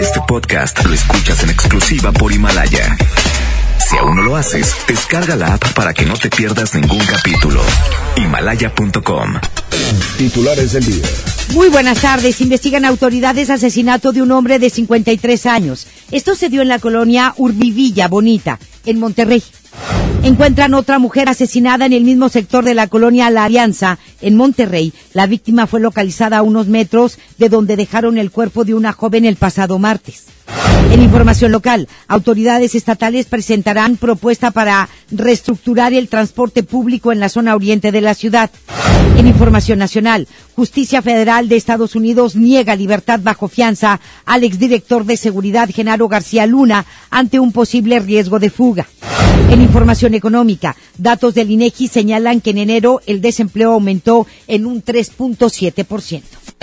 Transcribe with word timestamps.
Este 0.00 0.20
podcast 0.26 0.84
lo 0.84 0.94
escuchas 0.94 1.42
en 1.42 1.50
exclusiva 1.50 2.12
por 2.12 2.32
Himalaya. 2.32 2.96
Si 3.78 3.96
aún 3.96 4.16
no 4.16 4.22
lo 4.22 4.36
haces, 4.36 4.74
descarga 4.88 5.36
la 5.36 5.54
app 5.54 5.72
para 5.74 5.92
que 5.92 6.04
no 6.04 6.14
te 6.14 6.30
pierdas 6.30 6.74
ningún 6.74 7.00
capítulo. 7.00 7.60
Himalaya.com. 8.16 9.34
Titulares 10.18 10.72
del 10.72 10.86
día. 10.86 11.04
Muy 11.52 11.68
buenas 11.68 12.00
tardes. 12.00 12.40
Investigan 12.40 12.84
autoridades 12.84 13.50
asesinato 13.50 14.12
de 14.12 14.22
un 14.22 14.32
hombre 14.32 14.58
de 14.58 14.70
53 14.70 15.46
años. 15.46 15.86
Esto 16.10 16.34
se 16.34 16.48
dio 16.48 16.62
en 16.62 16.68
la 16.68 16.78
colonia 16.78 17.34
Urbivilla 17.36 18.08
Bonita, 18.08 18.58
en 18.86 18.98
Monterrey. 18.98 19.42
Encuentran 20.24 20.72
otra 20.72 20.98
mujer 20.98 21.28
asesinada 21.28 21.84
en 21.84 21.92
el 21.92 22.02
mismo 22.02 22.30
sector 22.30 22.64
de 22.64 22.72
la 22.72 22.86
colonia 22.86 23.28
La 23.28 23.44
Alianza, 23.44 23.98
en 24.22 24.36
Monterrey. 24.36 24.94
La 25.12 25.26
víctima 25.26 25.66
fue 25.66 25.80
localizada 25.80 26.38
a 26.38 26.42
unos 26.42 26.66
metros 26.66 27.18
de 27.36 27.50
donde 27.50 27.76
dejaron 27.76 28.16
el 28.16 28.30
cuerpo 28.30 28.64
de 28.64 28.72
una 28.72 28.94
joven 28.94 29.26
el 29.26 29.36
pasado 29.36 29.78
martes. 29.78 30.24
En 30.90 31.02
información 31.02 31.50
local, 31.50 31.88
autoridades 32.06 32.74
estatales 32.74 33.26
presentarán 33.26 33.96
propuesta 33.96 34.50
para 34.50 34.88
reestructurar 35.10 35.92
el 35.92 36.08
transporte 36.08 36.62
público 36.62 37.10
en 37.10 37.20
la 37.20 37.28
zona 37.28 37.54
oriente 37.54 37.90
de 37.90 38.00
la 38.00 38.14
ciudad. 38.14 38.50
En 39.16 39.26
información 39.26 39.78
nacional, 39.78 40.28
Justicia 40.54 41.02
Federal 41.02 41.48
de 41.48 41.56
Estados 41.56 41.96
Unidos 41.96 42.36
niega 42.36 42.76
libertad 42.76 43.20
bajo 43.22 43.48
fianza 43.48 44.00
al 44.24 44.44
exdirector 44.44 45.04
de 45.04 45.16
seguridad 45.16 45.68
Genaro 45.72 46.08
García 46.08 46.46
Luna 46.46 46.84
ante 47.10 47.40
un 47.40 47.52
posible 47.52 47.98
riesgo 47.98 48.38
de 48.38 48.50
fuga. 48.50 48.86
En 49.50 49.62
información 49.62 50.14
económica, 50.14 50.76
datos 50.96 51.34
del 51.34 51.50
INEGI 51.50 51.88
señalan 51.88 52.40
que 52.40 52.50
en 52.50 52.58
enero 52.58 53.00
el 53.06 53.20
desempleo 53.20 53.72
aumentó 53.72 54.26
en 54.46 54.66
un 54.66 54.82
3.7%. 54.82 56.22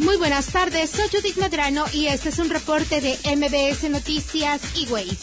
Muy 0.00 0.16
buenas 0.16 0.46
tardes, 0.46 0.90
soy 0.90 1.08
Judith 1.08 1.36
Medrano 1.36 1.84
y 1.92 2.06
este 2.06 2.30
es 2.30 2.38
un 2.38 2.48
reporte 2.48 3.02
de 3.02 3.18
MBS 3.36 3.90
Noticias 3.90 4.62
y 4.74 4.86
Waze. 4.86 5.18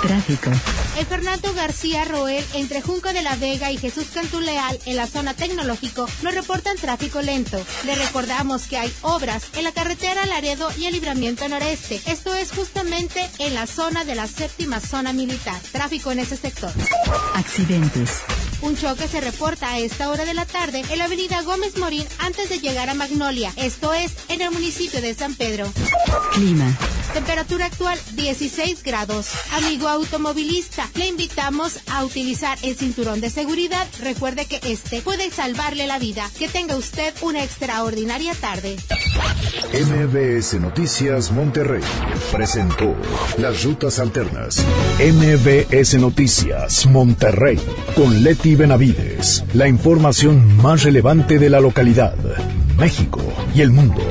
Tráfico. 0.00 0.50
El 0.96 1.06
Fernando 1.06 1.52
García 1.54 2.04
Roel 2.04 2.44
entre 2.54 2.82
Junco 2.82 3.12
de 3.12 3.22
la 3.22 3.34
Vega 3.34 3.72
y 3.72 3.78
Jesús 3.78 4.06
Cantuleal 4.14 4.78
en 4.86 4.96
la 4.96 5.08
zona 5.08 5.34
tecnológico 5.34 6.08
nos 6.22 6.34
reportan 6.34 6.76
tráfico 6.76 7.20
lento. 7.20 7.58
Le 7.84 7.96
recordamos 7.96 8.68
que 8.68 8.78
hay 8.78 8.92
obras 9.02 9.42
en 9.56 9.64
la 9.64 9.72
carretera 9.72 10.24
Laredo 10.24 10.68
y 10.78 10.86
el 10.86 10.94
libramiento 10.94 11.48
noreste. 11.48 12.00
Esto 12.06 12.32
es 12.34 12.52
justamente 12.52 13.28
en 13.40 13.54
la 13.54 13.66
zona 13.66 14.04
de 14.04 14.14
la 14.14 14.28
séptima 14.28 14.78
zona 14.78 15.12
militar. 15.12 15.60
Tráfico 15.72 16.12
en 16.12 16.20
ese 16.20 16.36
sector. 16.36 16.70
Accidentes. 17.34 18.22
Un 18.62 18.76
choque 18.76 19.06
se 19.08 19.20
reporta 19.20 19.70
a 19.70 19.78
esta 19.78 20.10
hora 20.10 20.24
de 20.24 20.34
la 20.34 20.46
tarde 20.46 20.82
en 20.88 20.98
la 20.98 21.04
avenida 21.04 21.42
Gómez 21.42 21.76
Morín 21.76 22.04
antes 22.18 22.48
de 22.48 22.58
llegar 22.58 22.88
a 22.88 22.94
Magnolia. 22.94 23.52
Esto 23.56 23.92
es 23.92 24.12
en 24.28 24.40
el 24.40 24.50
municipio 24.50 25.00
de 25.00 25.14
San 25.14 25.34
Pedro. 25.34 25.66
Clima. 26.32 26.76
Temperatura 27.12 27.66
actual 27.66 27.98
16 28.14 28.82
grados. 28.82 29.28
Amigo 29.52 29.88
automovilista, 29.88 30.88
le 30.94 31.06
invitamos 31.06 31.78
a 31.90 32.04
utilizar 32.04 32.58
el 32.62 32.76
cinturón 32.76 33.20
de 33.20 33.30
seguridad. 33.30 33.86
Recuerde 34.00 34.44
que 34.44 34.60
este 34.62 35.00
puede 35.00 35.30
salvarle 35.30 35.86
la 35.86 35.98
vida. 35.98 36.28
Que 36.38 36.48
tenga 36.48 36.76
usted 36.76 37.14
una 37.22 37.42
extraordinaria 37.42 38.34
tarde. 38.34 38.76
MBS 39.72 40.60
Noticias 40.60 41.30
Monterrey 41.32 41.82
presentó 42.32 42.94
Las 43.38 43.64
Rutas 43.64 43.98
Alternas. 43.98 44.62
MBS 44.98 45.94
Noticias 45.94 46.86
Monterrey 46.86 47.58
con 47.94 48.22
Leti 48.22 48.45
Benavides. 48.54 49.44
La 49.54 49.66
información 49.66 50.56
más 50.58 50.84
relevante 50.84 51.38
de 51.38 51.50
la 51.50 51.60
localidad, 51.60 52.14
México 52.78 53.20
y 53.54 53.62
el 53.62 53.70
mundo. 53.70 54.02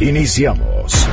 Iniciamos. 0.00 1.08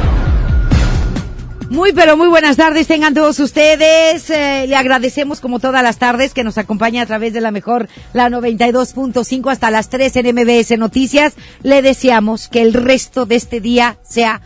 Muy, 1.69 1.91
pero 1.93 2.17
muy 2.17 2.27
buenas 2.27 2.57
tardes 2.57 2.85
tengan 2.87 3.13
todos 3.13 3.39
ustedes. 3.39 4.29
Eh, 4.29 4.65
le 4.67 4.75
agradecemos 4.75 5.39
como 5.39 5.59
todas 5.59 5.81
las 5.81 5.97
tardes 5.97 6.33
que 6.33 6.43
nos 6.43 6.57
acompaña 6.57 7.01
a 7.01 7.05
través 7.05 7.33
de 7.33 7.41
la 7.41 7.51
mejor, 7.51 7.87
la 8.13 8.29
92.5 8.29 9.51
hasta 9.51 9.71
las 9.71 9.89
3 9.89 10.15
en 10.17 10.35
MBS 10.35 10.77
Noticias. 10.77 11.33
Le 11.63 11.81
deseamos 11.81 12.47
que 12.47 12.61
el 12.61 12.73
resto 12.73 13.25
de 13.25 13.35
este 13.35 13.59
día 13.61 13.97
sea 14.03 14.41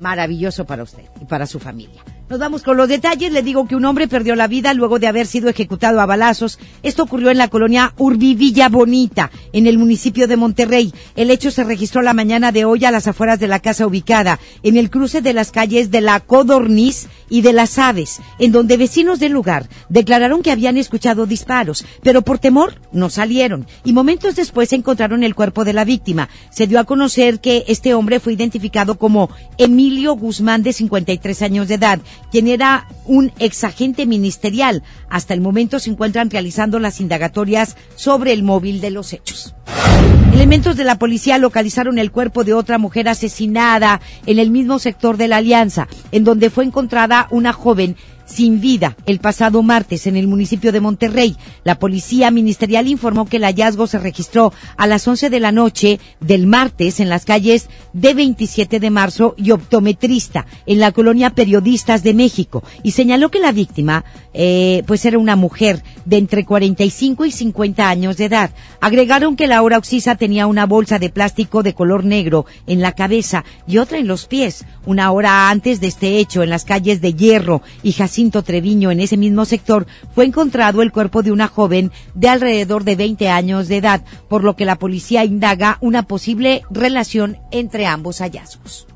maravilloso 0.00 0.64
para 0.64 0.82
usted 0.82 1.04
y 1.20 1.26
para 1.26 1.46
su 1.46 1.60
familia. 1.60 2.02
Nos 2.34 2.40
vamos 2.40 2.64
con 2.64 2.76
los 2.76 2.88
detalles. 2.88 3.30
Le 3.30 3.44
digo 3.44 3.68
que 3.68 3.76
un 3.76 3.84
hombre 3.84 4.08
perdió 4.08 4.34
la 4.34 4.48
vida 4.48 4.74
luego 4.74 4.98
de 4.98 5.06
haber 5.06 5.28
sido 5.28 5.48
ejecutado 5.48 6.00
a 6.00 6.06
balazos. 6.06 6.58
Esto 6.82 7.04
ocurrió 7.04 7.30
en 7.30 7.38
la 7.38 7.46
colonia 7.46 7.94
Urbivilla 7.96 8.68
Bonita, 8.68 9.30
en 9.52 9.68
el 9.68 9.78
municipio 9.78 10.26
de 10.26 10.36
Monterrey. 10.36 10.92
El 11.14 11.30
hecho 11.30 11.52
se 11.52 11.62
registró 11.62 12.02
la 12.02 12.12
mañana 12.12 12.50
de 12.50 12.64
hoy 12.64 12.84
a 12.86 12.90
las 12.90 13.06
afueras 13.06 13.38
de 13.38 13.46
la 13.46 13.60
casa 13.60 13.86
ubicada, 13.86 14.40
en 14.64 14.76
el 14.76 14.90
cruce 14.90 15.20
de 15.20 15.32
las 15.32 15.52
calles 15.52 15.92
de 15.92 16.00
la 16.00 16.18
Codorniz 16.18 17.06
y 17.28 17.42
de 17.42 17.52
las 17.52 17.78
Aves, 17.78 18.20
en 18.40 18.50
donde 18.50 18.78
vecinos 18.78 19.20
del 19.20 19.30
lugar 19.30 19.68
declararon 19.88 20.42
que 20.42 20.50
habían 20.50 20.76
escuchado 20.76 21.26
disparos, 21.26 21.86
pero 22.02 22.22
por 22.22 22.40
temor 22.40 22.80
no 22.90 23.10
salieron. 23.10 23.64
Y 23.84 23.92
momentos 23.92 24.34
después 24.34 24.72
encontraron 24.72 25.22
el 25.22 25.36
cuerpo 25.36 25.64
de 25.64 25.72
la 25.72 25.84
víctima. 25.84 26.28
Se 26.50 26.66
dio 26.66 26.80
a 26.80 26.84
conocer 26.84 27.38
que 27.40 27.64
este 27.68 27.94
hombre 27.94 28.18
fue 28.18 28.32
identificado 28.32 28.98
como 28.98 29.30
Emilio 29.56 30.14
Guzmán, 30.14 30.64
de 30.64 30.72
53 30.72 31.42
años 31.42 31.68
de 31.68 31.74
edad 31.74 32.00
quien 32.30 32.48
era 32.48 32.86
un 33.04 33.32
exagente 33.38 34.06
ministerial. 34.06 34.82
Hasta 35.08 35.34
el 35.34 35.40
momento 35.40 35.78
se 35.78 35.90
encuentran 35.90 36.30
realizando 36.30 36.78
las 36.78 37.00
indagatorias 37.00 37.76
sobre 37.96 38.32
el 38.32 38.42
móvil 38.42 38.80
de 38.80 38.90
los 38.90 39.12
hechos. 39.12 39.54
Elementos 40.32 40.76
de 40.76 40.84
la 40.84 40.98
policía 40.98 41.38
localizaron 41.38 41.98
el 41.98 42.10
cuerpo 42.10 42.42
de 42.42 42.54
otra 42.54 42.76
mujer 42.76 43.08
asesinada 43.08 44.00
en 44.26 44.40
el 44.40 44.50
mismo 44.50 44.80
sector 44.80 45.16
de 45.16 45.28
la 45.28 45.36
Alianza, 45.36 45.86
en 46.10 46.24
donde 46.24 46.50
fue 46.50 46.64
encontrada 46.64 47.28
una 47.30 47.52
joven 47.52 47.96
sin 48.24 48.60
vida 48.60 48.96
el 49.06 49.18
pasado 49.18 49.62
martes 49.62 50.06
en 50.06 50.16
el 50.16 50.26
municipio 50.26 50.72
de 50.72 50.80
Monterrey. 50.80 51.36
La 51.62 51.78
policía 51.78 52.30
ministerial 52.30 52.88
informó 52.88 53.26
que 53.26 53.36
el 53.36 53.44
hallazgo 53.44 53.86
se 53.86 53.98
registró 53.98 54.52
a 54.76 54.86
las 54.86 55.06
11 55.06 55.30
de 55.30 55.40
la 55.40 55.52
noche 55.52 56.00
del 56.20 56.46
martes 56.46 57.00
en 57.00 57.08
las 57.08 57.24
calles 57.24 57.68
de 57.92 58.14
27 58.14 58.80
de 58.80 58.90
marzo 58.90 59.34
y 59.36 59.50
optometrista 59.50 60.46
en 60.66 60.80
la 60.80 60.92
colonia 60.92 61.30
Periodistas 61.30 62.02
de 62.02 62.14
México 62.14 62.62
y 62.82 62.92
señaló 62.92 63.30
que 63.30 63.40
la 63.40 63.52
víctima 63.52 64.04
eh, 64.32 64.82
pues 64.86 65.04
era 65.04 65.18
una 65.18 65.36
mujer 65.36 65.82
de 66.04 66.16
entre 66.16 66.44
45 66.44 67.24
y 67.26 67.30
50 67.30 67.88
años 67.88 68.16
de 68.16 68.26
edad. 68.26 68.50
Agregaron 68.80 69.36
que 69.36 69.46
la 69.46 69.62
hora 69.62 69.78
oxisa 69.78 70.16
tenía 70.16 70.46
una 70.46 70.66
bolsa 70.66 70.98
de 70.98 71.10
plástico 71.10 71.62
de 71.62 71.74
color 71.74 72.04
negro 72.04 72.46
en 72.66 72.80
la 72.80 72.92
cabeza 72.92 73.44
y 73.66 73.78
otra 73.78 73.98
en 73.98 74.06
los 74.06 74.26
pies. 74.26 74.64
Una 74.86 75.10
hora 75.12 75.50
antes 75.50 75.80
de 75.80 75.86
este 75.86 76.18
hecho, 76.18 76.42
en 76.42 76.50
las 76.50 76.64
calles 76.64 77.00
de 77.00 77.14
Hierro 77.14 77.62
y 77.82 77.92
Jacinto 77.92 78.13
Treviño, 78.44 78.90
en 78.90 79.00
ese 79.00 79.16
mismo 79.16 79.44
sector, 79.44 79.86
fue 80.14 80.24
encontrado 80.24 80.82
el 80.82 80.92
cuerpo 80.92 81.22
de 81.22 81.32
una 81.32 81.48
joven 81.48 81.90
de 82.14 82.28
alrededor 82.28 82.84
de 82.84 82.96
20 82.96 83.28
años 83.28 83.68
de 83.68 83.78
edad, 83.78 84.04
por 84.28 84.44
lo 84.44 84.54
que 84.54 84.64
la 84.64 84.78
policía 84.78 85.24
indaga 85.24 85.78
una 85.80 86.04
posible 86.04 86.62
relación 86.70 87.38
entre 87.50 87.86
ambos 87.86 88.18
hallazgos. 88.18 88.86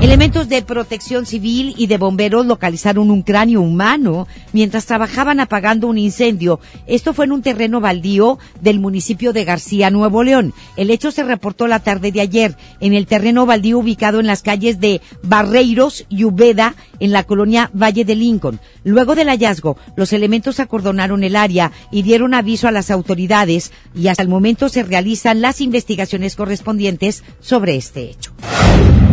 Elementos 0.00 0.48
de 0.48 0.62
protección 0.62 1.26
civil 1.26 1.74
y 1.76 1.86
de 1.86 1.98
bomberos 1.98 2.46
localizaron 2.46 3.10
un 3.10 3.20
cráneo 3.20 3.60
humano 3.60 4.26
mientras 4.54 4.86
trabajaban 4.86 5.40
apagando 5.40 5.88
un 5.88 5.98
incendio. 5.98 6.58
Esto 6.86 7.12
fue 7.12 7.26
en 7.26 7.32
un 7.32 7.42
terreno 7.42 7.82
baldío 7.82 8.38
del 8.62 8.80
municipio 8.80 9.34
de 9.34 9.44
García, 9.44 9.90
Nuevo 9.90 10.22
León. 10.22 10.54
El 10.78 10.88
hecho 10.90 11.10
se 11.10 11.22
reportó 11.22 11.66
la 11.66 11.80
tarde 11.80 12.12
de 12.12 12.22
ayer 12.22 12.56
en 12.80 12.94
el 12.94 13.06
terreno 13.06 13.44
baldío 13.44 13.78
ubicado 13.78 14.20
en 14.20 14.26
las 14.26 14.40
calles 14.40 14.80
de 14.80 15.02
Barreiros 15.22 16.06
y 16.08 16.24
Ubeda 16.24 16.76
en 16.98 17.12
la 17.12 17.24
colonia 17.24 17.70
Valle 17.74 18.06
de 18.06 18.16
Lincoln. 18.16 18.58
Luego 18.84 19.14
del 19.14 19.28
hallazgo, 19.28 19.76
los 19.96 20.14
elementos 20.14 20.60
acordonaron 20.60 21.24
el 21.24 21.36
área 21.36 21.72
y 21.90 22.00
dieron 22.00 22.32
aviso 22.32 22.68
a 22.68 22.72
las 22.72 22.90
autoridades 22.90 23.70
y 23.94 24.08
hasta 24.08 24.22
el 24.22 24.30
momento 24.30 24.70
se 24.70 24.82
realizan 24.82 25.42
las 25.42 25.60
investigaciones 25.60 26.36
correspondientes 26.36 27.22
sobre 27.40 27.76
este 27.76 28.04
hecho. 28.04 28.32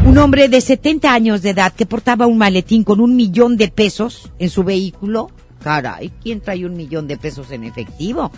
Un 0.07 0.17
hombre 0.19 0.47
de 0.47 0.61
70 0.61 1.13
años 1.13 1.41
de 1.41 1.49
edad 1.49 1.73
que 1.73 1.85
portaba 1.85 2.27
un 2.27 2.37
maletín 2.37 2.85
con 2.85 3.01
un 3.01 3.17
millón 3.17 3.57
de 3.57 3.67
pesos 3.67 4.31
en 4.39 4.49
su 4.49 4.63
vehículo. 4.63 5.29
Caray, 5.61 6.13
¿quién 6.23 6.39
trae 6.39 6.65
un 6.65 6.77
millón 6.77 7.09
de 7.09 7.17
pesos 7.17 7.51
en 7.51 7.65
efectivo? 7.65 8.31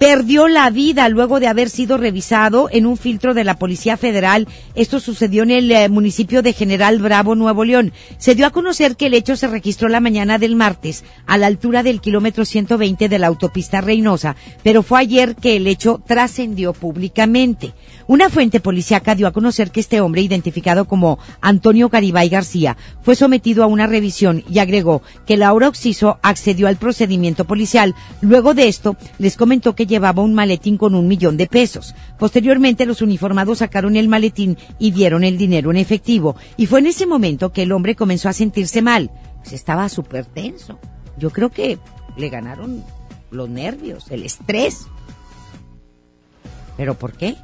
perdió 0.00 0.48
la 0.48 0.70
vida 0.70 1.10
luego 1.10 1.40
de 1.40 1.46
haber 1.46 1.68
sido 1.68 1.98
revisado 1.98 2.70
en 2.72 2.86
un 2.86 2.96
filtro 2.96 3.34
de 3.34 3.44
la 3.44 3.58
Policía 3.58 3.98
Federal. 3.98 4.48
Esto 4.74 4.98
sucedió 4.98 5.42
en 5.42 5.50
el 5.50 5.70
eh, 5.70 5.90
municipio 5.90 6.40
de 6.40 6.54
General 6.54 6.98
Bravo, 7.00 7.34
Nuevo 7.34 7.66
León. 7.66 7.92
Se 8.16 8.34
dio 8.34 8.46
a 8.46 8.50
conocer 8.50 8.96
que 8.96 9.06
el 9.06 9.14
hecho 9.14 9.36
se 9.36 9.46
registró 9.46 9.90
la 9.90 10.00
mañana 10.00 10.38
del 10.38 10.56
martes 10.56 11.04
a 11.26 11.36
la 11.36 11.48
altura 11.48 11.82
del 11.82 12.00
kilómetro 12.00 12.46
120 12.46 13.10
de 13.10 13.18
la 13.18 13.26
autopista 13.26 13.82
Reynosa, 13.82 14.36
pero 14.62 14.82
fue 14.82 15.00
ayer 15.00 15.36
que 15.36 15.56
el 15.56 15.66
hecho 15.66 16.00
trascendió 16.06 16.72
públicamente. 16.72 17.74
Una 18.10 18.28
fuente 18.28 18.58
policíaca 18.58 19.14
dio 19.14 19.28
a 19.28 19.32
conocer 19.32 19.70
que 19.70 19.78
este 19.78 20.00
hombre, 20.00 20.20
identificado 20.20 20.86
como 20.86 21.20
Antonio 21.40 21.88
Garibay 21.88 22.28
García, 22.28 22.76
fue 23.02 23.14
sometido 23.14 23.62
a 23.62 23.68
una 23.68 23.86
revisión 23.86 24.42
y 24.50 24.58
agregó 24.58 25.02
que 25.26 25.36
Laura 25.36 25.68
Oxiso 25.68 26.18
accedió 26.20 26.66
al 26.66 26.74
procedimiento 26.74 27.44
policial. 27.44 27.94
Luego 28.20 28.52
de 28.52 28.66
esto, 28.66 28.96
les 29.20 29.36
comentó 29.36 29.76
que 29.76 29.86
llevaba 29.86 30.24
un 30.24 30.34
maletín 30.34 30.76
con 30.76 30.96
un 30.96 31.06
millón 31.06 31.36
de 31.36 31.46
pesos. 31.46 31.94
Posteriormente 32.18 32.84
los 32.84 33.00
uniformados 33.00 33.58
sacaron 33.58 33.94
el 33.94 34.08
maletín 34.08 34.58
y 34.80 34.90
vieron 34.90 35.22
el 35.22 35.38
dinero 35.38 35.70
en 35.70 35.76
efectivo. 35.76 36.34
Y 36.56 36.66
fue 36.66 36.80
en 36.80 36.88
ese 36.88 37.06
momento 37.06 37.52
que 37.52 37.62
el 37.62 37.70
hombre 37.70 37.94
comenzó 37.94 38.28
a 38.28 38.32
sentirse 38.32 38.82
mal. 38.82 39.12
Pues 39.36 39.52
estaba 39.52 39.88
súper 39.88 40.24
tenso. 40.24 40.80
Yo 41.16 41.30
creo 41.30 41.50
que 41.50 41.78
le 42.16 42.28
ganaron 42.28 42.82
los 43.30 43.48
nervios, 43.48 44.10
el 44.10 44.24
estrés. 44.24 44.88
¿Pero 46.76 46.94
por 46.94 47.12
qué? 47.12 47.36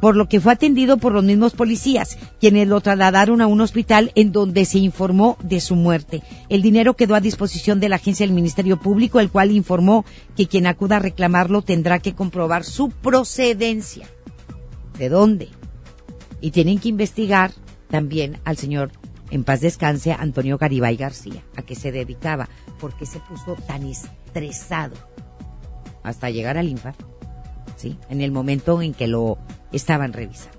Por 0.00 0.16
lo 0.16 0.28
que 0.28 0.40
fue 0.40 0.52
atendido 0.52 0.98
por 0.98 1.12
los 1.12 1.24
mismos 1.24 1.52
policías, 1.52 2.18
quienes 2.40 2.68
lo 2.68 2.80
trasladaron 2.80 3.40
a 3.40 3.46
un 3.46 3.60
hospital 3.60 4.12
en 4.14 4.32
donde 4.32 4.64
se 4.64 4.78
informó 4.78 5.36
de 5.42 5.60
su 5.60 5.76
muerte. 5.76 6.22
El 6.48 6.62
dinero 6.62 6.94
quedó 6.94 7.14
a 7.14 7.20
disposición 7.20 7.80
de 7.80 7.88
la 7.88 7.96
agencia 7.96 8.26
del 8.26 8.34
Ministerio 8.34 8.78
Público, 8.78 9.20
el 9.20 9.30
cual 9.30 9.50
informó 9.50 10.04
que 10.36 10.46
quien 10.46 10.66
acuda 10.66 10.96
a 10.96 11.00
reclamarlo 11.00 11.62
tendrá 11.62 11.98
que 11.98 12.14
comprobar 12.14 12.64
su 12.64 12.90
procedencia. 12.90 14.06
¿De 14.98 15.08
dónde? 15.08 15.48
Y 16.40 16.50
tienen 16.50 16.78
que 16.78 16.88
investigar 16.88 17.52
también 17.88 18.38
al 18.44 18.56
señor, 18.56 18.92
en 19.30 19.44
paz 19.44 19.60
descanse, 19.60 20.12
Antonio 20.12 20.58
Garibay 20.58 20.96
García, 20.96 21.42
a 21.56 21.62
qué 21.62 21.74
se 21.74 21.92
dedicaba, 21.92 22.48
por 22.80 22.96
qué 22.96 23.06
se 23.06 23.20
puso 23.20 23.54
tan 23.66 23.84
estresado 23.84 24.94
hasta 26.02 26.30
llegar 26.30 26.56
al 26.56 26.68
infarto. 26.68 27.17
¿Sí? 27.76 27.96
En 28.08 28.20
el 28.20 28.30
momento 28.30 28.80
en 28.82 28.94
que 28.94 29.06
lo 29.06 29.38
estaban 29.72 30.12
revisando. 30.12 30.57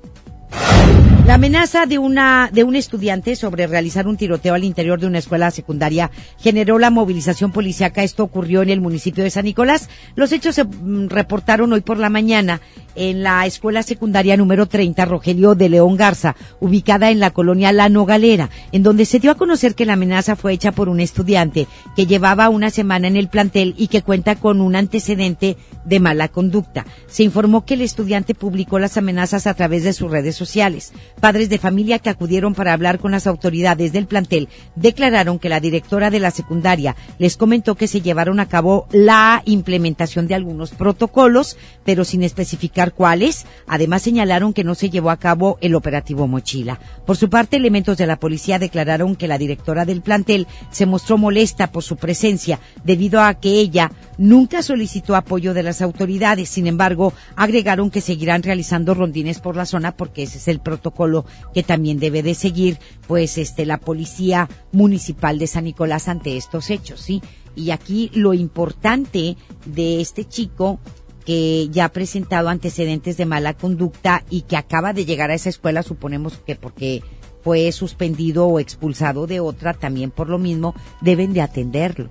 La 1.29 1.35
amenaza 1.35 1.85
de 1.85 1.99
una 1.99 2.49
de 2.51 2.63
un 2.63 2.75
estudiante 2.75 3.35
sobre 3.35 3.67
realizar 3.67 4.07
un 4.07 4.17
tiroteo 4.17 4.55
al 4.55 4.63
interior 4.63 4.99
de 4.99 5.05
una 5.05 5.19
escuela 5.19 5.51
secundaria 5.51 6.09
generó 6.39 6.79
la 6.79 6.89
movilización 6.89 7.51
policíaca. 7.51 8.01
Esto 8.01 8.23
ocurrió 8.23 8.63
en 8.63 8.71
el 8.71 8.81
municipio 8.81 9.23
de 9.23 9.29
San 9.29 9.45
Nicolás. 9.45 9.89
Los 10.15 10.31
hechos 10.31 10.55
se 10.55 10.63
mm, 10.63 11.07
reportaron 11.07 11.71
hoy 11.71 11.81
por 11.81 11.99
la 11.99 12.09
mañana 12.09 12.61
en 12.95 13.21
la 13.21 13.45
escuela 13.45 13.83
secundaria 13.83 14.37
número 14.37 14.65
30 14.65 15.05
Rogelio 15.05 15.53
de 15.53 15.69
León 15.69 15.97
Garza, 15.97 16.35
ubicada 16.59 17.11
en 17.11 17.19
la 17.19 17.29
colonia 17.29 17.71
La 17.71 17.89
Nogalera, 17.89 18.49
en 18.71 18.81
donde 18.81 19.05
se 19.05 19.19
dio 19.19 19.29
a 19.29 19.35
conocer 19.35 19.75
que 19.75 19.85
la 19.85 19.93
amenaza 19.93 20.35
fue 20.35 20.53
hecha 20.53 20.71
por 20.71 20.89
un 20.89 20.99
estudiante 20.99 21.67
que 21.95 22.07
llevaba 22.07 22.49
una 22.49 22.71
semana 22.71 23.07
en 23.07 23.15
el 23.15 23.29
plantel 23.29 23.75
y 23.77 23.87
que 23.87 24.01
cuenta 24.01 24.35
con 24.35 24.61
un 24.61 24.75
antecedente 24.75 25.57
de 25.85 25.99
mala 25.99 26.27
conducta. 26.27 26.85
Se 27.07 27.23
informó 27.23 27.65
que 27.65 27.75
el 27.75 27.83
estudiante 27.83 28.35
publicó 28.35 28.79
las 28.79 28.97
amenazas 28.97 29.47
a 29.47 29.53
través 29.53 29.83
de 29.83 29.93
sus 29.93 30.11
redes 30.11 30.35
sociales. 30.35 30.91
Padres 31.19 31.50
de 31.50 31.57
familia 31.57 32.00
que 32.00 32.10
acudieron 32.10 32.56
para 32.56 32.71
hablar 32.71 33.00
con 33.00 33.12
las 33.12 33.27
autoridades 33.27 33.92
del 33.92 34.07
plantel 34.07 34.48
declararon 34.75 35.38
que 35.38 35.50
la 35.50 35.60
directora 35.60 36.10
de 36.10 36.19
la 36.19 36.31
secundaria 36.31 36.95
les 37.18 37.36
comentó 37.36 37.75
que 37.75 37.89
se 37.89 38.00
llevaron 38.00 38.39
a 38.39 38.48
cabo 38.48 38.88
la 38.92 39.42
implementación 39.44 40.27
de 40.27 40.36
algunos 40.36 40.71
protocolos, 40.71 41.57
pero 41.83 42.06
sin 42.06 42.24
especificar 42.24 42.94
cuáles. 42.94 43.45
Además 43.68 44.01
señalaron 44.01 44.54
que 44.54 44.63
no 44.63 44.75
se 44.75 44.89
llevó 44.89 45.10
a 45.10 45.18
cabo 45.18 45.57
el 45.60 45.75
operativo 45.75 46.25
Mochila. 46.25 46.80
Por 47.06 47.18
su 47.18 47.30
parte, 47.30 47.57
elementos 47.57 47.98
de 47.98 48.07
la 48.07 48.19
policía 48.19 48.57
declararon 48.57 49.18
que 49.18 49.27
la 49.27 49.38
directora 49.38 49.83
del 49.83 50.01
plantel 50.01 50.48
se 50.71 50.86
mostró 50.86 51.18
molesta 51.18 51.71
por 51.71 51.83
su 51.83 51.98
presencia 51.98 52.60
debido 52.86 53.21
a 53.21 53.33
que 53.33 53.60
ella 53.60 53.92
nunca 54.18 54.62
solicitó 54.62 55.18
apoyo 55.18 55.54
de 55.54 55.63
las 55.63 55.81
autoridades. 55.81 56.48
Sin 56.48 56.68
embargo, 56.68 57.13
agregaron 57.36 57.92
que 57.92 58.00
seguirán 58.00 58.44
realizando 58.44 58.94
rondines 58.94 59.39
por 59.39 59.57
la 59.57 59.66
zona 59.66 59.92
porque 59.92 60.24
ese 60.24 60.38
es 60.38 60.48
el 60.48 60.60
protocolo 60.60 61.08
que 61.53 61.63
también 61.63 62.00
debe 62.00 62.23
de 62.23 62.35
seguir, 62.35 62.79
pues, 63.07 63.38
este, 63.38 63.65
la 63.65 63.79
policía 63.79 64.50
municipal 64.71 65.39
de 65.39 65.47
San 65.47 65.65
Nicolás 65.65 66.07
ante 66.07 66.38
estos 66.38 66.69
hechos, 66.69 67.01
¿sí? 67.01 67.21
Y 67.56 67.71
aquí 67.71 68.09
lo 68.13 68.33
importante 68.33 69.35
de 69.65 70.01
este 70.01 70.25
chico 70.25 70.79
que 71.25 71.67
ya 71.69 71.85
ha 71.85 71.89
presentado 71.89 72.50
antecedentes 72.50 73.17
de 73.17 73.25
mala 73.25 73.53
conducta 73.53 74.23
y 74.29 74.41
que 74.41 74.57
acaba 74.57 74.94
de 74.94 75.06
llegar 75.06 75.29
a 75.29 75.35
esa 75.35 75.50
escuela, 75.50 75.83
suponemos 75.83 76.38
que 76.38 76.56
porque 76.56 77.03
fue 77.44 77.71
suspendido 77.71 78.47
o 78.47 78.59
expulsado 78.59 79.27
de 79.27 79.39
otra, 79.39 79.73
también 79.73 80.11
por 80.11 80.29
lo 80.29 80.38
mismo, 80.38 80.73
deben 81.01 81.33
de 81.33 81.41
atenderlo. 81.41 82.09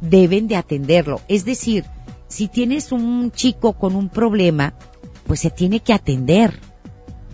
Deben 0.00 0.46
de 0.46 0.56
atenderlo. 0.56 1.20
Es 1.28 1.44
decir, 1.44 1.84
si 2.28 2.48
tienes 2.48 2.92
un 2.92 3.32
chico 3.32 3.74
con 3.74 3.96
un 3.96 4.08
problema, 4.08 4.74
pues 5.26 5.40
se 5.40 5.50
tiene 5.50 5.80
que 5.80 5.92
atender 5.92 6.60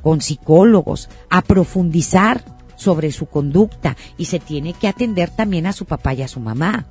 con 0.02 0.20
psicólogos, 0.20 1.08
a 1.30 1.40
profundizar 1.42 2.44
sobre 2.76 3.12
su 3.12 3.26
conducta 3.26 3.96
y 4.18 4.26
se 4.26 4.40
tiene 4.40 4.74
que 4.74 4.88
atender 4.88 5.30
también 5.30 5.66
a 5.66 5.72
su 5.72 5.86
papá 5.86 6.12
y 6.14 6.22
a 6.22 6.28
su 6.28 6.40
mamá 6.40 6.86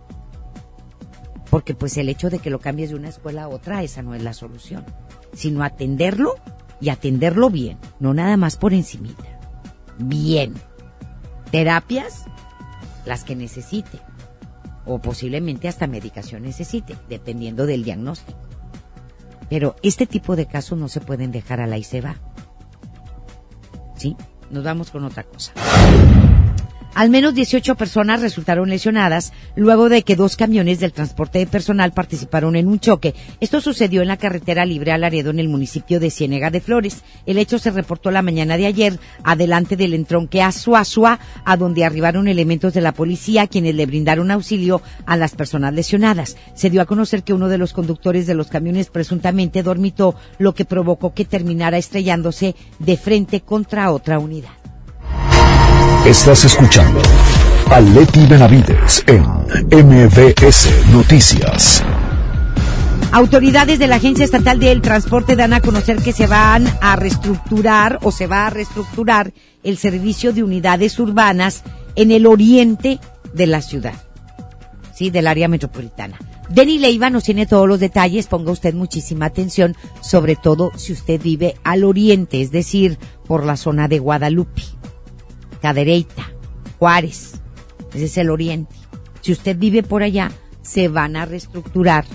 porque 1.52 1.76
pues 1.76 1.98
el 1.98 2.08
hecho 2.08 2.30
de 2.30 2.40
que 2.40 2.50
lo 2.50 2.60
cambies 2.60 2.90
de 2.90 2.96
una 2.96 3.10
escuela 3.10 3.44
a 3.44 3.50
otra, 3.50 3.84
esa 3.84 4.02
no 4.02 4.16
es 4.16 4.24
la 4.24 4.34
solución, 4.34 4.86
sino 5.34 5.64
atenderlo 5.64 6.36
y 6.80 6.90
atenderlo 6.90 7.50
bien, 7.50 7.78
no 8.00 8.14
nada 8.14 8.38
más 8.38 8.56
por 8.56 8.74
encimita. 8.74 9.38
Bien. 10.00 10.54
Terapias, 11.52 12.24
las 13.06 13.26
que 13.26 13.36
necesite, 13.36 14.00
o 14.86 15.00
posiblemente 15.00 15.68
hasta 15.68 15.88
medicación 15.88 16.44
necesite, 16.44 16.96
dependiendo 17.10 17.66
del 17.66 17.84
diagnóstico. 17.84 18.40
Pero 19.50 19.76
este 19.84 20.08
tipo 20.08 20.38
de 20.38 20.46
casos 20.46 20.80
no 20.80 20.88
se 20.88 21.02
pueden 21.02 21.34
dejar 21.34 21.60
a 21.60 21.68
la 21.68 21.78
y 21.78 21.84
se 21.84 22.00
va. 22.00 22.16
Nos 24.50 24.64
vamos 24.64 24.92
con 24.92 25.04
otra 25.06 25.24
cosa. 25.24 25.54
Al 26.94 27.10
menos 27.10 27.34
18 27.34 27.76
personas 27.76 28.22
resultaron 28.22 28.70
lesionadas 28.70 29.32
luego 29.56 29.88
de 29.88 30.04
que 30.04 30.18
dos 30.18 30.36
camiones 30.36 30.82
del 30.82 30.92
transporte 30.92 31.40
de 31.40 31.48
personal 31.48 31.94
participaron 31.94 32.58
en 32.58 32.68
un 32.68 32.82
choque. 32.82 33.16
Esto 33.40 33.62
sucedió 33.62 34.02
en 34.02 34.10
la 34.10 34.18
carretera 34.18 34.66
libre 34.66 34.92
al 34.92 35.02
Laredo 35.02 35.30
en 35.30 35.40
el 35.40 35.48
municipio 35.48 36.02
de 36.02 36.12
Ciénega 36.12 36.50
de 36.50 36.60
Flores. 36.60 37.04
El 37.26 37.38
hecho 37.38 37.60
se 37.60 37.72
reportó 37.72 38.12
la 38.12 38.22
mañana 38.22 38.58
de 38.58 38.66
ayer 38.66 39.00
adelante 39.24 39.78
del 39.78 39.94
entronque 39.94 40.42
a 40.42 40.52
Suazua, 40.52 41.20
a 41.46 41.56
donde 41.56 41.86
arribaron 41.86 42.28
elementos 42.28 42.74
de 42.74 42.82
la 42.82 42.92
policía 42.92 43.48
quienes 43.48 43.74
le 43.76 43.86
brindaron 43.86 44.30
auxilio 44.30 44.82
a 45.06 45.16
las 45.16 45.34
personas 45.34 45.74
lesionadas. 45.74 46.36
Se 46.56 46.70
dio 46.70 46.82
a 46.82 46.86
conocer 46.86 47.24
que 47.24 47.34
uno 47.34 47.48
de 47.48 47.58
los 47.58 47.72
conductores 47.72 48.28
de 48.28 48.36
los 48.36 48.48
camiones 48.48 48.90
presuntamente 48.90 49.64
dormitó, 49.64 50.16
lo 50.40 50.54
que 50.54 50.66
provocó 50.66 51.14
que 51.14 51.24
terminara 51.24 51.78
estrellándose 51.78 52.54
de 52.80 52.98
frente 52.98 53.40
contra 53.40 53.92
otra 53.94 54.20
unidad. 54.20 54.61
Estás 56.06 56.46
escuchando 56.46 57.02
a 57.70 57.80
Leti 57.80 58.26
Benavides 58.26 59.04
en 59.08 59.24
MBS 59.24 60.70
Noticias. 60.92 61.84
Autoridades 63.12 63.78
de 63.80 63.88
la 63.88 63.98
Agencia 63.98 64.26
Estatal 64.26 64.60
del 64.60 64.82
Transporte 64.82 65.36
dan 65.36 65.54
a 65.54 65.62
conocer 65.62 65.98
que 66.02 66.14
se 66.14 66.28
van 66.28 66.66
a 66.82 66.96
reestructurar 66.96 68.00
o 68.04 68.12
se 68.12 68.28
va 68.28 68.48
a 68.48 68.50
reestructurar 68.50 69.34
el 69.64 69.78
servicio 69.78 70.34
de 70.34 70.44
unidades 70.44 70.98
urbanas 71.00 71.64
en 71.96 72.12
el 72.12 72.26
oriente 72.26 73.00
de 73.34 73.48
la 73.48 73.62
ciudad, 73.62 73.96
sí, 74.94 75.10
del 75.10 75.28
área 75.28 75.48
metropolitana. 75.48 76.18
Denny 76.50 76.80
Leiva 76.80 77.10
nos 77.10 77.24
tiene 77.24 77.46
todos 77.46 77.68
los 77.68 77.80
detalles, 77.80 78.28
ponga 78.28 78.52
usted 78.52 78.74
muchísima 78.74 79.28
atención, 79.28 79.76
sobre 80.02 80.36
todo 80.36 80.72
si 80.76 80.92
usted 80.92 81.22
vive 81.22 81.56
al 81.64 81.84
oriente, 81.84 82.42
es 82.42 82.52
decir, 82.52 82.98
por 83.26 83.46
la 83.46 83.56
zona 83.56 83.88
de 83.88 84.00
Guadalupe. 84.00 84.64
Cadereyta, 85.62 86.24
Juárez, 86.80 87.40
ese 87.94 88.06
es 88.06 88.18
el 88.18 88.30
oriente. 88.30 88.76
Si 89.22 89.32
usted 89.32 89.58
vive 89.58 89.84
por 89.84 90.02
allá, 90.02 90.32
se 90.62 90.88
van 90.88 91.16
a 91.16 91.26
reestructurar 91.26 92.06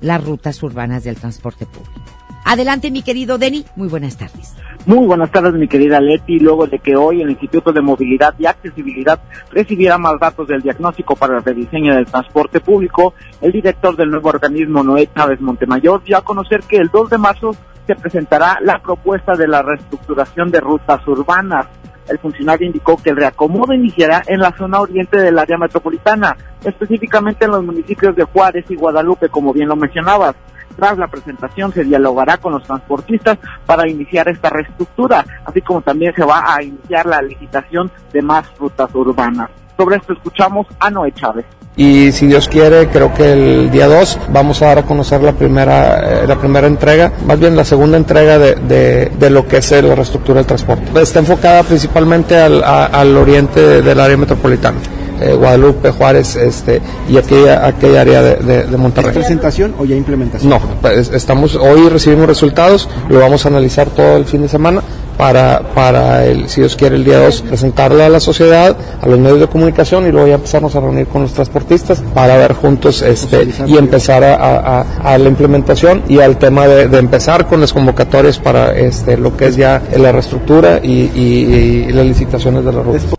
las 0.00 0.22
rutas 0.22 0.62
urbanas 0.62 1.04
del 1.04 1.16
transporte 1.16 1.66
público. 1.66 2.02
Adelante, 2.44 2.90
mi 2.90 3.02
querido 3.02 3.38
Denny, 3.38 3.64
muy 3.74 3.88
buenas 3.88 4.18
tardes. 4.18 4.54
Muy 4.84 5.06
buenas 5.06 5.30
tardes, 5.30 5.54
mi 5.54 5.66
querida 5.66 5.98
Leti. 5.98 6.38
Luego 6.38 6.66
de 6.66 6.78
que 6.78 6.94
hoy 6.94 7.22
el 7.22 7.30
Instituto 7.30 7.72
de 7.72 7.80
Movilidad 7.80 8.34
y 8.38 8.44
Accesibilidad 8.44 9.18
recibiera 9.50 9.96
más 9.96 10.20
datos 10.20 10.46
del 10.46 10.60
diagnóstico 10.60 11.16
para 11.16 11.38
el 11.38 11.44
rediseño 11.44 11.94
del 11.94 12.04
transporte 12.04 12.60
público, 12.60 13.14
el 13.40 13.50
director 13.50 13.96
del 13.96 14.10
nuevo 14.10 14.28
organismo, 14.28 14.82
Noé 14.82 15.08
Chávez 15.16 15.40
Montemayor, 15.40 16.04
dio 16.04 16.18
a 16.18 16.22
conocer 16.24 16.60
que 16.68 16.76
el 16.76 16.88
2 16.88 17.08
de 17.08 17.18
marzo 17.18 17.56
se 17.86 17.96
presentará 17.96 18.58
la 18.60 18.78
propuesta 18.82 19.34
de 19.36 19.48
la 19.48 19.62
reestructuración 19.62 20.50
de 20.50 20.60
rutas 20.60 21.06
urbanas 21.08 21.66
el 22.08 22.18
funcionario 22.18 22.66
indicó 22.66 22.96
que 22.96 23.10
el 23.10 23.16
reacomodo 23.16 23.72
iniciará 23.72 24.22
en 24.26 24.40
la 24.40 24.52
zona 24.56 24.80
oriente 24.80 25.18
del 25.18 25.38
área 25.38 25.58
metropolitana, 25.58 26.36
específicamente 26.62 27.44
en 27.44 27.52
los 27.52 27.64
municipios 27.64 28.14
de 28.16 28.24
Juárez 28.24 28.64
y 28.68 28.76
Guadalupe, 28.76 29.28
como 29.28 29.52
bien 29.52 29.68
lo 29.68 29.76
mencionabas. 29.76 30.34
Tras 30.76 30.98
la 30.98 31.06
presentación 31.06 31.72
se 31.72 31.84
dialogará 31.84 32.36
con 32.36 32.52
los 32.52 32.64
transportistas 32.64 33.38
para 33.64 33.88
iniciar 33.88 34.28
esta 34.28 34.50
reestructura, 34.50 35.24
así 35.44 35.60
como 35.60 35.82
también 35.82 36.12
se 36.14 36.24
va 36.24 36.54
a 36.54 36.62
iniciar 36.62 37.06
la 37.06 37.22
licitación 37.22 37.90
de 38.12 38.22
más 38.22 38.50
rutas 38.58 38.92
urbanas. 38.94 39.50
Sobre 39.76 39.96
esto 39.96 40.12
escuchamos 40.12 40.66
a 40.80 40.90
Noé 40.90 41.12
Chávez 41.12 41.46
y 41.76 42.12
si 42.12 42.26
Dios 42.28 42.48
quiere, 42.48 42.86
creo 42.88 43.12
que 43.12 43.32
el 43.32 43.70
día 43.70 43.88
2 43.88 44.18
vamos 44.32 44.62
a 44.62 44.66
dar 44.66 44.78
a 44.78 44.82
conocer 44.84 45.20
la 45.22 45.32
primera, 45.32 46.22
eh, 46.22 46.26
la 46.26 46.36
primera 46.36 46.66
entrega, 46.68 47.12
más 47.26 47.38
bien 47.40 47.56
la 47.56 47.64
segunda 47.64 47.96
entrega 47.96 48.38
de, 48.38 48.54
de, 48.54 49.10
de, 49.18 49.30
lo 49.30 49.48
que 49.48 49.56
es 49.56 49.70
la 49.72 49.94
reestructura 49.94 50.38
del 50.38 50.46
transporte. 50.46 50.84
Está 51.00 51.18
enfocada 51.18 51.62
principalmente 51.64 52.36
al, 52.36 52.62
al 52.62 53.16
oriente 53.16 53.82
del 53.82 53.98
área 53.98 54.16
metropolitana. 54.16 54.78
eh, 55.20 55.34
Guadalupe, 55.34 55.90
Juárez 55.90 56.36
este, 56.36 56.80
y 57.08 57.16
aquella, 57.16 57.66
aquella 57.66 58.00
área 58.02 58.22
de, 58.22 58.36
de, 58.36 58.62
de 58.64 58.76
Monterrey. 58.76 59.10
¿Es 59.10 59.16
presentación 59.16 59.74
o 59.78 59.84
ya 59.84 59.96
implementación? 59.96 60.50
No, 60.50 60.60
pues, 60.80 61.10
estamos, 61.12 61.56
hoy 61.56 61.88
recibimos 61.88 62.26
resultados, 62.26 62.88
lo 63.08 63.18
vamos 63.20 63.44
a 63.46 63.48
analizar 63.48 63.88
todo 63.88 64.16
el 64.16 64.26
fin 64.26 64.42
de 64.42 64.48
semana 64.48 64.82
para, 65.16 65.60
para 65.74 66.24
el, 66.24 66.48
si 66.48 66.60
Dios 66.60 66.76
quiere, 66.76 66.96
el 66.96 67.04
día 67.04 67.18
2 67.20 67.42
presentarla 67.42 68.06
a 68.06 68.08
la 68.08 68.20
sociedad, 68.20 68.76
a 69.00 69.06
los 69.06 69.18
medios 69.18 69.40
de 69.40 69.46
comunicación 69.46 70.06
y 70.06 70.12
luego 70.12 70.26
ya 70.26 70.34
empezarnos 70.34 70.74
a 70.76 70.80
reunir 70.80 71.06
con 71.06 71.22
los 71.22 71.32
transportistas 71.32 72.00
para 72.14 72.36
ver 72.36 72.54
juntos 72.54 73.02
este 73.02 73.48
y 73.66 73.76
empezar 73.76 74.24
a, 74.24 74.34
a, 74.34 75.14
a 75.14 75.18
la 75.18 75.28
implementación 75.28 76.02
y 76.08 76.20
al 76.20 76.38
tema 76.38 76.66
de, 76.66 76.88
de, 76.88 76.98
empezar 76.98 77.46
con 77.46 77.60
las 77.60 77.72
convocatorias 77.72 78.38
para 78.38 78.74
este 78.76 79.16
lo 79.16 79.36
que 79.36 79.46
es 79.46 79.56
ya 79.56 79.82
la 79.96 80.12
reestructura 80.12 80.80
y, 80.82 81.10
y, 81.14 81.86
y 81.88 81.92
las 81.92 82.06
licitaciones 82.06 82.64
de 82.64 82.72
la 82.72 82.82
ruta. 82.82 83.16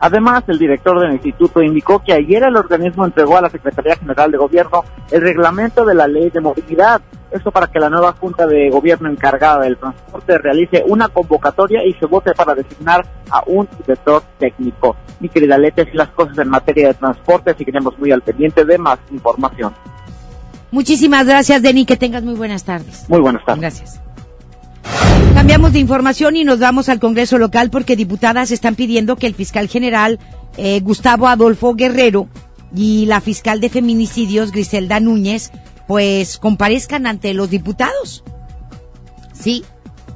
Además, 0.00 0.44
el 0.46 0.58
director 0.58 1.00
del 1.00 1.12
instituto 1.12 1.60
indicó 1.60 2.00
que 2.02 2.12
ayer 2.12 2.44
el 2.44 2.56
organismo 2.56 3.04
entregó 3.04 3.36
a 3.36 3.42
la 3.42 3.50
Secretaría 3.50 3.96
General 3.96 4.30
de 4.30 4.38
Gobierno 4.38 4.84
el 5.10 5.20
reglamento 5.20 5.84
de 5.84 5.94
la 5.94 6.06
ley 6.06 6.30
de 6.30 6.40
movilidad. 6.40 7.00
Esto 7.30 7.50
para 7.50 7.66
que 7.66 7.78
la 7.78 7.90
nueva 7.90 8.12
Junta 8.12 8.46
de 8.46 8.70
Gobierno 8.70 9.10
encargada 9.10 9.60
del 9.60 9.76
transporte 9.76 10.38
realice 10.38 10.82
una 10.86 11.08
convocatoria 11.08 11.84
y 11.84 11.92
se 11.94 12.06
vote 12.06 12.32
para 12.32 12.54
designar 12.54 13.06
a 13.30 13.42
un 13.46 13.68
director 13.78 14.22
técnico. 14.38 14.96
Mi 15.20 15.28
querida 15.28 15.58
Lete, 15.58 15.84
si 15.90 15.96
las 15.96 16.08
cosas 16.08 16.38
en 16.38 16.48
materia 16.48 16.88
de 16.88 16.94
transporte, 16.94 17.54
seguiremos 17.56 17.98
muy 17.98 18.12
al 18.12 18.22
pendiente 18.22 18.64
de 18.64 18.78
más 18.78 18.98
información. 19.10 19.74
Muchísimas 20.70 21.26
gracias, 21.26 21.62
Denny. 21.62 21.84
Que 21.84 21.96
tengas 21.96 22.22
muy 22.22 22.34
buenas 22.34 22.64
tardes. 22.64 23.04
Muy 23.08 23.20
buenas 23.20 23.44
tardes. 23.44 23.60
Gracias. 23.60 24.00
Cambiamos 25.34 25.72
de 25.72 25.78
información 25.78 26.36
y 26.36 26.44
nos 26.44 26.58
vamos 26.58 26.88
al 26.88 26.98
Congreso 26.98 27.38
local 27.38 27.70
porque 27.70 27.96
diputadas 27.96 28.50
están 28.50 28.74
pidiendo 28.74 29.16
que 29.16 29.26
el 29.26 29.34
fiscal 29.34 29.68
general 29.68 30.18
eh, 30.56 30.80
Gustavo 30.80 31.28
Adolfo 31.28 31.74
Guerrero 31.74 32.26
y 32.74 33.06
la 33.06 33.20
fiscal 33.20 33.60
de 33.60 33.68
feminicidios 33.68 34.50
Griselda 34.50 35.00
Núñez 35.00 35.50
pues 35.88 36.38
comparezcan 36.38 37.06
ante 37.06 37.34
los 37.34 37.50
diputados. 37.50 38.22
Sí, 39.32 39.64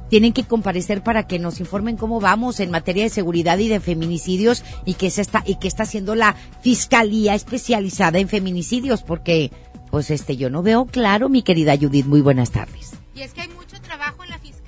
tienen 0.09 0.31
que 0.31 0.43
comparecer 0.43 1.01
para 1.01 1.25
que 1.25 1.39
nos 1.39 1.59
informen 1.59 1.97
cómo 1.97 2.19
vamos 2.19 2.59
en 2.59 2.69
materia 2.69 3.03
de 3.03 3.09
seguridad 3.09 3.57
y 3.57 3.67
de 3.67 3.79
feminicidios 3.79 4.63
y 4.85 4.93
qué 4.93 5.07
está 5.07 5.43
y 5.45 5.55
qué 5.55 5.67
está 5.67 5.83
haciendo 5.83 6.13
la 6.13 6.35
fiscalía 6.61 7.33
especializada 7.33 8.19
en 8.19 8.29
feminicidios 8.29 9.01
porque 9.01 9.51
pues 9.89 10.11
este 10.11 10.37
yo 10.37 10.51
no 10.51 10.61
veo 10.61 10.85
claro, 10.85 11.27
mi 11.27 11.41
querida 11.41 11.75
Judith, 11.75 12.05
muy 12.05 12.21
buenas 12.21 12.51
tardes. 12.51 12.91
Y 13.15 13.21
es 13.21 13.33
que 13.33 13.41
hay 13.41 13.47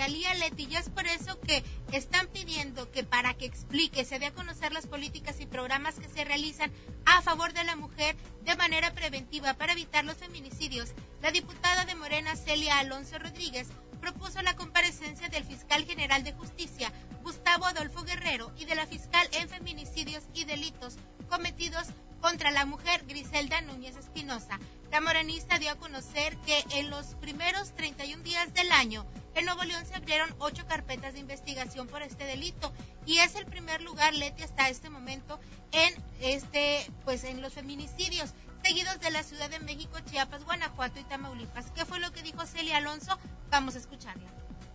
Fiscalía, 0.05 0.35
Leti, 0.35 0.67
y 0.69 0.75
es 0.75 0.89
por 0.91 1.07
eso 1.07 1.39
que 1.41 1.63
están 1.91 2.27
pidiendo 2.27 2.91
que 2.91 3.03
para 3.03 3.33
que 3.33 3.45
explique, 3.45 4.05
se 4.05 4.19
dé 4.19 4.27
a 4.27 4.33
conocer 4.35 4.71
las 4.71 4.85
políticas 4.85 5.39
y 5.39 5.47
programas 5.47 5.95
que 5.95 6.07
se 6.07 6.23
realizan 6.23 6.71
a 7.07 7.23
favor 7.23 7.53
de 7.53 7.63
la 7.63 7.75
mujer 7.75 8.15
de 8.43 8.55
manera 8.55 8.93
preventiva 8.93 9.55
para 9.55 9.71
evitar 9.71 10.05
los 10.05 10.17
feminicidios. 10.17 10.91
La 11.23 11.31
diputada 11.31 11.85
de 11.85 11.95
Morena, 11.95 12.35
Celia 12.35 12.77
Alonso 12.77 13.17
Rodríguez, 13.17 13.69
propuso 13.99 14.43
la 14.43 14.55
comparecencia 14.55 15.27
del 15.29 15.43
fiscal 15.43 15.85
general 15.85 16.23
de 16.23 16.33
justicia, 16.33 16.93
Gustavo 17.23 17.65
Adolfo 17.65 18.03
Guerrero, 18.03 18.53
y 18.59 18.65
de 18.65 18.75
la 18.75 18.85
fiscal 18.85 19.27
en 19.31 19.49
feminicidios 19.49 20.25
y 20.35 20.45
delitos 20.45 20.97
cometidos 21.31 21.87
contra 22.21 22.51
la 22.51 22.65
mujer 22.65 23.05
Griselda 23.07 23.61
Núñez 23.61 23.95
Espinosa. 23.95 24.59
La 24.91 25.01
morenista 25.01 25.57
dio 25.57 25.71
a 25.71 25.77
conocer 25.77 26.37
que 26.45 26.63
en 26.77 26.91
los 26.91 27.15
primeros 27.15 27.73
31 27.75 28.21
días 28.21 28.53
del 28.53 28.71
año, 28.71 29.03
en 29.35 29.45
Nuevo 29.45 29.63
León 29.63 29.85
se 29.85 29.95
abrieron 29.95 30.33
ocho 30.39 30.65
carpetas 30.67 31.13
de 31.13 31.19
investigación 31.19 31.87
por 31.87 32.01
este 32.01 32.25
delito 32.25 32.71
y 33.05 33.19
es 33.19 33.35
el 33.35 33.45
primer 33.45 33.81
lugar, 33.81 34.13
Leti, 34.13 34.43
hasta 34.43 34.69
este 34.69 34.89
momento 34.89 35.39
en 35.71 35.93
este, 36.21 36.89
pues 37.03 37.23
en 37.23 37.41
los 37.41 37.53
feminicidios, 37.53 38.33
seguidos 38.63 38.99
de 39.01 39.11
la 39.11 39.23
Ciudad 39.23 39.49
de 39.49 39.59
México, 39.59 39.97
Chiapas, 40.09 40.45
Guanajuato 40.45 40.99
y 40.99 41.03
Tamaulipas. 41.03 41.71
¿Qué 41.71 41.85
fue 41.85 41.99
lo 41.99 42.11
que 42.11 42.23
dijo 42.23 42.45
Celia 42.45 42.77
Alonso? 42.77 43.17
Vamos 43.51 43.75
a 43.75 43.79
escucharla. 43.79 44.23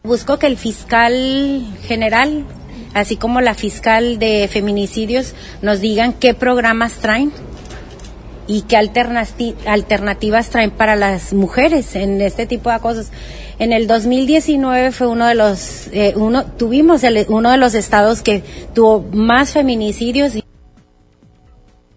Busco 0.02 0.38
que 0.38 0.46
el 0.46 0.56
fiscal 0.56 1.66
general, 1.82 2.44
así 2.94 3.16
como 3.16 3.40
la 3.40 3.54
fiscal 3.54 4.18
de 4.18 4.48
feminicidios, 4.48 5.34
nos 5.60 5.80
digan 5.80 6.12
qué 6.12 6.34
programas 6.34 6.94
traen 7.00 7.32
y 8.50 8.62
qué 8.62 8.76
alternativas 8.76 10.50
traen 10.50 10.72
para 10.72 10.96
las 10.96 11.32
mujeres 11.32 11.94
en 11.94 12.20
este 12.20 12.46
tipo 12.46 12.68
de 12.68 12.80
cosas. 12.80 13.12
En 13.60 13.72
el 13.72 13.86
2019 13.86 14.90
fue 14.90 15.06
uno 15.06 15.26
de 15.26 15.36
los, 15.36 15.86
eh, 15.92 16.14
uno, 16.16 16.44
tuvimos 16.46 17.02
uno 17.28 17.52
de 17.52 17.56
los 17.58 17.74
estados 17.74 18.22
que 18.22 18.42
tuvo 18.74 19.02
más 19.12 19.52
feminicidios. 19.52 20.32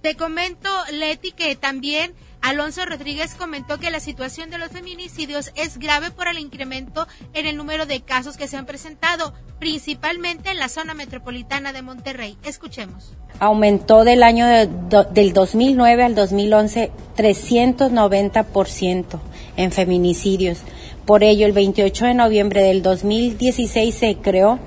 Te 0.03 0.15
comento, 0.15 0.69
Leti, 0.91 1.31
que 1.31 1.55
también 1.55 2.13
Alonso 2.43 2.85
Rodríguez 2.85 3.35
comentó 3.35 3.79
que 3.79 3.89
la 3.89 4.01
situación 4.01 4.49
de 4.49 4.57
los 4.57 4.67
feminicidios 4.67 5.53
es 5.55 5.77
grave 5.77 6.11
por 6.11 6.27
el 6.27 6.37
incremento 6.37 7.07
en 7.33 7.45
el 7.45 7.55
número 7.55 7.85
de 7.85 8.01
casos 8.01 8.35
que 8.35 8.49
se 8.49 8.57
han 8.57 8.65
presentado, 8.65 9.33
principalmente 9.59 10.51
en 10.51 10.59
la 10.59 10.67
zona 10.67 10.93
metropolitana 10.93 11.71
de 11.71 11.81
Monterrey. 11.81 12.37
Escuchemos. 12.43 13.13
Aumentó 13.39 14.03
del 14.03 14.23
año 14.23 14.45
de, 14.45 14.67
do, 14.67 15.05
del 15.05 15.31
2009 15.31 16.03
al 16.03 16.15
2011 16.15 16.91
390% 17.15 19.19
en 19.55 19.71
feminicidios. 19.71 20.59
Por 21.05 21.23
ello, 21.23 21.45
el 21.45 21.53
28 21.53 22.07
de 22.07 22.13
noviembre 22.13 22.61
del 22.61 22.83
2016 22.83 23.95
se 23.95 24.17
creó 24.17 24.59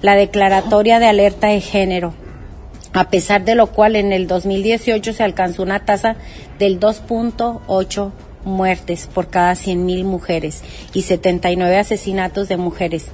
la 0.00 0.14
Declaratoria 0.14 0.98
de 0.98 1.08
Alerta 1.08 1.48
de 1.48 1.60
Género 1.60 2.14
a 2.92 3.10
pesar 3.10 3.44
de 3.44 3.54
lo 3.54 3.68
cual 3.68 3.96
en 3.96 4.12
el 4.12 4.26
2018 4.26 5.12
se 5.12 5.22
alcanzó 5.22 5.62
una 5.62 5.84
tasa 5.84 6.16
del 6.58 6.80
2.8 6.80 8.12
muertes 8.44 9.06
por 9.06 9.28
cada 9.28 9.52
100.000 9.52 10.04
mujeres 10.04 10.62
y 10.94 11.02
79 11.02 11.76
asesinatos 11.76 12.48
de 12.48 12.56
mujeres. 12.56 13.06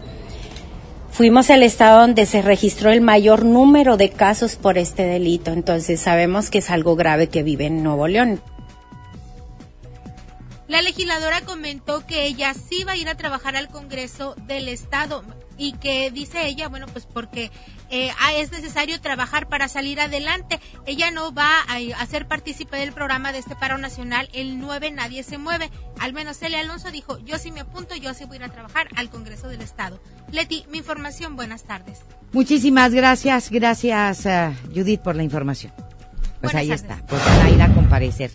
Fuimos 1.11 1.49
el 1.50 1.62
estado 1.62 2.00
donde 2.00 2.26
se 2.26 2.43
registró 2.43 2.90
el 2.90 3.00
mayor 3.00 3.45
número 3.45 3.97
de 3.97 4.11
casos 4.11 4.57
por 4.57 4.78
este 4.78 5.04
delito, 5.04 5.52
entonces 5.52 6.00
sabemos 6.00 6.50
que 6.50 6.59
es 6.59 6.71
algo 6.71 6.97
grave 6.97 7.28
que 7.28 7.45
vive 7.45 7.66
en 7.66 7.85
Nuevo 7.85 8.09
León. 8.09 8.40
La 10.66 10.83
legisladora 10.83 11.43
comentó 11.43 12.04
que 12.04 12.26
ella 12.26 12.52
sí 12.54 12.83
va 12.83 12.93
a 12.93 12.97
ir 12.97 13.09
a 13.09 13.16
trabajar 13.16 13.54
al 13.54 13.69
Congreso 13.69 14.35
del 14.49 14.66
Estado 14.66 15.23
y 15.56 15.73
que 15.73 16.11
dice 16.11 16.46
ella, 16.46 16.68
bueno, 16.68 16.87
pues 16.87 17.06
porque 17.06 17.50
eh, 17.90 18.11
es 18.37 18.50
necesario 18.52 19.00
trabajar 19.00 19.49
para 19.49 19.68
salir 19.68 20.00
adelante. 20.00 20.61
Ella 20.87 21.11
no 21.11 21.32
va 21.32 21.61
a, 21.68 22.00
a, 22.00 22.06
ser 22.06 22.26
partícipe 22.26 22.76
del 22.76 22.92
programa 22.92 23.32
de 23.32 23.38
este 23.38 23.56
paro 23.56 23.78
nacional, 23.78 24.28
el 24.32 24.58
9 24.58 24.90
Nadie 24.92 25.23
se 25.23 25.38
mueve. 25.38 25.70
Al 26.00 26.12
menos 26.12 26.38
Celia 26.38 26.61
Alonso 26.61 26.90
dijo, 26.90 27.18
yo 27.18 27.38
sí 27.38 27.52
me 27.52 27.61
apunto, 27.61 27.94
yo 27.94 28.14
sí 28.14 28.25
voy 28.25 28.37
a 28.37 28.40
ir 28.40 28.44
a 28.44 28.49
trabajar 28.49 28.88
al 28.96 29.11
Congreso 29.11 29.49
del 29.49 29.61
Estado. 29.61 30.00
Leti, 30.32 30.64
mi 30.70 30.78
información, 30.78 31.37
buenas 31.37 31.64
tardes. 31.64 32.00
Muchísimas 32.32 32.92
gracias, 32.92 33.50
gracias 33.50 34.26
uh, 34.26 34.54
Judith 34.75 35.00
por 35.00 35.14
la 35.14 35.23
información. 35.23 35.73
Pues 36.40 36.52
buenas 36.52 36.62
ahí 36.62 36.68
tardes. 36.68 36.82
está, 36.82 37.06
pues 37.06 37.25
van 37.25 37.46
a 37.46 37.50
ir 37.50 37.62
a 37.62 37.73
comparecer. 37.73 38.30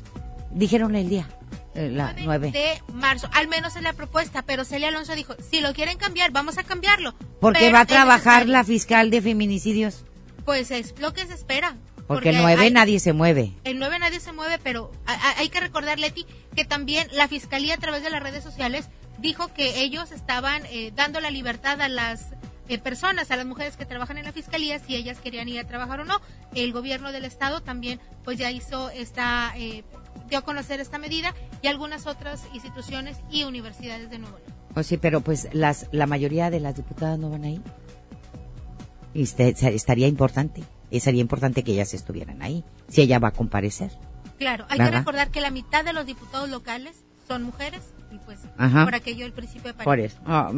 Dijeron 0.52 0.96
el 0.96 1.10
día. 1.10 1.28
Eh, 1.76 1.90
la 1.90 2.16
9 2.18 2.52
de 2.52 2.82
marzo, 2.94 3.30
al 3.34 3.48
menos 3.48 3.76
es 3.76 3.84
la 3.84 3.94
propuesta, 3.94 4.42
pero 4.42 4.66
Celia 4.66 4.88
Alonso 4.88 5.14
dijo, 5.16 5.36
si 5.52 5.62
lo 5.62 5.74
quieren 5.74 5.98
cambiar, 5.98 6.32
vamos 6.32 6.58
a 6.58 6.64
cambiarlo. 6.64 7.14
Porque 7.40 7.72
va 7.72 7.82
a 7.82 7.86
trabajar 7.86 8.48
la 8.48 8.64
fiscal 8.64 9.12
de 9.12 9.22
feminicidios. 9.22 10.04
Pues 10.46 10.72
es 10.72 10.96
lo 11.00 11.14
que 11.14 11.26
se 11.28 11.34
espera. 11.34 11.76
Porque, 11.96 12.06
porque 12.08 12.30
el 12.30 12.38
9 12.42 12.64
hay, 12.64 12.72
nadie 12.72 13.00
se 13.00 13.14
mueve. 13.14 13.54
El 13.64 13.78
9 13.78 14.00
nadie 14.00 14.20
se 14.20 14.34
mueve, 14.34 14.58
pero 14.64 14.92
hay 15.06 15.50
que 15.50 15.60
recordar, 15.60 16.00
Leti, 16.00 16.26
que 16.56 16.66
también 16.66 17.08
la 17.12 17.28
fiscalía 17.28 17.76
a 17.76 17.78
través 17.78 18.02
de 18.02 18.10
las 18.10 18.24
redes 18.24 18.44
sociales 18.44 18.90
dijo 19.20 19.54
que 19.54 19.82
ellos 19.82 20.12
estaban 20.12 20.66
eh, 20.66 20.92
dando 20.96 21.20
la 21.20 21.30
libertad 21.30 21.80
a 21.82 21.90
las 21.90 22.34
eh, 22.68 22.78
personas, 22.78 23.32
a 23.32 23.36
las 23.36 23.46
mujeres 23.46 23.78
que 23.78 23.86
trabajan 23.86 24.18
en 24.18 24.26
la 24.26 24.32
fiscalía, 24.32 24.80
si 24.80 24.96
ellas 24.96 25.20
querían 25.20 25.50
ir 25.50 25.60
a 25.60 25.68
trabajar 25.68 26.02
o 26.02 26.06
no. 26.06 26.22
El 26.54 26.72
gobierno 26.72 27.12
del 27.12 27.26
estado 27.26 27.62
también, 27.62 28.00
pues 28.24 28.38
ya 28.38 28.52
hizo 28.52 28.90
esta 28.92 29.54
eh, 29.58 29.84
dio 30.30 30.40
a 30.40 30.42
conocer 30.44 30.80
esta 30.80 30.98
medida 30.98 31.34
y 31.62 31.68
algunas 31.68 32.08
otras 32.08 32.44
instituciones 32.54 33.18
y 33.30 33.44
universidades 33.44 34.10
de 34.10 34.20
Nuevo 34.20 34.38
León. 34.38 34.54
Oh, 34.76 34.84
sí, 34.84 34.98
pero 34.98 35.22
pues 35.22 35.50
las, 35.52 35.88
la 35.92 36.08
mayoría 36.08 36.50
de 36.50 36.60
las 36.60 36.76
diputadas 36.76 37.18
no 37.20 37.30
van 37.30 37.44
ahí. 37.44 37.62
Y 39.14 39.24
este, 39.24 39.50
estaría 39.50 40.08
importante, 40.08 40.64
sería 41.00 41.22
importante 41.22 41.64
que 41.64 41.72
ellas 41.72 41.94
estuvieran 41.94 42.42
ahí, 42.42 42.64
si 42.88 43.02
ella 43.02 43.20
va 43.20 43.30
a 43.30 43.32
comparecer. 43.32 43.92
Claro, 44.38 44.66
hay 44.70 44.78
¿verdad? 44.78 44.92
que 44.92 44.98
recordar 45.00 45.32
que 45.32 45.42
la 45.42 45.52
mitad 45.52 45.84
de 45.84 45.94
los 45.94 46.06
diputados 46.06 46.50
locales 46.50 47.04
son 47.28 47.44
mujeres 47.44 47.82
y 48.12 48.18
pues 48.20 48.40
Ajá. 48.58 48.86
por 48.86 48.96
aquello 48.96 49.26
el 49.26 49.34
principio 49.34 49.74
de 49.74 49.84
Por 49.84 50.00
eso, 50.00 50.18
oh, 50.28 50.52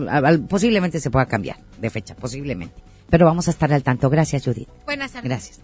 posiblemente 0.47 0.99
se 0.99 1.09
pueda 1.09 1.25
cambiar 1.25 1.57
de 1.79 1.89
fecha, 1.89 2.15
posiblemente. 2.15 2.81
Pero 3.11 3.25
vamos 3.25 3.47
a 3.47 3.51
estar 3.51 3.71
al 3.71 3.83
tanto. 3.83 4.09
Gracias, 4.09 4.45
Judith. 4.45 4.69
Buenas 4.85 5.11
tardes. 5.11 5.29
Gracias. 5.29 5.59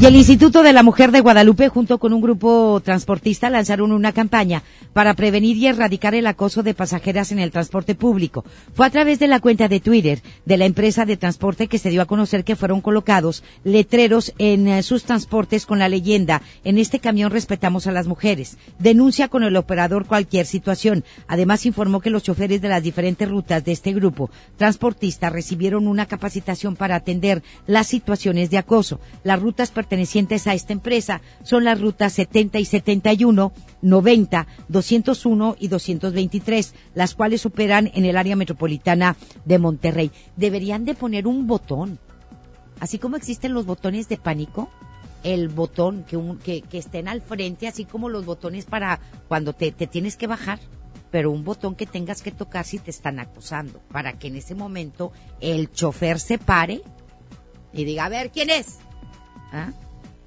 Y 0.00 0.06
el 0.06 0.16
Instituto 0.16 0.62
de 0.62 0.72
la 0.72 0.82
Mujer 0.82 1.12
de 1.12 1.20
Guadalupe, 1.20 1.68
junto 1.68 1.98
con 1.98 2.12
un 2.12 2.20
grupo 2.20 2.80
transportista, 2.84 3.50
lanzaron 3.50 3.92
una 3.92 4.12
campaña 4.12 4.62
para 4.92 5.14
prevenir 5.14 5.56
y 5.56 5.66
erradicar 5.66 6.14
el 6.14 6.26
acoso 6.26 6.62
de 6.62 6.72
pasajeras 6.72 7.30
en 7.30 7.40
el 7.40 7.50
transporte 7.50 7.94
público. 7.94 8.44
Fue 8.74 8.86
a 8.86 8.90
través 8.90 9.18
de 9.18 9.28
la 9.28 9.40
cuenta 9.40 9.68
de 9.68 9.80
Twitter 9.80 10.22
de 10.46 10.56
la 10.56 10.64
empresa 10.64 11.04
de 11.04 11.16
transporte 11.16 11.66
que 11.66 11.78
se 11.78 11.90
dio 11.90 12.00
a 12.00 12.06
conocer 12.06 12.44
que 12.44 12.56
fueron 12.56 12.80
colocados 12.80 13.44
letreros 13.64 14.32
en 14.38 14.66
eh, 14.66 14.82
sus 14.82 15.04
transportes 15.04 15.66
con 15.66 15.78
la 15.78 15.88
leyenda, 15.88 16.42
en 16.64 16.78
este 16.78 17.00
camión 17.00 17.30
respetamos 17.30 17.86
a 17.86 17.92
las 17.92 18.06
mujeres. 18.06 18.56
Denuncia 18.78 19.28
con 19.28 19.42
el 19.42 19.56
operador 19.56 20.06
cualquier 20.06 20.46
situación. 20.46 21.04
Además 21.26 21.66
informó 21.66 22.00
que 22.00 22.10
los 22.10 22.22
choferes 22.22 22.62
de 22.62 22.68
las 22.68 22.82
diferentes 22.82 23.28
rutas 23.28 23.64
de 23.64 23.72
este 23.72 23.92
grupo 23.92 24.30
transportista 24.56 25.28
recibieron 25.28 25.86
una 25.86 26.06
capacitación 26.06 26.76
para 26.78 26.96
atender 26.96 27.42
las 27.66 27.86
situaciones 27.88 28.48
de 28.48 28.56
acoso. 28.56 29.00
Las 29.24 29.38
rutas 29.40 29.70
pertenecientes 29.70 30.46
a 30.46 30.54
esta 30.54 30.72
empresa 30.72 31.20
son 31.42 31.64
las 31.64 31.78
rutas 31.78 32.14
70 32.14 32.58
y 32.60 32.64
71, 32.64 33.52
90, 33.82 34.46
201 34.68 35.56
y 35.58 35.68
223, 35.68 36.74
las 36.94 37.14
cuales 37.14 37.44
operan 37.44 37.90
en 37.94 38.04
el 38.06 38.16
área 38.16 38.36
metropolitana 38.36 39.16
de 39.44 39.58
Monterrey. 39.58 40.10
Deberían 40.36 40.84
de 40.86 40.94
poner 40.94 41.26
un 41.26 41.46
botón, 41.46 41.98
así 42.80 42.98
como 42.98 43.16
existen 43.16 43.52
los 43.52 43.66
botones 43.66 44.08
de 44.08 44.16
pánico, 44.16 44.70
el 45.24 45.48
botón 45.48 46.04
que, 46.04 46.16
un- 46.16 46.38
que, 46.38 46.62
que 46.62 46.78
estén 46.78 47.08
al 47.08 47.20
frente, 47.22 47.66
así 47.66 47.84
como 47.84 48.08
los 48.08 48.24
botones 48.24 48.66
para 48.66 49.00
cuando 49.26 49.52
te, 49.52 49.72
te 49.72 49.88
tienes 49.88 50.16
que 50.16 50.28
bajar, 50.28 50.60
pero 51.10 51.30
un 51.30 51.44
botón 51.44 51.74
que 51.74 51.86
tengas 51.86 52.22
que 52.22 52.30
tocar 52.32 52.64
si 52.64 52.78
te 52.78 52.90
están 52.90 53.18
acosando, 53.18 53.80
para 53.90 54.18
que 54.18 54.28
en 54.28 54.36
ese 54.36 54.54
momento 54.54 55.12
el 55.40 55.70
chofer 55.70 56.20
se 56.20 56.38
pare 56.38 56.82
y 57.72 57.84
diga, 57.84 58.04
a 58.06 58.08
ver, 58.08 58.30
¿quién 58.30 58.50
es? 58.50 58.78
¿Ah? 59.52 59.72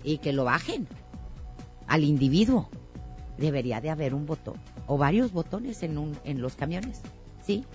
Y 0.03 0.17
que 0.19 0.33
lo 0.33 0.43
bajen 0.45 0.87
al 1.87 2.03
individuo. 2.03 2.69
Debería 3.37 3.81
de 3.81 3.89
haber 3.89 4.13
un 4.13 4.25
botón 4.25 4.55
o 4.87 4.97
varios 4.97 5.31
botones 5.31 5.81
en, 5.83 5.97
un, 5.97 6.17
en 6.23 6.41
los 6.41 6.55
camiones, 6.55 7.01
¿sí? 7.45 7.65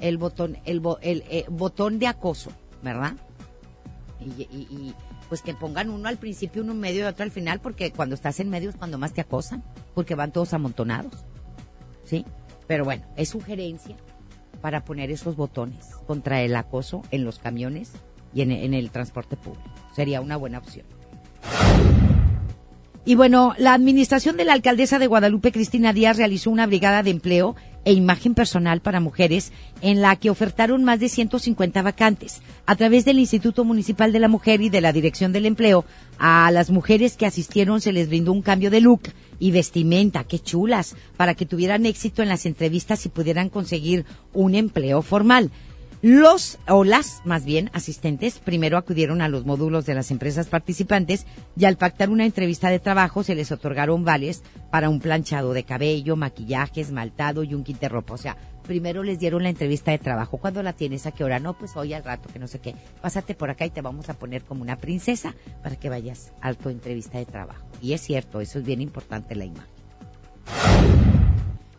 El 0.00 0.18
botón, 0.18 0.58
el, 0.64 0.80
bo- 0.80 0.98
el 1.00 1.22
eh, 1.30 1.44
botón 1.48 1.98
de 1.98 2.06
acoso, 2.08 2.50
¿verdad? 2.82 3.14
Y, 4.20 4.42
y- 4.42 4.94
pues 5.28 5.40
que 5.42 5.54
pongan 5.54 5.88
uno 5.90 6.08
al 6.08 6.18
principio, 6.18 6.62
uno 6.62 6.72
en 6.72 6.80
medio 6.80 7.00
y 7.00 7.08
otro 7.08 7.22
al 7.24 7.30
final, 7.30 7.58
porque 7.60 7.90
cuando 7.90 8.14
estás 8.14 8.38
en 8.40 8.50
medio 8.50 8.68
es 8.68 8.76
cuando 8.76 8.98
más 8.98 9.12
te 9.14 9.20
acosan, 9.22 9.64
porque 9.94 10.14
van 10.14 10.30
todos 10.32 10.52
amontonados, 10.52 11.24
¿sí? 12.04 12.26
Pero 12.66 12.84
bueno, 12.84 13.04
es 13.16 13.30
sugerencia 13.30 13.96
para 14.60 14.84
poner 14.84 15.10
esos 15.10 15.36
botones 15.36 15.86
contra 16.06 16.40
el 16.42 16.54
acoso 16.56 17.02
en 17.10 17.24
los 17.24 17.38
camiones 17.38 17.92
y 18.34 18.42
en, 18.42 18.74
el 18.74 18.90
transporte 18.90 19.36
público. 19.36 19.70
Sería 19.94 20.20
una 20.20 20.36
buena 20.36 20.58
opción. 20.58 20.86
Y 23.04 23.16
bueno, 23.16 23.54
la 23.58 23.74
administración 23.74 24.36
de 24.36 24.44
la 24.44 24.52
alcaldesa 24.52 24.98
de 24.98 25.08
Guadalupe, 25.08 25.50
Cristina 25.50 25.92
Díaz, 25.92 26.16
realizó 26.16 26.50
una 26.50 26.66
brigada 26.66 27.02
de 27.02 27.10
empleo 27.10 27.56
e 27.84 27.92
imagen 27.92 28.34
personal 28.34 28.80
para 28.80 29.00
mujeres 29.00 29.52
en 29.80 30.00
la 30.00 30.16
que 30.16 30.30
ofertaron 30.30 30.84
más 30.84 31.00
de 31.00 31.08
150 31.08 31.82
vacantes. 31.82 32.42
A 32.66 32.76
través 32.76 33.04
del 33.04 33.18
Instituto 33.18 33.64
Municipal 33.64 34.12
de 34.12 34.20
la 34.20 34.28
Mujer 34.28 34.60
y 34.60 34.68
de 34.68 34.80
la 34.80 34.92
Dirección 34.92 35.32
del 35.32 35.46
Empleo, 35.46 35.84
a 36.18 36.50
las 36.50 36.70
mujeres 36.70 37.16
que 37.16 37.26
asistieron 37.26 37.80
se 37.80 37.92
les 37.92 38.08
brindó 38.08 38.32
un 38.32 38.42
cambio 38.42 38.70
de 38.70 38.80
look 38.80 39.02
y 39.38 39.50
vestimenta, 39.50 40.24
qué 40.24 40.38
chulas, 40.38 40.94
para 41.16 41.34
que 41.34 41.46
tuvieran 41.46 41.86
éxito 41.86 42.22
en 42.22 42.28
las 42.28 42.46
entrevistas 42.46 43.04
y 43.06 43.08
pudieran 43.08 43.48
conseguir 43.48 44.04
un 44.32 44.54
empleo 44.54 45.02
formal. 45.02 45.50
Los, 46.04 46.58
o 46.66 46.82
las, 46.82 47.22
más 47.24 47.44
bien, 47.44 47.70
asistentes, 47.74 48.40
primero 48.40 48.76
acudieron 48.76 49.22
a 49.22 49.28
los 49.28 49.46
módulos 49.46 49.86
de 49.86 49.94
las 49.94 50.10
empresas 50.10 50.48
participantes 50.48 51.26
y 51.56 51.64
al 51.64 51.76
pactar 51.76 52.10
una 52.10 52.24
entrevista 52.24 52.70
de 52.70 52.80
trabajo 52.80 53.22
se 53.22 53.36
les 53.36 53.52
otorgaron 53.52 54.04
vales 54.04 54.42
para 54.72 54.88
un 54.88 54.98
planchado 54.98 55.52
de 55.52 55.62
cabello, 55.62 56.16
maquillaje, 56.16 56.80
esmaltado 56.80 57.44
y 57.44 57.54
un 57.54 57.62
kit 57.62 57.78
de 57.78 57.88
ropa. 57.88 58.14
O 58.14 58.18
sea, 58.18 58.36
primero 58.64 59.04
les 59.04 59.20
dieron 59.20 59.44
la 59.44 59.50
entrevista 59.50 59.92
de 59.92 59.98
trabajo. 59.98 60.38
¿Cuándo 60.38 60.60
la 60.64 60.72
tienes? 60.72 61.06
¿A 61.06 61.12
qué 61.12 61.22
hora? 61.22 61.38
No, 61.38 61.56
pues 61.56 61.76
hoy 61.76 61.92
al 61.92 62.02
rato, 62.02 62.28
que 62.32 62.40
no 62.40 62.48
sé 62.48 62.58
qué. 62.58 62.74
Pásate 63.00 63.36
por 63.36 63.50
acá 63.50 63.64
y 63.64 63.70
te 63.70 63.80
vamos 63.80 64.08
a 64.08 64.14
poner 64.14 64.42
como 64.42 64.62
una 64.62 64.78
princesa 64.78 65.36
para 65.62 65.76
que 65.76 65.88
vayas 65.88 66.32
a 66.40 66.52
tu 66.54 66.68
entrevista 66.68 67.18
de 67.18 67.26
trabajo. 67.26 67.64
Y 67.80 67.92
es 67.92 68.00
cierto, 68.00 68.40
eso 68.40 68.58
es 68.58 68.64
bien 68.64 68.80
importante 68.80 69.36
la 69.36 69.44
imagen. 69.44 69.81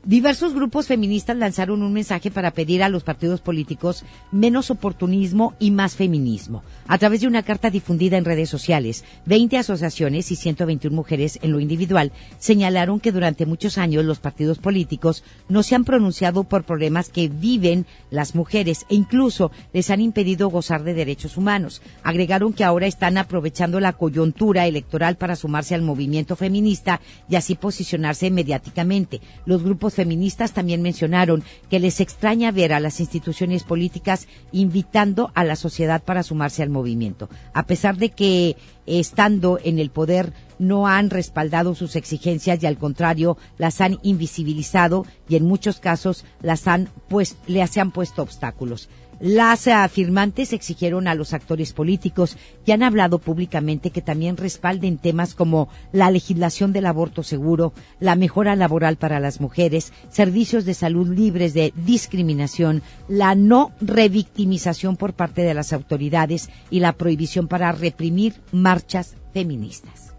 Diversos 0.05 0.53
grupos 0.53 0.87
feministas 0.87 1.37
lanzaron 1.37 1.81
un 1.81 1.93
mensaje 1.93 2.29
para 2.29 2.51
pedir 2.51 2.83
a 2.83 2.89
los 2.89 3.05
partidos 3.05 3.39
políticos 3.39 4.03
menos 4.33 4.69
oportunismo 4.69 5.53
y 5.59 5.71
más 5.71 5.95
feminismo. 5.95 6.61
A 6.89 6.97
través 6.97 7.21
de 7.21 7.27
una 7.27 7.43
carta 7.43 7.69
difundida 7.69 8.17
en 8.17 8.25
redes 8.25 8.49
sociales, 8.49 9.05
20 9.27 9.57
asociaciones 9.57 10.29
y 10.29 10.35
121 10.35 10.93
mujeres 10.93 11.39
en 11.41 11.53
lo 11.53 11.61
individual 11.61 12.11
señalaron 12.37 12.99
que 12.99 13.13
durante 13.13 13.45
muchos 13.45 13.77
años 13.77 14.03
los 14.03 14.19
partidos 14.19 14.59
políticos 14.59 15.23
no 15.47 15.63
se 15.63 15.73
han 15.73 15.85
pronunciado 15.85 16.43
por 16.43 16.65
problemas 16.65 17.07
que 17.07 17.29
viven 17.29 17.85
las 18.11 18.35
mujeres 18.35 18.85
e 18.89 18.95
incluso 18.95 19.51
les 19.71 19.89
han 19.89 20.01
impedido 20.01 20.49
gozar 20.49 20.83
de 20.83 20.95
derechos 20.95 21.37
humanos. 21.37 21.81
Agregaron 22.03 22.51
que 22.51 22.65
ahora 22.65 22.87
están 22.87 23.17
aprovechando 23.17 23.79
la 23.79 23.93
coyuntura 23.93 24.67
electoral 24.67 25.15
para 25.15 25.37
sumarse 25.37 25.75
al 25.75 25.81
movimiento 25.81 26.35
feminista 26.35 26.99
y 27.29 27.37
así 27.37 27.55
posicionarse 27.55 28.29
mediáticamente. 28.31 29.21
Los 29.45 29.63
grupos 29.63 29.92
feministas 29.95 30.53
también 30.53 30.81
mencionaron 30.81 31.43
que 31.69 31.79
les 31.79 31.99
extraña 31.99 32.51
ver 32.51 32.73
a 32.73 32.79
las 32.79 32.99
instituciones 32.99 33.63
políticas 33.63 34.27
invitando 34.51 35.31
a 35.35 35.43
la 35.43 35.55
sociedad 35.55 36.03
para 36.03 36.23
sumarse 36.23 36.63
al 36.63 36.69
movimiento. 36.69 37.29
A 37.53 37.65
pesar 37.65 37.97
de 37.97 38.09
que 38.09 38.57
estando 38.85 39.59
en 39.63 39.79
el 39.79 39.89
poder 39.89 40.33
no 40.59 40.87
han 40.87 41.09
respaldado 41.09 41.75
sus 41.75 41.95
exigencias 41.95 42.61
y 42.61 42.65
al 42.65 42.77
contrario 42.77 43.37
las 43.57 43.81
han 43.81 43.99
invisibilizado 44.03 45.05
y 45.27 45.35
en 45.35 45.45
muchos 45.45 45.79
casos 45.79 46.25
las 46.41 46.67
han 46.67 46.89
pues 47.07 47.37
les 47.47 47.77
han 47.77 47.91
puesto 47.91 48.21
obstáculos. 48.21 48.89
Las 49.23 49.69
afirmantes 49.69 50.51
exigieron 50.51 51.07
a 51.07 51.15
los 51.15 51.31
actores 51.31 51.71
políticos 51.71 52.35
y 52.65 52.73
han 52.73 52.83
hablado 52.83 53.19
públicamente 53.19 53.89
que 53.89 54.01
también 54.01 54.35
respalden 54.35 54.97
temas 54.97 55.33
como 55.33 55.69
la 55.93 56.11
legislación 56.11 56.73
del 56.73 56.87
aborto 56.87 57.23
seguro, 57.23 57.71
la 58.01 58.17
mejora 58.17 58.57
laboral 58.57 58.97
para 58.97 59.21
las 59.21 59.39
mujeres, 59.39 59.93
servicios 60.09 60.65
de 60.65 60.73
salud 60.73 61.07
libres 61.07 61.53
de 61.53 61.71
discriminación, 61.73 62.81
la 63.07 63.33
no 63.33 63.71
revictimización 63.79 64.97
por 64.97 65.13
parte 65.13 65.43
de 65.43 65.53
las 65.53 65.71
autoridades 65.71 66.49
y 66.69 66.81
la 66.81 66.91
prohibición 66.91 67.47
para 67.47 67.71
reprimir 67.71 68.41
marchas 68.51 69.15
feministas. 69.33 70.13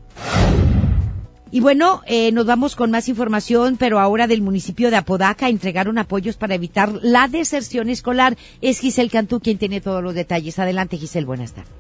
Y 1.55 1.61
bueno, 1.61 2.03
eh, 2.07 2.33
nos 2.33 2.47
vamos 2.47 2.75
con 2.75 2.90
más 2.90 3.09
información, 3.09 3.77
pero 3.79 4.01
ahora 4.01 4.27
del 4.27 4.43
municipio 4.43 4.90
de 4.90 4.97
Apodaca 4.97 5.49
entregaron 5.49 5.99
apoyos 5.99 6.37
para 6.37 6.57
evitar 6.57 6.88
la 7.01 7.29
deserción 7.29 7.88
escolar. 7.90 8.35
Es 8.61 8.81
Giselle 8.81 9.09
Cantú 9.09 9.38
quien 9.38 9.57
tiene 9.59 9.81
todos 9.81 10.03
los 10.03 10.14
detalles. 10.17 10.59
Adelante, 10.59 10.97
Giselle, 10.97 11.27
buenas 11.27 11.53
tardes. 11.53 11.71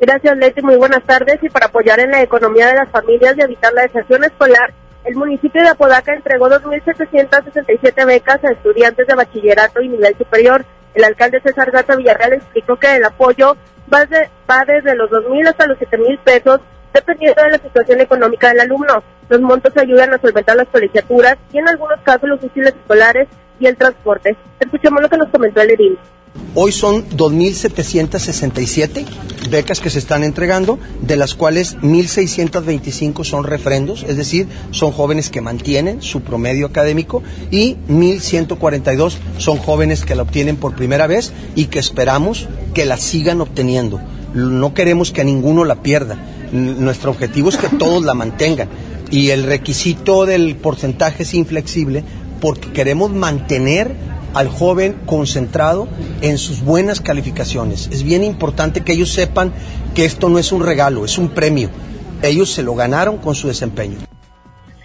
Gracias, 0.00 0.36
Leti. 0.36 0.62
Muy 0.62 0.74
buenas 0.74 1.04
tardes. 1.06 1.38
Y 1.42 1.48
para 1.48 1.66
apoyar 1.66 2.00
en 2.00 2.10
la 2.10 2.22
economía 2.22 2.66
de 2.70 2.74
las 2.74 2.88
familias 2.90 3.36
y 3.38 3.42
evitar 3.42 3.72
la 3.72 3.82
deserción 3.82 4.24
escolar, 4.24 4.74
el 5.04 5.14
municipio 5.14 5.62
de 5.62 5.68
Apodaca 5.68 6.12
entregó 6.12 6.48
2.767 6.48 8.06
becas 8.06 8.40
a 8.44 8.50
estudiantes 8.50 9.06
de 9.06 9.14
bachillerato 9.14 9.80
y 9.80 9.90
nivel 9.90 10.16
superior. 10.18 10.64
El 10.92 11.04
alcalde 11.04 11.40
César 11.40 11.70
Gata 11.70 11.94
Villarreal 11.94 12.32
explicó 12.32 12.76
que 12.78 12.96
el 12.96 13.04
apoyo 13.04 13.56
va, 13.94 14.04
de- 14.06 14.28
va 14.50 14.64
desde 14.66 14.96
los 14.96 15.08
2.000 15.08 15.46
hasta 15.48 15.68
los 15.68 15.78
7.000 15.78 16.18
pesos, 16.24 16.60
dependiendo 16.92 17.42
de 17.42 17.50
la 17.50 17.58
situación 17.58 18.00
económica 18.00 18.48
del 18.48 18.60
alumno. 18.60 19.02
Los 19.28 19.40
montos 19.40 19.76
ayudan 19.76 20.12
a 20.12 20.18
solventar 20.18 20.56
las 20.56 20.68
colegiaturas 20.68 21.36
y 21.52 21.58
en 21.58 21.68
algunos 21.68 22.00
casos 22.00 22.28
los 22.28 22.42
útiles 22.42 22.74
escolares 22.74 23.28
y 23.58 23.66
el 23.66 23.76
transporte. 23.76 24.36
Escuchemos 24.58 25.02
lo 25.02 25.08
que 25.08 25.18
nos 25.18 25.28
comentó 25.28 25.60
el 25.60 25.70
edil. 25.70 25.98
Hoy 26.54 26.72
son 26.72 27.08
2.767 27.10 29.04
becas 29.50 29.80
que 29.80 29.90
se 29.90 29.98
están 29.98 30.22
entregando, 30.24 30.78
de 31.00 31.16
las 31.16 31.34
cuales 31.34 31.76
1.625 31.78 33.24
son 33.24 33.44
refrendos, 33.44 34.04
es 34.04 34.16
decir, 34.16 34.48
son 34.70 34.92
jóvenes 34.92 35.30
que 35.30 35.40
mantienen 35.40 36.02
su 36.02 36.22
promedio 36.22 36.66
académico 36.66 37.22
y 37.50 37.76
1.142 37.88 39.16
son 39.38 39.58
jóvenes 39.58 40.04
que 40.04 40.14
la 40.14 40.22
obtienen 40.22 40.56
por 40.56 40.74
primera 40.74 41.06
vez 41.06 41.32
y 41.54 41.66
que 41.66 41.78
esperamos 41.78 42.48
que 42.74 42.84
la 42.84 42.96
sigan 42.96 43.40
obteniendo. 43.40 44.00
No 44.34 44.74
queremos 44.74 45.12
que 45.12 45.24
ninguno 45.24 45.64
la 45.64 45.82
pierda. 45.82 46.18
Nuestro 46.52 47.10
objetivo 47.10 47.48
es 47.48 47.56
que 47.56 47.68
todos 47.68 48.04
la 48.04 48.14
mantengan 48.14 48.68
y 49.10 49.30
el 49.30 49.44
requisito 49.44 50.26
del 50.26 50.56
porcentaje 50.56 51.22
es 51.24 51.34
inflexible 51.34 52.04
porque 52.40 52.72
queremos 52.72 53.12
mantener 53.12 53.94
al 54.34 54.48
joven 54.48 54.96
concentrado 55.06 55.88
en 56.20 56.38
sus 56.38 56.62
buenas 56.62 57.00
calificaciones. 57.00 57.88
Es 57.92 58.02
bien 58.02 58.24
importante 58.24 58.82
que 58.82 58.92
ellos 58.92 59.12
sepan 59.12 59.52
que 59.94 60.04
esto 60.04 60.28
no 60.28 60.38
es 60.38 60.52
un 60.52 60.64
regalo, 60.64 61.04
es 61.04 61.18
un 61.18 61.30
premio. 61.30 61.70
Ellos 62.22 62.52
se 62.52 62.62
lo 62.62 62.74
ganaron 62.74 63.18
con 63.18 63.34
su 63.34 63.48
desempeño. 63.48 63.98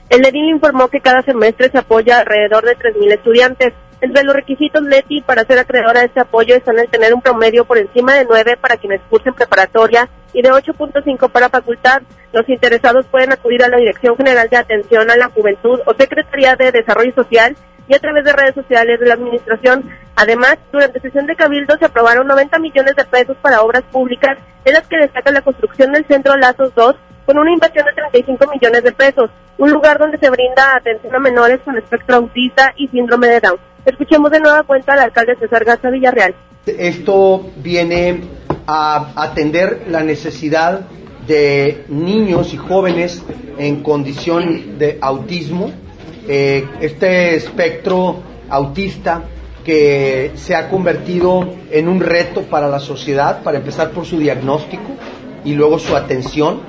El 0.10 0.26
edil 0.26 0.50
informó 0.50 0.88
que 0.88 1.02
cada 1.02 1.22
semestre 1.24 1.70
se 1.72 1.78
apoya 1.78 2.20
alrededor 2.20 2.64
de 2.64 2.78
3.000 2.78 3.14
estudiantes. 3.14 3.74
Entre 4.02 4.24
los 4.24 4.36
requisitos 4.36 4.84
Leti 4.84 5.22
para 5.22 5.46
ser 5.46 5.58
acreedora 5.58 6.02
de 6.02 6.08
este 6.08 6.20
apoyo 6.20 6.56
están 6.56 6.78
el 6.80 6.90
tener 6.90 7.14
un 7.14 7.22
promedio 7.22 7.66
por 7.66 7.78
encima 7.78 8.14
de 8.14 8.26
9 8.26 8.58
para 8.58 8.78
quienes 8.78 9.02
cursen 9.10 9.34
preparatoria 9.34 10.10
y 10.34 10.42
de 10.42 10.52
8.5 10.52 11.30
para 11.32 11.50
facultad. 11.50 12.02
Los 12.34 12.48
interesados 12.50 13.06
pueden 13.08 13.32
acudir 13.32 13.64
a 13.64 13.70
la 13.70 13.78
Dirección 13.78 14.18
General 14.18 14.50
de 14.50 14.58
Atención 14.58 15.10
a 15.10 15.16
la 15.16 15.30
Juventud 15.30 15.80
o 15.86 15.94
Secretaría 15.94 16.56
de 16.56 16.72
Desarrollo 16.72 17.14
Social 17.16 17.56
y 17.88 17.96
a 17.96 18.00
través 18.00 18.26
de 18.26 18.34
redes 18.34 18.56
sociales 18.56 19.00
de 19.00 19.06
la 19.06 19.14
Administración. 19.14 19.90
Además, 20.16 20.58
durante 20.72 21.00
sesión 21.00 21.26
de 21.26 21.36
Cabildo 21.36 21.78
se 21.78 21.86
aprobaron 21.86 22.28
90 22.28 22.60
millones 22.60 22.96
de 22.96 23.06
pesos 23.06 23.38
para 23.42 23.62
obras 23.62 23.84
públicas, 23.84 24.38
en 24.66 24.74
las 24.74 24.88
que 24.88 24.98
destaca 24.98 25.32
la 25.32 25.42
construcción 25.42 25.94
del 25.94 26.06
Centro 26.06 26.36
Lazos 26.36 26.74
2 26.76 26.96
con 27.26 27.38
una 27.38 27.52
inversión 27.52 27.86
de 27.86 27.94
35 27.94 28.52
millones 28.52 28.84
de 28.84 28.92
pesos, 28.92 29.30
un 29.58 29.72
lugar 29.72 29.98
donde 29.98 30.18
se 30.18 30.30
brinda 30.30 30.76
atención 30.76 31.16
a 31.16 31.20
menores 31.20 31.60
con 31.64 31.78
espectro 31.78 32.18
autista 32.18 32.74
y 32.76 32.88
síndrome 32.90 33.28
de 33.28 33.40
Down. 33.40 33.75
Escuchemos 33.86 34.32
de 34.32 34.40
nueva 34.40 34.64
cuenta 34.64 34.94
al 34.94 35.00
alcalde 35.00 35.36
César 35.40 35.64
Garza 35.64 35.92
Villarreal. 35.92 36.36
Esto 36.66 37.52
viene 37.58 38.22
a 38.66 39.12
atender 39.16 39.84
la 39.90 40.02
necesidad 40.02 40.88
de 41.28 41.86
niños 41.90 42.54
y 42.54 42.58
jóvenes 42.58 43.24
en 43.60 43.84
condición 43.84 44.80
de 44.80 44.98
autismo, 45.00 45.72
eh, 46.28 46.68
este 46.82 47.36
espectro 47.36 48.24
autista 48.50 49.24
que 49.64 50.32
se 50.36 50.56
ha 50.56 50.70
convertido 50.70 51.48
en 51.70 51.88
un 51.88 52.00
reto 52.00 52.42
para 52.44 52.68
la 52.68 52.80
sociedad, 52.80 53.44
para 53.44 53.58
empezar 53.58 53.92
por 53.92 54.06
su 54.06 54.18
diagnóstico 54.18 54.96
y 55.44 55.54
luego 55.54 55.78
su 55.78 55.96
atención. 55.96 56.62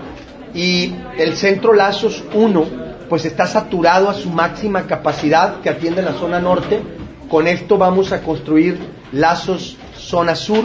Y 0.54 0.94
el 1.18 1.34
Centro 1.36 1.72
Lazos 1.72 2.24
1 2.34 2.86
pues 3.08 3.24
está 3.24 3.46
saturado 3.46 4.10
a 4.10 4.14
su 4.14 4.30
máxima 4.30 4.86
capacidad 4.86 5.60
que 5.60 5.70
atiende 5.70 6.02
la 6.02 6.12
zona 6.12 6.40
norte. 6.40 6.80
Con 7.28 7.48
esto 7.48 7.76
vamos 7.76 8.12
a 8.12 8.22
construir 8.22 8.78
Lazos 9.12 9.76
zona 9.94 10.36
sur 10.36 10.64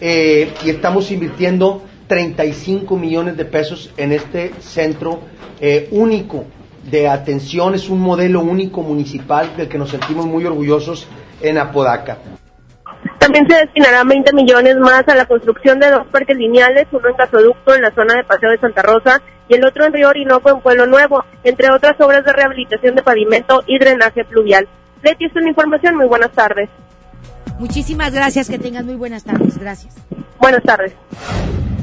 eh, 0.00 0.52
y 0.64 0.70
estamos 0.70 1.10
invirtiendo 1.10 1.82
35 2.08 2.96
millones 2.96 3.36
de 3.36 3.44
pesos 3.46 3.90
en 3.96 4.12
este 4.12 4.52
centro 4.60 5.20
eh, 5.60 5.88
único 5.92 6.44
de 6.82 7.08
atención, 7.08 7.74
es 7.74 7.88
un 7.88 8.00
modelo 8.00 8.40
único 8.40 8.82
municipal 8.82 9.56
del 9.56 9.68
que 9.68 9.78
nos 9.78 9.88
sentimos 9.88 10.26
muy 10.26 10.44
orgullosos 10.44 11.08
en 11.40 11.56
Apodaca. 11.56 12.18
También 13.18 13.48
se 13.48 13.56
destinarán 13.56 14.06
20 14.06 14.34
millones 14.34 14.76
más 14.76 15.08
a 15.08 15.14
la 15.14 15.24
construcción 15.24 15.80
de 15.80 15.90
dos 15.90 16.06
parques 16.08 16.36
lineales, 16.36 16.86
uno 16.92 17.08
en 17.08 17.16
gasoducto 17.16 17.74
en 17.74 17.80
la 17.80 17.94
zona 17.94 18.16
de 18.16 18.24
Paseo 18.24 18.50
de 18.50 18.58
Santa 18.58 18.82
Rosa 18.82 19.22
y 19.48 19.54
el 19.54 19.64
otro 19.64 19.86
en 19.86 19.94
Río 19.94 20.10
Orinoco 20.10 20.50
en 20.50 20.60
Pueblo 20.60 20.86
Nuevo, 20.86 21.24
entre 21.42 21.70
otras 21.70 21.98
obras 22.00 22.24
de 22.26 22.32
rehabilitación 22.34 22.94
de 22.94 23.02
pavimento 23.02 23.62
y 23.66 23.78
drenaje 23.78 24.24
pluvial. 24.26 24.68
Leti, 25.04 25.26
es 25.26 25.36
una 25.36 25.50
información. 25.50 25.96
Muy 25.96 26.06
buenas 26.06 26.32
tardes. 26.32 26.68
Muchísimas 27.58 28.12
gracias. 28.12 28.48
Que 28.48 28.58
tengan 28.58 28.86
muy 28.86 28.96
buenas 28.96 29.24
tardes. 29.24 29.58
Gracias. 29.58 29.94
Buenas 30.40 30.62
tardes. 30.62 30.94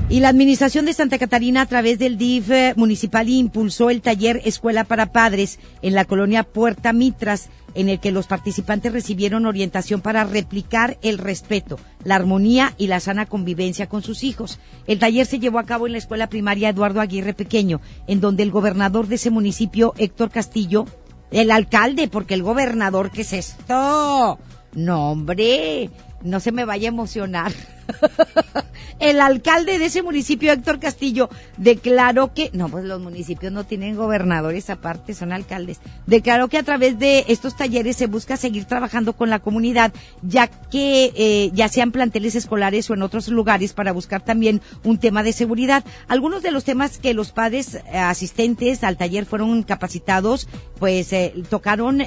Y 0.10 0.20
la 0.20 0.28
Administración 0.28 0.86
de 0.86 0.94
Santa 0.94 1.18
Catarina, 1.18 1.62
a 1.62 1.66
través 1.66 1.98
del 1.98 2.18
DIF 2.18 2.52
eh, 2.52 2.74
municipal, 2.76 3.30
impulsó 3.30 3.90
el 3.90 4.02
taller 4.02 4.42
Escuela 4.44 4.84
para 4.84 5.14
Padres 5.14 5.58
en 5.82 5.96
la 5.96 6.04
colonia 6.04 6.44
Puerta 6.44 6.92
Mitras, 6.92 7.50
en 7.76 7.88
el 7.88 8.02
que 8.02 8.12
los 8.12 8.28
participantes 8.28 8.92
recibieron 8.92 9.46
orientación 9.46 10.02
para 10.02 10.26
replicar 10.26 10.98
el 11.02 11.18
respeto, 11.18 11.80
la 12.04 12.16
armonía 12.16 12.74
y 12.78 12.88
la 12.88 13.00
sana 13.00 13.26
convivencia 13.26 13.88
con 13.88 14.04
sus 14.04 14.26
hijos. 14.26 14.60
El 14.86 15.00
taller 15.00 15.26
se 15.26 15.40
llevó 15.40 15.60
a 15.60 15.66
cabo 15.66 15.88
en 15.88 15.94
la 15.94 16.00
escuela 16.00 16.28
primaria 16.28 16.68
Eduardo 16.68 17.00
Aguirre 17.00 17.34
Pequeño, 17.34 17.80
en 18.08 18.20
donde 18.20 18.44
el 18.44 18.52
gobernador 18.52 19.08
de 19.08 19.16
ese 19.16 19.30
municipio, 19.30 19.94
Héctor 19.98 20.30
Castillo, 20.30 20.88
el 21.32 21.52
alcalde, 21.52 22.08
porque 22.08 22.34
el 22.34 22.44
gobernador, 22.44 23.12
¿qué 23.12 23.22
es 23.22 23.34
esto? 23.34 24.38
No, 24.74 25.12
hombre, 25.12 25.90
no 26.22 26.40
se 26.40 26.52
me 26.52 26.66
vaya 26.66 26.90
a 26.90 26.94
emocionar. 26.94 27.52
el 29.00 29.20
alcalde 29.20 29.80
de 29.80 29.86
ese 29.86 30.04
municipio, 30.04 30.52
Héctor 30.52 30.80
Castillo, 30.80 31.30
declaró 31.58 32.34
que, 32.34 32.52
no, 32.54 32.70
pues 32.70 32.86
los 32.86 33.02
municipios 33.02 33.52
no 33.52 33.64
tienen 33.64 33.96
gobernadores 33.96 34.70
aparte, 34.70 35.14
son 35.14 35.34
alcaldes, 35.34 35.80
declaró 36.06 36.48
que 36.48 36.60
a 36.60 36.64
través 36.64 37.00
de 37.00 37.26
estos 37.28 37.58
talleres 37.58 37.98
se 37.98 38.08
busca 38.08 38.38
seguir 38.38 38.66
trabajando 38.66 39.14
con 39.14 39.30
la 39.30 39.40
comunidad, 39.40 39.92
ya 40.22 40.48
que 40.48 41.12
eh, 41.16 41.52
ya 41.54 41.68
sean 41.68 41.92
planteles 41.92 42.36
escolares 42.36 42.90
o 42.90 42.94
en 42.94 43.02
otros 43.02 43.28
lugares 43.28 43.74
para 43.74 43.92
buscar 43.92 44.24
también 44.24 44.62
un 44.84 45.00
tema 45.00 45.24
de 45.24 45.34
seguridad. 45.34 45.84
Algunos 46.08 46.44
de 46.44 46.52
los 46.52 46.64
temas 46.64 47.00
que 47.00 47.14
los 47.14 47.32
padres 47.32 47.76
eh, 47.76 47.98
asistentes 47.98 48.84
al 48.84 48.98
taller 48.98 49.26
fueron 49.26 49.64
capacitados, 49.64 50.48
pues 50.80 51.12
eh, 51.14 51.34
tocaron 51.50 52.02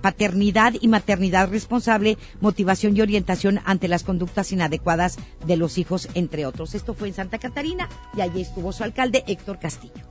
paternidad 0.00 0.74
y 0.80 0.88
maternidad 0.88 1.50
responsable, 1.50 2.16
motivación 2.40 2.96
y 2.96 3.00
orientación 3.00 3.60
ante 3.64 3.88
las 3.88 4.04
conductas 4.04 4.52
inadecuadas 4.52 5.17
de 5.46 5.56
los 5.56 5.78
hijos, 5.78 6.08
entre 6.14 6.46
otros. 6.46 6.74
Esto 6.74 6.94
fue 6.94 7.08
en 7.08 7.14
Santa 7.14 7.38
Catarina 7.38 7.88
y 8.16 8.20
allí 8.20 8.40
estuvo 8.40 8.72
su 8.72 8.84
alcalde 8.84 9.24
Héctor 9.26 9.58
Castillo. 9.58 10.08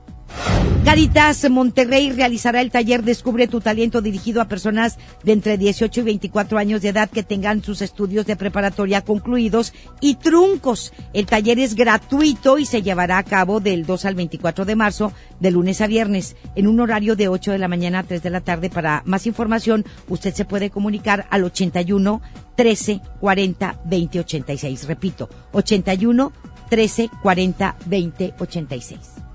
Caritas 0.88 1.50
Monterrey 1.50 2.12
realizará 2.12 2.62
el 2.62 2.70
taller 2.70 3.02
Descubre 3.02 3.46
tu 3.46 3.60
talento 3.60 4.00
dirigido 4.00 4.40
a 4.40 4.48
personas 4.48 4.96
de 5.22 5.32
entre 5.32 5.58
18 5.58 6.00
y 6.00 6.02
24 6.02 6.56
años 6.56 6.80
de 6.80 6.88
edad 6.88 7.10
que 7.10 7.22
tengan 7.22 7.62
sus 7.62 7.82
estudios 7.82 8.24
de 8.24 8.36
preparatoria 8.36 9.02
concluidos 9.02 9.74
y 10.00 10.14
truncos. 10.14 10.94
El 11.12 11.26
taller 11.26 11.58
es 11.58 11.74
gratuito 11.74 12.56
y 12.56 12.64
se 12.64 12.80
llevará 12.80 13.18
a 13.18 13.22
cabo 13.22 13.60
del 13.60 13.84
2 13.84 14.06
al 14.06 14.14
24 14.14 14.64
de 14.64 14.76
marzo, 14.76 15.12
de 15.40 15.50
lunes 15.50 15.82
a 15.82 15.88
viernes, 15.88 16.36
en 16.54 16.66
un 16.66 16.80
horario 16.80 17.16
de 17.16 17.28
8 17.28 17.52
de 17.52 17.58
la 17.58 17.68
mañana 17.68 17.98
a 17.98 18.04
3 18.04 18.22
de 18.22 18.30
la 18.30 18.40
tarde. 18.40 18.70
Para 18.70 19.02
más 19.04 19.26
información, 19.26 19.84
usted 20.08 20.32
se 20.32 20.46
puede 20.46 20.70
comunicar 20.70 21.26
al 21.28 21.44
81 21.44 22.22
13 22.56 23.02
40 23.20 23.80
20 23.84 24.20
86. 24.20 24.88
Repito, 24.88 25.28
81 25.52 26.32
13 26.70 27.10
40 27.22 27.76
20 27.84 28.34
86. 28.38 29.27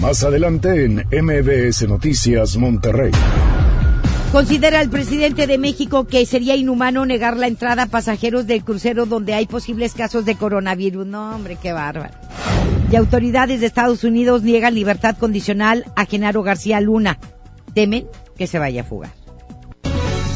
Más 0.00 0.24
adelante 0.24 0.86
en 0.86 1.06
MBS 1.12 1.86
Noticias 1.86 2.56
Monterrey. 2.56 3.12
Considera 4.32 4.80
el 4.80 4.88
presidente 4.88 5.46
de 5.46 5.58
México 5.58 6.06
que 6.06 6.24
sería 6.24 6.56
inhumano 6.56 7.04
negar 7.04 7.36
la 7.36 7.48
entrada 7.48 7.82
a 7.82 7.86
pasajeros 7.86 8.46
del 8.46 8.64
crucero 8.64 9.04
donde 9.04 9.34
hay 9.34 9.46
posibles 9.46 9.92
casos 9.92 10.24
de 10.24 10.36
coronavirus. 10.36 11.06
No, 11.06 11.34
hombre, 11.34 11.58
qué 11.60 11.74
bárbaro. 11.74 12.14
Y 12.90 12.96
autoridades 12.96 13.60
de 13.60 13.66
Estados 13.66 14.02
Unidos 14.02 14.42
niegan 14.42 14.74
libertad 14.74 15.18
condicional 15.18 15.84
a 15.96 16.06
Genaro 16.06 16.42
García 16.42 16.80
Luna. 16.80 17.18
Temen 17.74 18.06
que 18.38 18.46
se 18.46 18.58
vaya 18.58 18.80
a 18.80 18.84
fugar. 18.84 19.10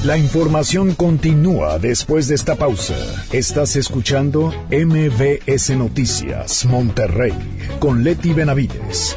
La 0.05 0.19
información 0.19 0.95
continúa 0.95 1.79
después 1.79 2.29
de 2.29 2.35
esta 2.35 2.57
pausa. 2.57 2.97
Estás 3.33 3.77
escuchando 3.77 4.53
MBS 4.71 5.71
Noticias 5.79 6.67
Monterrey 6.67 7.33
con 7.81 8.05
Leti 8.05 8.35
Benavides. 8.35 9.17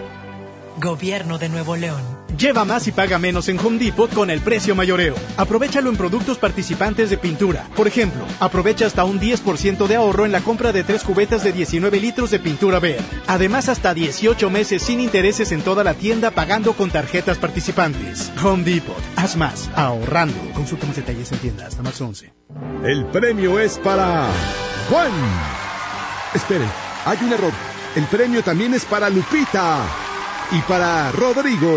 Gobierno 0.77 1.37
de 1.37 1.49
Nuevo 1.49 1.75
León. 1.75 2.21
Lleva 2.37 2.65
más 2.65 2.87
y 2.87 2.91
paga 2.91 3.19
menos 3.19 3.49
en 3.49 3.59
Home 3.59 3.77
Depot 3.77 4.11
con 4.11 4.29
el 4.29 4.41
precio 4.41 4.73
mayoreo. 4.73 5.15
Aprovechalo 5.37 5.89
en 5.89 5.97
productos 5.97 6.37
participantes 6.37 7.09
de 7.09 7.17
pintura. 7.17 7.67
Por 7.75 7.87
ejemplo, 7.87 8.25
aprovecha 8.39 8.85
hasta 8.85 9.03
un 9.03 9.19
10% 9.19 9.85
de 9.87 9.95
ahorro 9.95 10.25
en 10.25 10.31
la 10.31 10.41
compra 10.41 10.71
de 10.71 10.83
tres 10.83 11.03
cubetas 11.03 11.43
de 11.43 11.51
19 11.51 11.99
litros 11.99 12.31
de 12.31 12.39
pintura 12.39 12.79
verde. 12.79 13.03
Además, 13.27 13.69
hasta 13.69 13.93
18 13.93 14.49
meses 14.49 14.81
sin 14.81 15.01
intereses 15.01 15.51
en 15.51 15.61
toda 15.61 15.83
la 15.83 15.93
tienda 15.93 16.31
pagando 16.31 16.73
con 16.73 16.89
tarjetas 16.89 17.37
participantes. 17.37 18.31
Home 18.43 18.63
Depot. 18.63 18.95
Haz 19.17 19.35
más. 19.35 19.69
Ahorrando. 19.75 20.39
Consulta 20.53 20.87
más 20.87 20.95
detalles 20.95 21.31
en 21.31 21.39
tienda 21.39 21.67
hasta 21.67 21.83
más 21.83 21.99
11. 21.99 22.33
El 22.83 23.05
premio 23.07 23.59
es 23.59 23.77
para 23.77 24.29
Juan. 24.89 25.11
Esperen, 26.33 26.69
hay 27.05 27.17
un 27.23 27.33
error. 27.33 27.53
El 27.95 28.05
premio 28.05 28.41
también 28.41 28.73
es 28.73 28.85
para 28.85 29.09
Lupita 29.09 29.85
y 30.51 30.59
para 30.61 31.11
Rodrigo. 31.11 31.71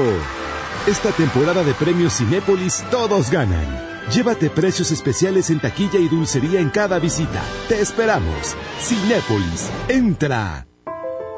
Esta 0.86 1.10
temporada 1.12 1.62
de 1.62 1.72
premios 1.74 2.18
Cinépolis 2.18 2.84
todos 2.90 3.30
ganan. 3.30 3.66
Llévate 4.12 4.50
precios 4.50 4.90
especiales 4.90 5.48
en 5.50 5.60
taquilla 5.60 5.98
y 5.98 6.08
dulcería 6.08 6.60
en 6.60 6.70
cada 6.70 6.98
visita. 6.98 7.40
Te 7.68 7.80
esperamos. 7.80 8.54
Cinépolis, 8.80 9.70
entra. 9.88 10.66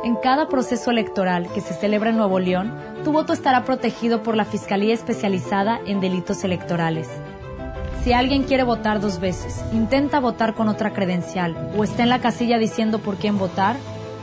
En 0.03 0.17
cada 0.17 0.49
proceso 0.49 0.91
electoral 0.91 1.49
que 1.53 1.61
se 1.61 1.75
celebra 1.75 2.11
en 2.11 2.17
Nuevo 2.17 2.39
León, 2.39 2.75
tu 3.05 3.13
voto 3.13 3.33
estará 3.33 3.65
protegido 3.65 4.23
por 4.23 4.37
la 4.37 4.45
Fiscalía 4.45 4.95
Especializada 4.95 5.81
en 5.87 6.01
Delitos 6.01 6.45
Electorales. 6.45 7.09
Si 8.03 8.13
alguien 8.13 8.45
quiere 8.45 8.63
votar 8.63 9.01
dos 9.01 9.21
veces, 9.21 9.65
intenta 9.73 10.21
votar 10.21 10.55
con 10.55 10.69
otra 10.69 10.93
credencial 10.93 11.73
o 11.77 11.85
está 11.85 12.03
en 12.05 12.09
la 12.09 12.21
casilla 12.21 12.59
diciendo 12.59 13.01
por 13.01 13.17
quién 13.17 13.39
votar, 13.39 13.77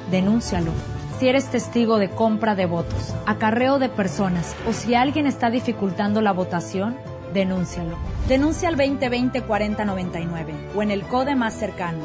denúncialo. 0.09 0.71
Si 1.19 1.29
eres 1.29 1.45
testigo 1.45 1.99
de 1.99 2.09
compra 2.09 2.55
de 2.55 2.65
votos, 2.65 3.13
acarreo 3.25 3.79
de 3.79 3.89
personas 3.89 4.55
o 4.67 4.73
si 4.73 4.95
alguien 4.95 5.27
está 5.27 5.49
dificultando 5.49 6.21
la 6.21 6.33
votación, 6.33 6.97
denúncialo. 7.33 7.97
Denuncia 8.27 8.69
al 8.69 8.77
2020-4099 8.77 10.75
o 10.75 10.81
en 10.81 10.91
el 10.91 11.03
CODE 11.03 11.35
más 11.35 11.53
cercano. 11.53 12.03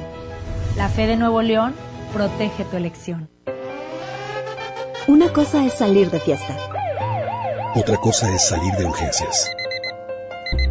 La 0.77 0.89
fe 0.89 1.07
de 1.07 1.17
Nuevo 1.17 1.43
León 1.43 1.75
protege 2.13 2.65
tu 2.65 2.77
elección. 2.77 3.29
Una 5.09 5.33
cosa 5.33 5.65
es 5.65 5.73
salir 5.73 6.11
de 6.11 6.21
fiesta. 6.21 6.57
Otra 7.75 7.97
cosa 7.97 8.33
es 8.35 8.47
salir 8.47 8.73
de 8.75 8.85
urgencias. 8.85 9.51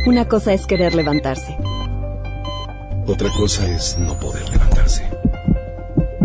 Una 0.06 0.28
cosa 0.28 0.54
es 0.54 0.66
querer 0.66 0.94
levantarse. 0.94 1.58
Otra 3.08 3.30
cosa 3.36 3.66
es 3.70 3.98
no 3.98 4.18
poder 4.20 4.48
levantarse. 4.50 5.04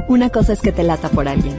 Una 0.09 0.31
cosa 0.31 0.53
es 0.53 0.61
que 0.61 0.73
te 0.73 0.83
lata 0.83 1.09
por 1.09 1.27
alguien. 1.27 1.59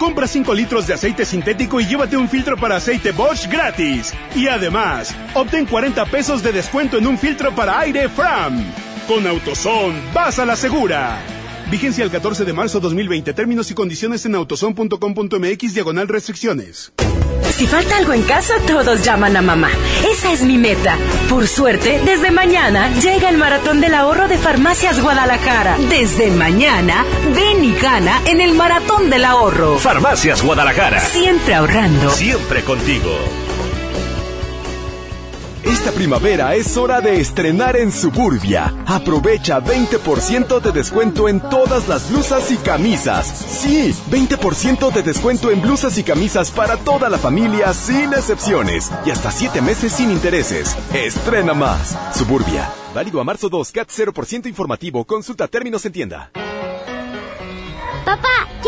Compra 0.00 0.26
5 0.26 0.54
litros 0.54 0.86
de 0.86 0.94
aceite 0.94 1.26
sintético 1.26 1.78
y 1.78 1.84
llévate 1.84 2.16
un 2.16 2.26
filtro 2.26 2.56
para 2.56 2.76
aceite 2.76 3.12
Bosch 3.12 3.46
gratis. 3.46 4.14
Y 4.34 4.48
además, 4.48 5.14
obtén 5.34 5.66
40 5.66 6.06
pesos 6.06 6.42
de 6.42 6.52
descuento 6.52 6.96
en 6.96 7.06
un 7.06 7.18
filtro 7.18 7.54
para 7.54 7.78
aire 7.78 8.08
Fram. 8.08 8.64
Con 9.06 9.26
AutoZone, 9.26 10.00
vas 10.14 10.38
a 10.38 10.46
la 10.46 10.56
segura. 10.56 11.18
Vigencia 11.70 12.02
el 12.02 12.10
14 12.10 12.46
de 12.46 12.52
marzo 12.54 12.80
2020. 12.80 13.34
Términos 13.34 13.70
y 13.70 13.74
condiciones 13.74 14.24
en 14.24 14.36
autozone.com.mx 14.36 15.74
diagonal 15.74 16.08
restricciones. 16.08 16.94
Si 17.60 17.66
falta 17.66 17.98
algo 17.98 18.14
en 18.14 18.22
casa, 18.22 18.54
todos 18.66 19.02
llaman 19.02 19.36
a 19.36 19.42
mamá. 19.42 19.68
Esa 20.10 20.32
es 20.32 20.42
mi 20.42 20.56
meta. 20.56 20.96
Por 21.28 21.46
suerte, 21.46 22.00
desde 22.06 22.30
mañana 22.30 22.90
llega 23.00 23.28
el 23.28 23.36
maratón 23.36 23.82
del 23.82 23.92
ahorro 23.92 24.28
de 24.28 24.38
Farmacias 24.38 24.98
Guadalajara. 25.02 25.76
Desde 25.90 26.30
mañana, 26.30 27.04
ven 27.34 27.62
y 27.62 27.74
gana 27.74 28.22
en 28.24 28.40
el 28.40 28.54
maratón 28.54 29.10
del 29.10 29.26
ahorro. 29.26 29.78
Farmacias 29.78 30.40
Guadalajara. 30.42 31.00
Siempre 31.00 31.54
ahorrando. 31.54 32.08
Siempre 32.08 32.64
contigo. 32.64 33.14
Esta 35.70 35.92
primavera 35.92 36.56
es 36.56 36.76
hora 36.76 37.00
de 37.00 37.20
estrenar 37.20 37.76
en 37.76 37.92
Suburbia. 37.92 38.74
Aprovecha 38.86 39.60
20% 39.60 40.60
de 40.60 40.72
descuento 40.72 41.28
en 41.28 41.38
todas 41.38 41.86
las 41.86 42.10
blusas 42.10 42.50
y 42.50 42.56
camisas. 42.56 43.24
Sí, 43.28 43.94
20% 44.10 44.92
de 44.92 45.02
descuento 45.04 45.48
en 45.48 45.62
blusas 45.62 45.96
y 45.96 46.02
camisas 46.02 46.50
para 46.50 46.76
toda 46.76 47.08
la 47.08 47.18
familia 47.18 47.72
sin 47.72 48.12
excepciones. 48.12 48.90
Y 49.06 49.10
hasta 49.10 49.30
7 49.30 49.62
meses 49.62 49.92
sin 49.92 50.10
intereses. 50.10 50.76
Estrena 50.92 51.54
más. 51.54 51.96
Suburbia. 52.16 52.68
Válido 52.92 53.20
a 53.20 53.24
marzo 53.24 53.48
2, 53.48 53.70
CAT 53.70 53.90
0% 53.90 54.48
informativo. 54.48 55.04
Consulta 55.04 55.46
términos 55.46 55.84
en 55.84 55.92
tienda. 55.92 56.32
Papá, 58.04 58.48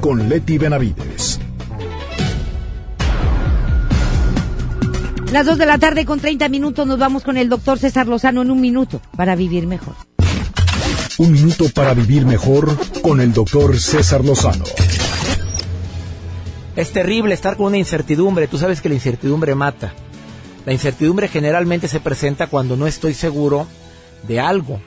con 0.00 0.28
Leti 0.28 0.58
Benavides. 0.58 1.38
Las 5.32 5.46
2 5.46 5.58
de 5.58 5.66
la 5.66 5.78
tarde 5.78 6.04
con 6.04 6.18
30 6.18 6.48
minutos 6.48 6.86
nos 6.86 6.98
vamos 6.98 7.22
con 7.22 7.36
el 7.36 7.48
doctor 7.48 7.78
César 7.78 8.08
Lozano 8.08 8.42
en 8.42 8.50
un 8.50 8.60
minuto 8.60 9.00
para 9.16 9.36
vivir 9.36 9.66
mejor. 9.66 9.94
Un 11.18 11.32
minuto 11.32 11.66
para 11.72 11.94
vivir 11.94 12.26
mejor 12.26 12.76
con 13.00 13.20
el 13.20 13.32
doctor 13.32 13.78
César 13.78 14.24
Lozano. 14.24 14.64
Es 16.74 16.92
terrible 16.92 17.34
estar 17.34 17.56
con 17.56 17.66
una 17.66 17.78
incertidumbre. 17.78 18.48
Tú 18.48 18.58
sabes 18.58 18.80
que 18.80 18.88
la 18.88 18.94
incertidumbre 18.94 19.54
mata. 19.54 19.92
La 20.66 20.72
incertidumbre 20.72 21.28
generalmente 21.28 21.88
se 21.88 22.00
presenta 22.00 22.46
cuando 22.46 22.76
no 22.76 22.86
estoy 22.86 23.14
seguro 23.14 23.66
de 24.26 24.40
algo, 24.40 24.80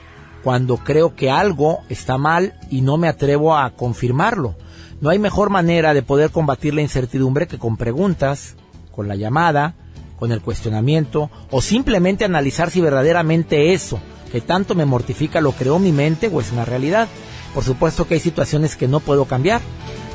cuando 0.43 0.77
creo 0.77 1.15
que 1.15 1.31
algo 1.31 1.79
está 1.89 2.17
mal 2.17 2.53
y 2.69 2.81
no 2.81 2.97
me 2.97 3.07
atrevo 3.07 3.55
a 3.55 3.69
confirmarlo. 3.71 4.55
No 5.03 5.09
hay 5.09 5.19
mejor 5.19 5.49
manera 5.49 5.93
de 5.93 6.01
poder 6.01 6.31
combatir 6.31 6.73
la 6.73 6.81
incertidumbre 6.81 7.45
que 7.45 7.59
con 7.59 7.75
preguntas, 7.75 8.55
con 8.89 9.09
la 9.09 9.17
llamada, 9.17 9.75
con 10.17 10.31
el 10.31 10.39
cuestionamiento 10.39 11.29
o 11.51 11.61
simplemente 11.61 12.23
analizar 12.23 12.71
si 12.71 12.79
verdaderamente 12.79 13.73
eso 13.73 13.99
que 14.31 14.39
tanto 14.39 14.75
me 14.75 14.85
mortifica 14.85 15.41
lo 15.41 15.51
creó 15.51 15.77
mi 15.77 15.91
mente 15.91 16.29
o 16.31 16.39
es 16.39 16.53
una 16.53 16.63
realidad. 16.63 17.09
Por 17.53 17.65
supuesto 17.65 18.07
que 18.07 18.13
hay 18.13 18.21
situaciones 18.21 18.77
que 18.77 18.87
no 18.87 19.01
puedo 19.01 19.25
cambiar. 19.25 19.59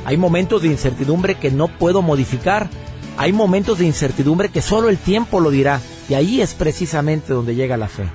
Hay 0.06 0.16
momentos 0.16 0.62
de 0.62 0.68
incertidumbre 0.68 1.34
que 1.34 1.50
no 1.50 1.68
puedo 1.68 2.00
modificar. 2.00 2.70
Hay 3.18 3.34
momentos 3.34 3.80
de 3.80 3.84
incertidumbre 3.84 4.48
que 4.48 4.62
solo 4.62 4.88
el 4.88 4.96
tiempo 4.96 5.38
lo 5.40 5.50
dirá. 5.50 5.82
Y 6.08 6.14
ahí 6.14 6.40
es 6.40 6.54
precisamente 6.54 7.34
donde 7.34 7.54
llega 7.54 7.76
la 7.76 7.88
fe. 7.88 8.08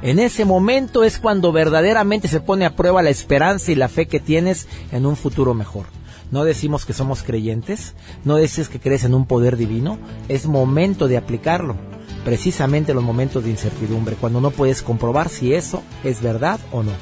En 0.00 0.18
ese 0.18 0.46
momento 0.46 1.04
es 1.04 1.18
cuando 1.18 1.52
verdaderamente 1.52 2.26
se 2.28 2.40
pone 2.40 2.64
a 2.64 2.74
prueba 2.74 3.02
la 3.02 3.10
esperanza 3.10 3.70
y 3.70 3.74
la 3.74 3.90
fe 3.90 4.06
que 4.06 4.18
tienes 4.18 4.66
en 4.92 5.04
un 5.04 5.16
futuro 5.16 5.52
mejor. 5.52 5.84
No 6.30 6.44
decimos 6.44 6.84
que 6.84 6.92
somos 6.92 7.22
creyentes, 7.22 7.94
no 8.24 8.36
dices 8.36 8.68
que 8.68 8.80
crees 8.80 9.04
en 9.04 9.14
un 9.14 9.26
poder 9.26 9.56
divino, 9.56 9.98
es 10.28 10.46
momento 10.46 11.08
de 11.08 11.16
aplicarlo. 11.16 11.76
Precisamente 12.24 12.90
en 12.92 12.96
los 12.96 13.04
momentos 13.04 13.44
de 13.44 13.50
incertidumbre, 13.50 14.16
cuando 14.16 14.40
no 14.40 14.50
puedes 14.50 14.82
comprobar 14.82 15.28
si 15.28 15.54
eso 15.54 15.82
es 16.02 16.20
verdad 16.20 16.58
o 16.72 16.82
no. 16.82 16.92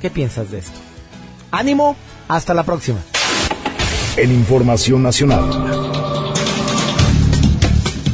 ¿Qué 0.00 0.08
piensas 0.08 0.50
de 0.50 0.58
esto? 0.58 0.78
Ánimo, 1.50 1.96
hasta 2.28 2.54
la 2.54 2.64
próxima. 2.64 2.98
En 4.16 4.32
Información 4.32 5.02
Nacional. 5.02 5.44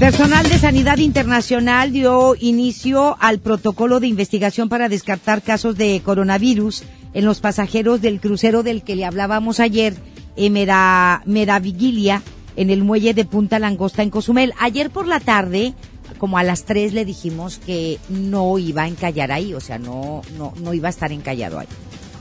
Personal 0.02 0.48
de 0.48 0.58
Sanidad 0.58 0.98
Internacional 0.98 1.92
dio 1.92 2.34
inicio 2.34 3.16
al 3.20 3.38
protocolo 3.38 4.00
de 4.00 4.08
investigación 4.08 4.68
para 4.68 4.88
descartar 4.88 5.42
casos 5.42 5.76
de 5.76 6.02
coronavirus 6.04 6.82
en 7.14 7.24
los 7.24 7.38
pasajeros 7.38 8.00
del 8.00 8.20
crucero 8.20 8.64
del 8.64 8.82
que 8.82 8.96
le 8.96 9.04
hablábamos 9.04 9.60
ayer, 9.60 9.94
Mera, 10.36 11.22
Meravigilia, 11.26 12.22
en 12.56 12.70
el 12.70 12.82
muelle 12.84 13.14
de 13.14 13.24
Punta 13.24 13.58
Langosta 13.58 14.02
en 14.02 14.10
Cozumel. 14.10 14.52
Ayer 14.58 14.90
por 14.90 15.06
la 15.06 15.20
tarde, 15.20 15.74
como 16.18 16.38
a 16.38 16.42
las 16.42 16.64
3 16.64 16.92
le 16.92 17.04
dijimos 17.04 17.58
que 17.58 17.98
no 18.08 18.58
iba 18.58 18.82
a 18.82 18.88
encallar 18.88 19.32
ahí, 19.32 19.54
o 19.54 19.60
sea, 19.60 19.78
no, 19.78 20.22
no, 20.36 20.52
no 20.62 20.74
iba 20.74 20.88
a 20.88 20.90
estar 20.90 21.12
encallado 21.12 21.58
ahí. 21.58 21.68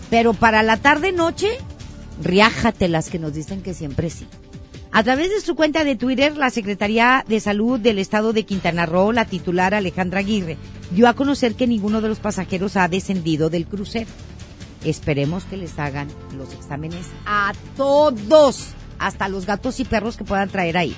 Pero 0.10 0.34
para 0.34 0.64
la 0.64 0.78
tarde 0.78 1.12
noche, 1.12 1.50
riájate 2.22 2.88
las 2.88 3.10
que 3.10 3.20
nos 3.20 3.34
dicen 3.34 3.62
que 3.62 3.74
siempre 3.74 4.10
sí. 4.10 4.28
A 4.94 5.04
través 5.04 5.30
de 5.30 5.40
su 5.40 5.56
cuenta 5.56 5.86
de 5.86 5.96
Twitter, 5.96 6.36
la 6.36 6.50
Secretaría 6.50 7.24
de 7.26 7.40
Salud 7.40 7.80
del 7.80 7.98
Estado 7.98 8.34
de 8.34 8.44
Quintana 8.44 8.86
Roo, 8.86 9.14
la 9.14 9.24
titular 9.24 9.74
Alejandra 9.74 10.20
Aguirre, 10.20 10.58
dio 10.92 11.08
a 11.08 11.14
conocer 11.14 11.56
que 11.56 11.66
ninguno 11.66 12.02
de 12.02 12.10
los 12.10 12.20
pasajeros 12.20 12.76
ha 12.76 12.90
descendido 12.90 13.50
del 13.50 13.68
crucero. 13.68 14.10
Esperemos 14.84 15.44
que 15.46 15.58
les 15.58 15.78
hagan 15.78 16.08
los 16.36 16.54
exámenes 16.54 17.08
a 17.26 17.54
todos, 17.78 18.70
hasta 19.00 19.30
los 19.30 19.46
gatos 19.46 19.80
y 19.80 19.86
perros 19.86 20.18
que 20.18 20.24
puedan 20.24 20.50
traer 20.50 20.78
ahí. 20.78 20.96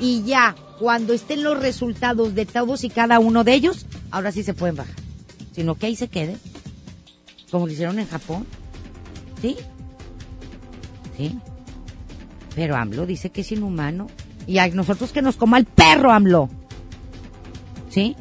Y 0.00 0.22
ya, 0.24 0.54
cuando 0.78 1.12
estén 1.12 1.42
los 1.42 1.58
resultados 1.58 2.34
de 2.34 2.46
todos 2.46 2.84
y 2.84 2.90
cada 2.90 3.18
uno 3.18 3.42
de 3.44 3.54
ellos, 3.54 3.86
ahora 4.10 4.32
sí 4.32 4.42
se 4.42 4.54
pueden 4.54 4.76
bajar. 4.76 4.94
Sino 5.52 5.74
que 5.76 5.86
ahí 5.86 5.96
se 5.96 6.08
quede, 6.08 6.36
como 7.50 7.66
lo 7.66 7.72
hicieron 7.72 7.98
en 7.98 8.08
Japón. 8.08 8.46
¿Sí? 9.40 9.56
¿Sí? 11.16 11.38
Pero 12.54 12.76
AMLO 12.76 13.06
dice 13.06 13.30
que 13.30 13.40
es 13.42 13.52
inhumano. 13.52 14.08
Y 14.46 14.58
a 14.58 14.68
nosotros 14.68 15.12
que 15.12 15.22
nos 15.22 15.36
coma 15.36 15.58
el 15.58 15.64
perro, 15.64 16.12
AMLO. 16.12 16.48
¿Sí? 17.88 18.16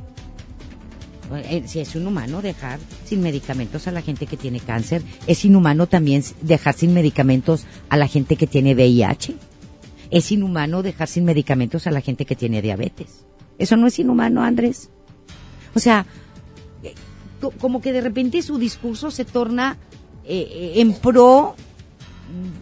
Eh, 1.34 1.64
Si 1.68 1.80
es 1.80 1.96
inhumano 1.96 2.42
dejar 2.42 2.80
sin 3.14 3.22
medicamentos 3.22 3.88
a 3.88 3.92
la 3.92 4.02
gente 4.02 4.26
que 4.26 4.38
tiene 4.38 4.60
cáncer, 4.60 5.04
es 5.28 5.46
inhumano 5.46 5.86
también 5.86 6.24
dejar 6.42 6.74
sin 6.74 6.96
medicamentos 6.96 7.66
a 7.90 7.96
la 7.98 8.08
gente 8.08 8.36
que 8.38 8.48
tiene 8.48 8.74
VIH. 8.74 9.36
Es 10.10 10.32
inhumano 10.32 10.82
dejar 10.82 11.08
sin 11.08 11.26
medicamentos 11.26 11.86
a 11.86 11.92
la 11.92 12.02
gente 12.02 12.26
que 12.26 12.36
tiene 12.36 12.64
diabetes. 12.64 13.24
Eso 13.60 13.78
no 13.78 13.86
es 13.86 14.00
inhumano, 14.00 14.42
Andrés. 14.42 14.90
O 15.76 15.80
sea, 15.80 16.08
eh, 16.82 16.96
co- 17.40 17.52
como 17.52 17.82
que 17.82 17.94
de 17.94 18.02
repente 18.02 18.42
su 18.42 18.58
discurso 18.58 19.12
se 19.12 19.26
torna 19.26 19.78
eh, 20.26 20.48
eh, 20.52 20.82
en 20.82 20.94
pro 20.94 21.56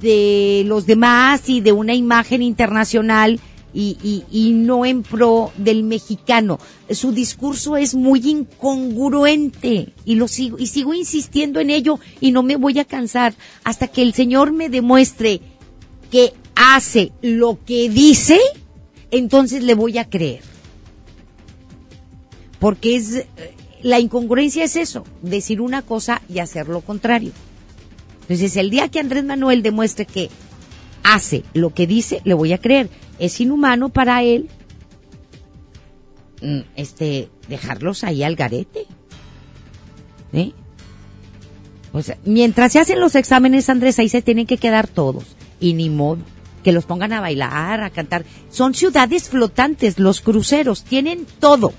de 0.02 0.64
los 0.66 0.86
demás 0.86 1.48
y 1.48 1.62
de 1.62 1.72
una 1.72 1.94
imagen 1.94 2.42
internacional 2.42 3.40
y, 3.74 3.98
y, 4.04 4.24
y 4.32 4.52
no 4.52 4.86
en 4.86 5.04
pro 5.04 5.52
del 5.58 5.84
mexicano. 5.84 6.60
Su 6.90 7.12
discurso 7.12 7.78
es 7.78 7.96
muy 7.96 8.20
incongruente 8.28 9.94
y 10.06 10.16
lo 10.16 10.28
sigo 10.28 10.58
y 10.60 10.68
sigo 10.68 10.94
insistiendo 10.94 11.60
en 11.60 11.70
ello 11.70 12.00
y 12.20 12.32
no 12.32 12.44
me 12.44 12.56
voy 12.56 12.80
a 12.80 12.86
cansar 12.86 13.34
hasta 13.64 13.88
que 13.88 14.02
el 14.02 14.14
Señor 14.14 14.52
me 14.52 14.70
demuestre 14.70 15.42
que 16.10 16.34
hace 16.56 17.12
lo 17.22 17.60
que 17.66 17.90
dice, 17.90 18.40
entonces 19.10 19.64
le 19.64 19.74
voy 19.74 19.98
a 19.98 20.10
creer. 20.10 20.42
Porque 22.60 22.96
es 22.96 23.16
eh, 23.16 23.26
la 23.82 24.00
incongruencia 24.00 24.64
es 24.64 24.76
eso, 24.76 25.06
decir 25.22 25.62
una 25.62 25.82
cosa 25.82 26.22
y 26.30 26.40
hacer 26.40 26.68
lo 26.68 26.82
contrario. 26.82 27.32
Entonces, 28.22 28.56
el 28.56 28.70
día 28.70 28.88
que 28.90 29.00
Andrés 29.00 29.24
Manuel 29.24 29.64
demuestre 29.64 30.06
que 30.06 30.30
hace 31.04 31.44
lo 31.54 31.74
que 31.74 31.88
dice, 31.88 32.22
le 32.24 32.34
voy 32.34 32.54
a 32.54 32.60
creer. 32.60 32.90
Es 33.22 33.40
inhumano 33.40 33.90
para 33.90 34.24
él 34.24 34.50
mm, 36.42 36.62
este 36.76 37.30
dejarlos 37.48 38.04
ahí 38.04 38.24
al 38.24 38.36
garete. 38.36 38.88
¿Sí? 40.34 40.56
O 41.94 42.02
sea, 42.02 42.18
mientras 42.26 42.72
se 42.72 42.80
hacen 42.80 43.00
los 43.00 43.14
exámenes, 43.14 43.70
Andrés, 43.70 44.00
ahí 44.00 44.10
se 44.10 44.24
tienen 44.24 44.48
que 44.48 44.58
quedar 44.58 44.88
todos. 44.88 45.24
Y 45.60 45.74
ni 45.74 45.92
modo. 45.92 46.22
Que 46.64 46.72
los 46.72 46.86
pongan 46.86 47.14
a 47.14 47.22
bailar, 47.22 47.84
a 47.84 47.92
cantar. 47.92 48.26
Son 48.50 48.74
ciudades 48.74 49.30
flotantes, 49.30 50.00
los 50.00 50.22
cruceros. 50.22 50.84
Tienen 50.84 51.28
todo. 51.40 51.74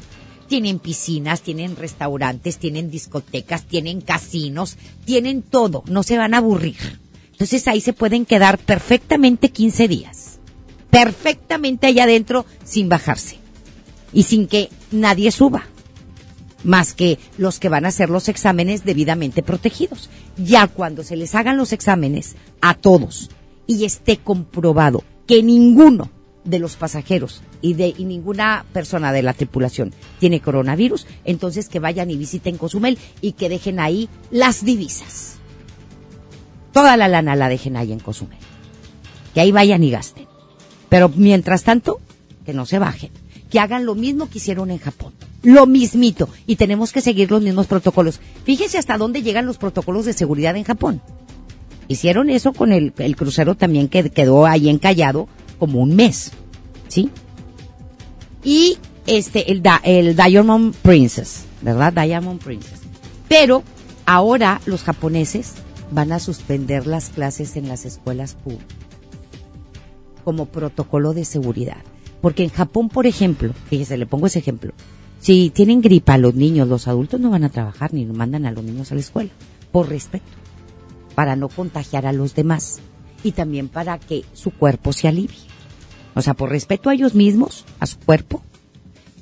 Tienen 0.46 0.78
piscinas, 0.78 1.42
tienen 1.42 1.74
restaurantes, 1.74 2.59
tienen 2.59 2.88
discotecas, 2.88 3.64
tienen 3.64 4.00
casinos, 4.00 4.76
tienen 5.05 5.42
todo. 5.42 5.83
No 5.88 6.05
se 6.05 6.18
van 6.18 6.35
a 6.35 6.38
aburrir. 6.38 7.00
Entonces 7.33 7.66
ahí 7.66 7.81
se 7.81 7.94
pueden 7.94 8.26
quedar 8.26 8.59
perfectamente 8.59 9.48
15 9.50 9.88
días. 9.88 10.32
Perfectamente 10.92 11.87
allá 11.87 12.05
adentro 12.05 12.44
sin 12.64 12.90
bajarse. 12.90 13.38
Y 14.12 14.24
sin 14.24 14.46
que 14.46 14.68
nadie 14.90 15.31
suba. 15.31 15.64
Más 16.64 16.92
que 16.92 17.18
los 17.38 17.59
que 17.59 17.70
van 17.70 17.87
a 17.87 17.88
hacer 17.88 18.11
los 18.11 18.28
exámenes 18.28 18.85
debidamente 18.85 19.42
protegidos. 19.42 20.11
Ya 20.37 20.66
cuando 20.66 21.02
se 21.02 21.16
les 21.16 21.35
hagan 21.35 21.57
los 21.57 21.72
exámenes 21.72 22.37
a 22.61 22.74
todos 22.74 23.31
y 23.66 23.87
esté 23.87 24.18
comprobado 24.18 25.02
que 25.26 25.42
ninguno 25.42 26.11
de 26.44 26.59
los 26.59 26.76
pasajeros 26.76 27.42
y 27.62 27.72
de 27.72 27.94
y 27.96 28.05
ninguna 28.05 28.66
persona 28.74 29.12
de 29.12 29.22
la 29.22 29.33
tripulación 29.33 29.94
tiene 30.18 30.40
coronavirus, 30.40 31.07
entonces 31.24 31.70
que 31.70 31.78
vayan 31.78 32.11
y 32.11 32.18
visiten 32.18 32.59
Cozumel 32.59 32.98
y 33.22 33.33
que 33.33 33.48
dejen 33.48 33.81
ahí 33.81 34.11
las 34.31 34.62
divisas. 34.62 35.37
Toda 36.72 36.98
la 36.98 37.09
lana 37.09 37.35
la 37.35 37.48
dejen 37.48 37.78
ahí 37.78 37.92
en 37.92 38.00
Cozumel. 38.00 38.38
Que 39.33 39.40
ahí 39.40 39.52
vayan 39.52 39.83
y 39.83 39.90
gasten. 39.90 40.21
Pero 40.92 41.09
mientras 41.09 41.62
tanto, 41.62 42.02
que 42.44 42.52
no 42.52 42.66
se 42.66 42.78
bajen. 42.78 43.09
Que 43.48 43.59
hagan 43.59 43.87
lo 43.87 43.94
mismo 43.94 44.28
que 44.28 44.37
hicieron 44.37 44.70
en 44.70 44.76
Japón. 44.76 45.14
Lo 45.42 45.66
mismito. 45.66 46.28
Y 46.46 46.57
tenemos 46.57 46.92
que 46.92 47.00
seguir 47.00 47.31
los 47.31 47.40
mismos 47.40 47.66
protocolos. 47.66 48.20
Fíjese 48.44 48.76
hasta 48.76 48.98
dónde 48.98 49.22
llegan 49.22 49.46
los 49.46 49.57
protocolos 49.57 50.05
de 50.05 50.12
seguridad 50.12 50.55
en 50.55 50.64
Japón. 50.64 51.00
Hicieron 51.88 52.28
eso 52.28 52.52
con 52.52 52.72
el, 52.72 52.92
crucero 53.16 53.55
también 53.55 53.88
que 53.88 54.11
quedó 54.11 54.44
ahí 54.44 54.68
encallado 54.68 55.28
como 55.59 55.81
un 55.81 55.96
mes. 55.96 56.33
¿Sí? 56.88 57.09
Y 58.44 58.76
este, 59.07 59.50
el, 59.50 59.62
el 59.85 60.14
Diamond 60.14 60.74
Princess, 60.74 61.44
¿verdad? 61.62 61.94
Diamond 61.94 62.38
Princess. 62.38 62.81
Pero 63.28 63.62
ahora 64.05 64.61
los 64.66 64.83
japoneses 64.83 65.55
van 65.90 66.12
a 66.12 66.18
suspender 66.18 66.87
las 66.87 67.09
clases 67.09 67.57
en 67.57 67.66
las 67.66 67.87
escuelas 67.87 68.35
públicas 68.35 68.82
como 70.24 70.46
protocolo 70.46 71.14
de 71.14 71.24
seguridad. 71.24 71.82
Porque 72.20 72.44
en 72.44 72.50
Japón, 72.50 72.88
por 72.88 73.06
ejemplo, 73.06 73.52
fíjese, 73.68 73.98
le 73.98 74.06
pongo 74.06 74.26
ese 74.26 74.38
ejemplo. 74.38 74.72
Si 75.20 75.50
tienen 75.50 75.80
gripa 75.80 76.18
los 76.18 76.35
niños, 76.35 76.68
los 76.68 76.88
adultos 76.88 77.20
no 77.20 77.30
van 77.30 77.44
a 77.44 77.48
trabajar 77.48 77.92
ni 77.94 78.04
mandan 78.06 78.46
a 78.46 78.52
los 78.52 78.64
niños 78.64 78.90
a 78.90 78.94
la 78.94 79.00
escuela. 79.00 79.30
Por 79.70 79.88
respeto. 79.88 80.24
Para 81.14 81.37
no 81.37 81.48
contagiar 81.48 82.06
a 82.06 82.12
los 82.12 82.35
demás. 82.35 82.80
Y 83.24 83.32
también 83.32 83.68
para 83.68 83.98
que 83.98 84.24
su 84.32 84.50
cuerpo 84.50 84.92
se 84.92 85.08
alivie. 85.08 85.38
O 86.14 86.22
sea, 86.22 86.35
por 86.35 86.50
respeto 86.50 86.90
a 86.90 86.94
ellos 86.94 87.14
mismos, 87.14 87.64
a 87.80 87.87
su 87.87 87.98
cuerpo, 87.98 88.42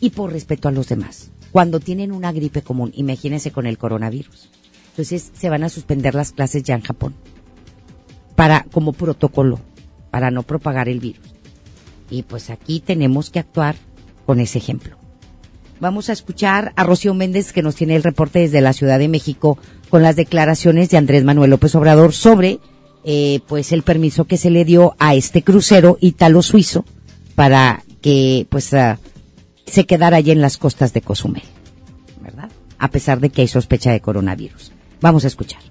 y 0.01 0.11
por 0.11 0.33
respeto 0.33 0.69
a 0.69 0.73
los 0.73 0.89
demás. 0.89 1.31
Cuando 1.53 1.81
tienen 1.81 2.13
una 2.13 2.33
gripe 2.33 2.63
común, 2.63 2.93
imagínense 2.95 3.51
con 3.51 3.67
el 3.67 3.79
coronavirus. 3.79 4.49
Entonces 4.91 5.31
se 5.35 5.51
van 5.51 5.65
a 5.65 5.69
suspender 5.69 6.15
las 6.15 6.33
clases 6.33 6.63
ya 6.63 6.75
en 6.75 6.83
Japón. 6.83 7.15
Para, 8.37 8.65
como 8.73 8.93
protocolo, 8.93 9.61
para 10.11 10.31
no 10.31 10.43
propagar 10.43 10.89
el 10.89 11.01
virus. 11.01 11.25
Y 12.11 12.23
pues 12.23 12.51
aquí 12.51 12.81
tenemos 12.81 13.31
que 13.31 13.39
actuar 13.39 13.77
con 14.27 14.41
ese 14.41 14.59
ejemplo. 14.59 14.97
Vamos 15.81 16.11
a 16.11 16.13
escuchar 16.13 16.73
a 16.77 16.85
Rocío 16.85 17.15
Méndez 17.15 17.53
que 17.53 17.63
nos 17.63 17.75
tiene 17.75 17.97
el 17.97 18.03
reporte 18.03 18.41
desde 18.41 18.61
la 18.61 18.75
Ciudad 18.75 18.99
de 18.99 19.09
México 19.09 19.59
con 19.89 20.03
las 20.03 20.15
declaraciones 20.15 20.91
de 20.91 20.99
Andrés 20.99 21.25
Manuel 21.25 21.51
López 21.51 21.75
Obrador 21.75 22.13
sobre 22.13 22.61
eh, 23.03 23.41
pues 23.47 23.73
el 23.73 23.83
permiso 23.83 24.27
que 24.27 24.37
se 24.37 24.51
le 24.51 24.67
dio 24.67 24.95
a 24.99 25.15
este 25.15 25.43
crucero 25.43 25.97
ítalo 26.01 26.43
suizo 26.43 26.85
para 27.35 27.83
que 28.03 28.47
pues 28.51 28.75
ah, 28.75 28.99
se 29.67 29.87
quedara 29.87 30.19
allí 30.19 30.33
en 30.33 30.43
las 30.43 30.59
costas 30.59 30.93
de 30.93 31.01
Cozumel, 31.01 31.45
¿verdad? 32.21 32.51
A 32.79 32.91
pesar 32.91 33.21
de 33.21 33.31
que 33.31 33.41
hay 33.41 33.49
sospecha 33.49 33.91
de 33.91 34.01
coronavirus. 34.01 34.73
Vamos 35.01 35.25
a 35.25 35.29
escuchar. 35.29 35.70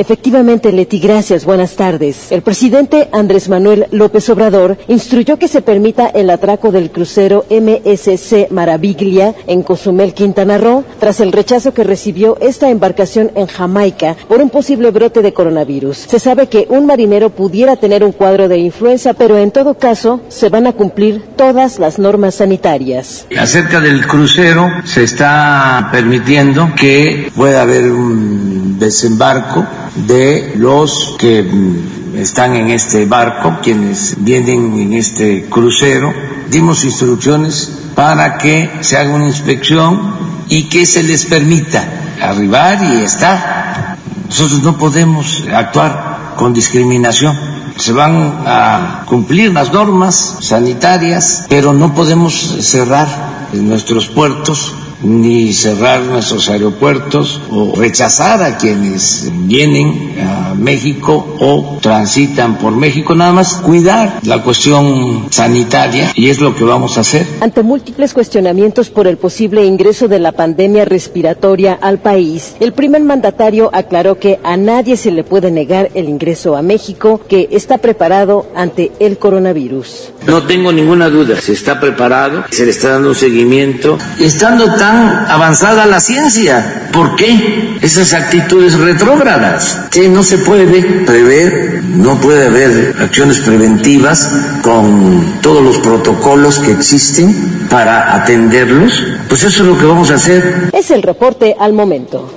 Efectivamente, 0.00 0.72
Leti, 0.72 0.98
gracias. 0.98 1.44
Buenas 1.44 1.76
tardes. 1.76 2.32
El 2.32 2.40
presidente 2.40 3.10
Andrés 3.12 3.50
Manuel 3.50 3.86
López 3.90 4.30
Obrador 4.30 4.78
instruyó 4.88 5.38
que 5.38 5.46
se 5.46 5.60
permita 5.60 6.06
el 6.06 6.30
atraco 6.30 6.72
del 6.72 6.90
crucero 6.90 7.44
MSC 7.50 8.50
Maraviglia 8.50 9.34
en 9.46 9.62
Cozumel, 9.62 10.14
Quintana 10.14 10.56
Roo, 10.56 10.84
tras 10.98 11.20
el 11.20 11.32
rechazo 11.32 11.74
que 11.74 11.84
recibió 11.84 12.38
esta 12.40 12.70
embarcación 12.70 13.30
en 13.34 13.46
Jamaica 13.46 14.16
por 14.26 14.40
un 14.40 14.48
posible 14.48 14.90
brote 14.90 15.20
de 15.20 15.34
coronavirus. 15.34 15.98
Se 16.08 16.18
sabe 16.18 16.46
que 16.46 16.66
un 16.70 16.86
marinero 16.86 17.28
pudiera 17.28 17.76
tener 17.76 18.02
un 18.02 18.12
cuadro 18.12 18.48
de 18.48 18.56
influenza, 18.56 19.12
pero 19.12 19.36
en 19.36 19.50
todo 19.50 19.74
caso 19.74 20.22
se 20.28 20.48
van 20.48 20.66
a 20.66 20.72
cumplir 20.72 21.22
todas 21.36 21.78
las 21.78 21.98
normas 21.98 22.36
sanitarias. 22.36 23.26
Acerca 23.38 23.80
del 23.80 24.06
crucero, 24.06 24.66
se 24.84 25.02
está 25.02 25.90
permitiendo 25.92 26.70
que 26.74 27.30
pueda 27.36 27.60
haber 27.60 27.92
un 27.92 28.78
desembarco 28.78 29.66
de 29.94 30.54
los 30.56 31.16
que 31.18 31.42
mm, 31.42 32.16
están 32.16 32.56
en 32.56 32.70
este 32.70 33.06
barco, 33.06 33.58
quienes 33.62 34.16
vienen 34.18 34.78
en 34.78 34.92
este 34.94 35.46
crucero. 35.48 36.12
Dimos 36.48 36.84
instrucciones 36.84 37.72
para 37.94 38.38
que 38.38 38.70
se 38.80 38.96
haga 38.96 39.14
una 39.14 39.26
inspección 39.26 40.14
y 40.48 40.68
que 40.68 40.86
se 40.86 41.02
les 41.02 41.26
permita 41.26 42.16
arribar 42.20 42.82
y 42.82 43.02
estar. 43.02 43.96
Nosotros 44.28 44.62
no 44.62 44.76
podemos 44.76 45.44
actuar 45.52 46.34
con 46.36 46.52
discriminación. 46.52 47.38
Se 47.76 47.92
van 47.92 48.42
a 48.46 49.04
cumplir 49.06 49.52
las 49.52 49.72
normas 49.72 50.36
sanitarias, 50.40 51.46
pero 51.48 51.72
no 51.72 51.94
podemos 51.94 52.56
cerrar 52.60 53.08
nuestros 53.52 54.08
puertos 54.08 54.74
ni 55.02 55.52
cerrar 55.52 56.02
nuestros 56.02 56.48
aeropuertos 56.48 57.40
o 57.50 57.74
rechazar 57.76 58.42
a 58.42 58.56
quienes 58.56 59.30
vienen 59.46 60.14
a 60.20 60.54
México 60.54 61.36
o 61.40 61.78
transitan 61.80 62.58
por 62.58 62.72
México, 62.72 63.14
nada 63.14 63.32
más 63.32 63.54
cuidar 63.56 64.20
la 64.24 64.42
cuestión 64.42 65.26
sanitaria 65.30 66.12
y 66.14 66.28
es 66.28 66.40
lo 66.40 66.54
que 66.54 66.64
vamos 66.64 66.98
a 66.98 67.00
hacer. 67.00 67.26
Ante 67.40 67.62
múltiples 67.62 68.14
cuestionamientos 68.14 68.90
por 68.90 69.06
el 69.06 69.16
posible 69.16 69.64
ingreso 69.64 70.08
de 70.08 70.18
la 70.18 70.32
pandemia 70.32 70.84
respiratoria 70.84 71.78
al 71.80 71.98
país, 71.98 72.54
el 72.60 72.72
primer 72.72 73.02
mandatario 73.02 73.70
aclaró 73.72 74.18
que 74.18 74.38
a 74.42 74.56
nadie 74.56 74.96
se 74.96 75.10
le 75.10 75.24
puede 75.24 75.50
negar 75.50 75.90
el 75.94 76.08
ingreso 76.08 76.56
a 76.56 76.62
México, 76.62 77.20
que 77.28 77.48
está 77.50 77.78
preparado 77.78 78.46
ante 78.54 78.92
el 79.00 79.18
coronavirus. 79.18 80.12
No 80.26 80.42
tengo 80.46 80.72
ninguna 80.72 81.08
duda, 81.08 81.40
se 81.40 81.52
está 81.52 81.80
preparado, 81.80 82.44
se 82.50 82.64
le 82.64 82.70
está 82.70 82.90
dando 82.90 83.10
un 83.10 83.14
seguimiento, 83.14 83.98
estando 84.18 84.64
avanzada 84.90 85.86
la 85.86 86.00
ciencia. 86.00 86.88
¿Por 86.92 87.16
qué 87.16 87.78
esas 87.80 88.12
actitudes 88.12 88.78
retrógradas? 88.78 89.86
Que 89.90 90.08
no 90.08 90.22
se 90.22 90.38
puede 90.38 90.82
prever, 91.04 91.82
no 91.84 92.20
puede 92.20 92.46
haber 92.46 92.96
acciones 93.00 93.38
preventivas 93.38 94.30
con 94.62 95.40
todos 95.40 95.62
los 95.62 95.78
protocolos 95.78 96.58
que 96.58 96.72
existen 96.72 97.66
para 97.70 98.14
atenderlos. 98.14 99.02
Pues 99.28 99.44
eso 99.44 99.62
es 99.62 99.68
lo 99.68 99.78
que 99.78 99.84
vamos 99.84 100.10
a 100.10 100.14
hacer. 100.14 100.70
Es 100.72 100.90
el 100.90 101.02
reporte 101.02 101.54
al 101.58 101.72
momento. 101.72 102.34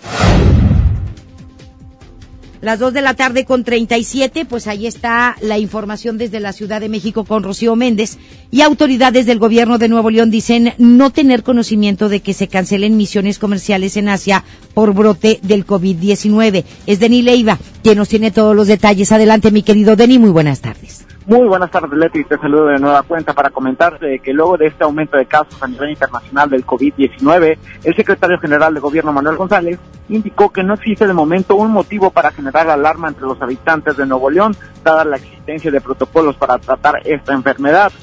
Las 2.64 2.80
2 2.80 2.94
de 2.94 3.02
la 3.02 3.14
tarde 3.14 3.44
con 3.44 3.66
37, 3.66 4.46
pues 4.46 4.68
ahí 4.68 4.88
está 4.88 5.36
la 5.42 5.60
información 5.60 6.18
desde 6.18 6.40
la 6.40 6.54
Ciudad 6.54 6.80
de 6.80 6.88
México 6.88 7.26
con 7.26 7.44
Rocío 7.44 7.76
Méndez. 7.76 8.18
Y 8.52 8.62
autoridades 8.62 9.26
del 9.26 9.38
gobierno 9.38 9.80
de 9.80 9.90
Nuevo 9.90 10.10
León 10.10 10.32
dicen 10.32 10.74
no 10.78 11.10
tener 11.10 11.44
conocimiento 11.44 12.08
de 12.08 12.22
que 12.22 12.34
se 12.34 12.48
cancelen 12.48 12.96
misiones 12.96 13.38
comerciales 13.38 13.98
en 13.98 14.08
Asia 14.08 14.46
por 14.74 14.94
brote 14.94 15.42
del 15.44 15.68
COVID-19. 15.68 16.64
Es 16.88 17.02
Denis 17.02 17.26
Leiva 17.26 17.60
quien 17.84 17.98
nos 17.98 18.08
tiene 18.08 18.32
todos 18.32 18.56
los 18.56 18.68
detalles. 18.68 19.12
Adelante, 19.12 19.52
mi 19.52 19.64
querido 19.64 19.98
Denis, 19.98 20.22
muy 20.22 20.30
buenas 20.30 20.62
tardes. 20.62 21.04
Muy 21.26 21.48
buenas 21.48 21.72
tardes, 21.72 21.98
Leti. 21.98 22.26
Te 22.26 22.38
saludo 22.38 22.66
de 22.66 22.80
nueva 22.80 23.02
cuenta 23.04 23.32
para 23.32 23.50
comentarte 23.50 24.20
que 24.20 24.34
luego 24.34 24.58
de 24.58 24.68
este 24.68 24.84
aumento 24.84 25.16
de 25.16 25.26
casos 25.26 25.62
a 25.64 25.68
nivel 25.68 25.92
internacional 25.92 26.50
del 26.50 26.66
COVID-19, 26.66 27.58
el 27.82 27.96
secretario 27.96 28.38
general 28.40 28.74
de 28.74 28.82
Gobierno, 28.82 29.14
Manuel 29.14 29.38
González, 29.38 29.80
indicó 30.10 30.52
que 30.52 30.64
no 30.64 30.74
existe 30.74 31.08
de 31.08 31.14
momento 31.14 31.56
un 31.56 31.72
motivo 31.72 32.10
para 32.12 32.32
generar 32.32 32.70
alarma 32.70 33.08
entre 33.08 33.24
los 33.24 33.42
habitantes 33.42 33.96
de 33.96 34.06
Nuevo 34.06 34.30
León, 34.30 34.54
dada 34.84 35.06
la 35.06 35.16
existencia 35.16 35.72
de 35.72 35.80
protocolos 35.80 36.36
para 36.36 36.58
tratar 36.58 36.96
esta 37.06 37.34
enfermedad. 37.34 37.94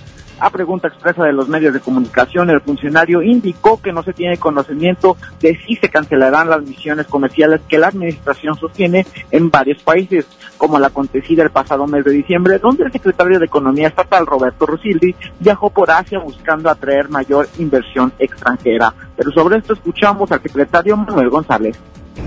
A 0.40 0.48
pregunta 0.48 0.88
expresa 0.88 1.22
de 1.22 1.34
los 1.34 1.50
medios 1.50 1.74
de 1.74 1.80
comunicación, 1.80 2.48
el 2.48 2.62
funcionario 2.62 3.20
indicó 3.20 3.80
que 3.80 3.92
no 3.92 4.02
se 4.02 4.14
tiene 4.14 4.38
conocimiento 4.38 5.18
de 5.38 5.54
si 5.66 5.76
se 5.76 5.90
cancelarán 5.90 6.48
las 6.48 6.62
misiones 6.62 7.06
comerciales 7.06 7.60
que 7.68 7.76
la 7.76 7.88
administración 7.88 8.56
sostiene 8.56 9.06
en 9.30 9.50
varios 9.50 9.82
países, 9.82 10.26
como 10.56 10.78
la 10.78 10.86
acontecida 10.86 11.42
el 11.42 11.50
pasado 11.50 11.86
mes 11.86 12.06
de 12.06 12.12
diciembre, 12.12 12.58
donde 12.58 12.84
el 12.84 12.92
secretario 12.92 13.38
de 13.38 13.44
Economía 13.44 13.88
Estatal, 13.88 14.26
Roberto 14.26 14.64
Rosildi, 14.64 15.14
viajó 15.38 15.68
por 15.68 15.90
Asia 15.90 16.18
buscando 16.18 16.70
atraer 16.70 17.10
mayor 17.10 17.46
inversión 17.58 18.10
extranjera. 18.18 18.94
Pero 19.16 19.30
sobre 19.32 19.58
esto 19.58 19.74
escuchamos 19.74 20.32
al 20.32 20.40
secretario 20.40 20.96
Manuel 20.96 21.28
González. 21.28 21.78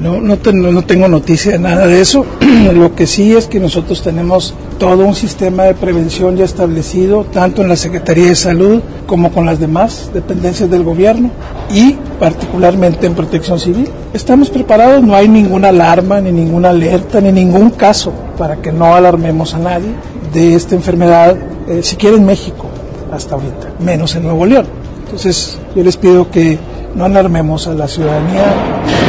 No, 0.02 0.20
no, 0.20 0.38
no, 0.38 0.82
tengo 0.84 1.08
noticia 1.08 1.54
de 1.54 1.60
nada 1.60 1.86
de 1.88 2.02
eso. 2.02 2.26
Lo 2.74 2.96
que 2.96 3.08
sí 3.08 3.34
es 3.34 3.48
que 3.48 3.60
nosotros 3.60 4.02
tenemos 4.02 4.54
todo 4.80 5.06
un 5.06 5.16
sistema 5.16 5.64
de 5.64 5.76
prevención 5.76 6.36
ya 6.36 6.46
establecido, 6.46 7.26
tanto 7.26 7.62
en 7.62 7.70
la 7.70 7.76
Secretaría 7.76 8.28
de 8.28 8.36
Salud 8.36 8.82
como 9.06 9.32
con 9.32 9.46
las 9.46 9.60
demás 9.60 10.10
dependencias 10.14 10.70
del 10.70 10.84
gobierno 10.84 11.30
y 11.72 11.96
particularmente 12.20 13.06
en 13.06 13.14
protección 13.14 13.60
civil. 13.60 13.88
Estamos 14.14 14.50
preparados, 14.50 15.04
no 15.04 15.16
hay 15.16 15.28
ninguna 15.28 15.70
alarma, 15.70 16.20
ni 16.20 16.32
ninguna 16.32 16.72
alerta, 16.72 17.22
ni 17.22 17.32
ningún 17.32 17.70
caso 17.72 18.12
para 18.38 18.58
que 18.58 18.72
no 18.72 18.96
alarmemos 18.96 19.54
a 19.54 19.60
nadie 19.60 19.90
de 20.34 20.56
esta 20.56 20.76
enfermedad, 20.76 21.38
eh, 21.68 21.82
siquiera 21.84 22.18
en 22.18 22.26
México 22.26 22.66
hasta 23.12 23.36
ahorita, 23.36 23.74
menos 23.80 24.16
en 24.16 24.24
Nuevo 24.24 24.46
León. 24.46 24.66
Entonces 25.06 25.60
yo 25.76 25.84
les 25.84 25.96
pido 25.96 26.30
que 26.32 26.58
no 26.96 27.06
alarmemos 27.06 27.68
a 27.68 27.74
la 27.74 27.88
ciudadanía, 27.88 28.54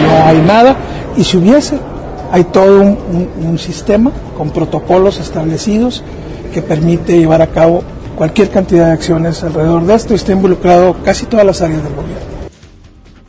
no 0.03 0.27
hay 0.27 0.39
nada, 0.39 0.77
y 1.17 1.25
si 1.25 1.37
hubiese, 1.37 1.79
hay 2.31 2.45
todo 2.45 2.83
un, 2.83 3.59
sistema 3.59 4.11
con 4.37 4.51
protocolos 4.51 5.21
establecidos 5.21 6.03
que 6.53 6.63
permite 6.63 7.17
llevar 7.17 7.43
a 7.43 7.47
cabo 7.47 7.83
cualquier 8.17 8.51
cantidad 8.51 8.87
de 8.87 8.93
acciones 8.93 9.43
alrededor 9.45 9.85
de 9.85 9.95
esto, 9.95 10.15
está 10.15 10.33
involucrado 10.33 10.97
casi 11.05 11.27
todas 11.27 11.47
las 11.47 11.63
áreas 11.63 11.83
del 11.83 11.95
gobierno. 11.95 12.35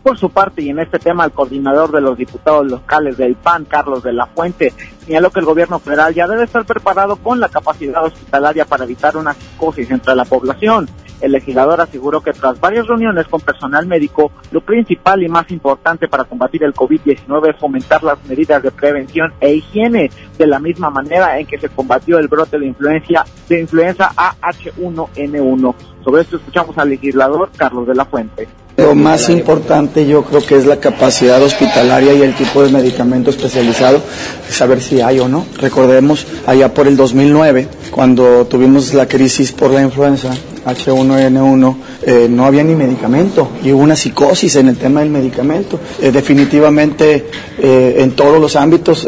Por 0.02 0.20
su 0.20 0.30
parte, 0.30 0.62
y 0.62 0.70
en 0.70 0.80
este 0.80 1.00
tema, 1.00 1.26
el 1.26 1.32
coordinador 1.32 1.92
de 1.92 2.02
los 2.02 2.16
diputados 2.16 2.68
locales 2.68 3.18
del 3.18 3.36
PAN, 3.36 3.66
Carlos 3.66 4.04
de 4.04 4.14
la 4.14 4.28
Fuente, 4.28 4.72
señaló 5.06 5.32
que 5.32 5.40
el 5.40 5.46
gobierno 5.46 5.80
federal 5.80 6.14
ya 6.14 6.28
debe 6.28 6.44
estar 6.44 6.64
preparado 6.64 7.16
con 7.16 7.40
la 7.40 7.50
capacidad 7.50 8.04
hospitalaria 8.06 8.66
para 8.66 8.84
evitar 8.84 9.18
una 9.18 9.34
psicosis 9.34 9.90
entre 9.90 10.16
la 10.16 10.26
población. 10.26 10.88
El 11.22 11.32
legislador 11.32 11.82
aseguró 11.82 12.22
que 12.22 12.34
tras 12.34 12.60
varias 12.60 12.88
reuniones 12.88 13.28
con 13.28 13.42
personal 13.42 13.86
médico, 13.86 14.32
lo 14.52 14.62
principal 14.62 15.24
y 15.24 15.28
más 15.28 15.50
importante 15.52 16.08
para 16.08 16.24
combatir 16.26 16.64
el 16.64 16.74
COVID-19 16.74 17.50
es 17.50 17.60
fomentar 17.60 18.04
las 18.04 18.24
medidas 18.26 18.62
de 18.62 18.72
prevención 18.72 19.34
e 19.40 19.56
higiene, 19.56 20.12
de 20.38 20.48
la 20.48 20.60
misma 20.60 20.90
manera 20.90 21.40
en 21.40 21.46
que 21.46 21.58
se 21.58 21.70
combatió 21.70 22.20
el 22.20 22.28
brote 22.28 22.60
de 22.60 22.68
influencia 22.68 23.26
de 23.50 23.62
influenza 23.62 24.12
AH1N1. 24.16 25.76
Sobre 26.04 26.22
esto 26.22 26.38
escuchamos 26.38 26.78
al 26.78 26.90
legislador 26.90 27.50
Carlos 27.56 27.88
de 27.88 27.96
la 27.96 28.06
Fuente. 28.06 28.48
Lo 28.78 28.94
más 28.94 29.30
importante 29.30 30.06
yo 30.06 30.24
creo 30.24 30.46
que 30.46 30.56
es 30.58 30.66
la 30.66 30.80
capacidad 30.82 31.42
hospitalaria 31.42 32.14
y 32.14 32.22
el 32.22 32.36
tipo 32.36 32.62
de 32.62 32.70
medicamento 32.70 33.30
especializado, 33.30 34.02
saber 34.50 34.82
si 34.82 35.00
hay 35.00 35.20
o 35.20 35.30
no. 35.30 35.46
Recordemos 35.58 36.28
allá 36.46 36.74
por 36.74 36.88
el 36.88 36.98
2009, 36.98 37.70
cuando 37.90 38.46
tuvimos 38.46 38.94
la 38.94 39.08
crisis 39.08 39.54
por 39.54 39.72
la 39.72 39.82
influenza, 39.82 40.32
H1N1, 40.66 41.76
eh, 42.04 42.28
no 42.30 42.46
había 42.46 42.64
ni 42.64 42.76
medicamento 42.76 43.50
y 43.64 43.72
hubo 43.72 43.84
una 43.84 43.96
psicosis 43.96 44.56
en 44.56 44.70
el 44.70 44.78
tema 44.78 45.02
del 45.02 45.10
medicamento. 45.10 45.80
Eh, 46.02 46.12
definitivamente 46.12 47.26
eh, 47.60 47.96
en 48.00 48.12
todos 48.12 48.40
los 48.42 48.56
ámbitos, 48.56 49.08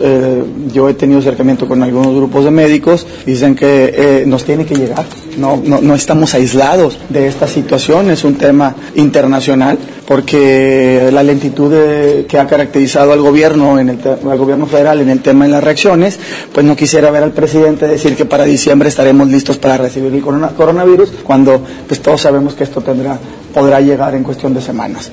yo 0.71 0.89
he 0.89 0.93
tenido 0.93 1.19
acercamiento 1.19 1.67
con 1.67 1.81
algunos 1.81 2.15
grupos 2.15 2.45
de 2.45 2.51
médicos, 2.51 3.05
dicen 3.25 3.55
que 3.55 4.23
nos 4.25 4.43
tiene 4.43 4.65
que 4.65 4.75
llegar, 4.75 5.05
no, 5.37 5.61
no, 5.63 5.81
no 5.81 5.95
estamos 5.95 6.33
aislados 6.33 6.99
de 7.09 7.27
esta 7.27 7.47
situación, 7.47 8.09
es 8.09 8.23
un 8.23 8.35
tema 8.35 8.75
internacional 8.95 9.77
porque 10.07 11.09
la 11.11 11.21
lentitud 11.21 12.25
que 12.27 12.39
ha 12.39 12.47
caracterizado 12.47 13.11
al 13.11 13.19
gobierno, 13.19 13.77
en 13.77 13.89
el 13.89 13.99
al 14.07 14.37
gobierno 14.37 14.65
federal 14.65 15.01
en 15.01 15.09
el 15.09 15.21
tema 15.21 15.45
de 15.45 15.51
las 15.51 15.61
reacciones, 15.61 16.17
pues 16.53 16.65
no 16.65 16.77
quisiera 16.77 17.11
ver 17.11 17.23
al 17.23 17.33
presidente 17.33 17.85
decir 17.87 18.15
que 18.15 18.23
para 18.23 18.45
diciembre 18.45 18.87
estaremos 18.87 19.27
listos 19.27 19.57
para 19.57 19.75
recibir 19.75 20.13
el 20.13 20.21
coronavirus, 20.21 21.11
cuando 21.23 21.61
pues 21.85 22.01
todos 22.01 22.21
sabemos 22.21 22.53
que 22.53 22.63
esto 22.63 22.79
tendrá, 22.79 23.19
podrá 23.53 23.81
llegar 23.81 24.15
en 24.15 24.23
cuestión 24.23 24.53
de 24.53 24.61
semanas. 24.61 25.11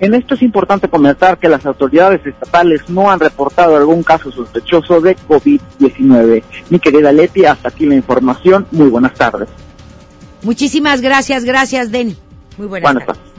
En 0.00 0.14
esto 0.14 0.34
es 0.34 0.40
importante 0.40 0.88
comentar 0.88 1.38
que 1.38 1.48
las 1.48 1.64
autoridades 1.66 2.24
estatales 2.26 2.88
no 2.88 3.10
han 3.10 3.20
reportado 3.20 3.76
algún 3.76 4.02
caso 4.02 4.32
sospechoso 4.32 5.02
de 5.02 5.14
COVID-19. 5.14 6.42
Mi 6.70 6.78
querida 6.78 7.12
Leti, 7.12 7.44
hasta 7.44 7.68
aquí 7.68 7.84
la 7.84 7.94
información. 7.96 8.66
Muy 8.70 8.88
buenas 8.88 9.12
tardes. 9.12 9.48
Muchísimas 10.42 11.02
gracias, 11.02 11.44
gracias, 11.44 11.92
Den. 11.92 12.16
Muy 12.56 12.66
buenas, 12.66 13.06
tardes. 13.06 13.33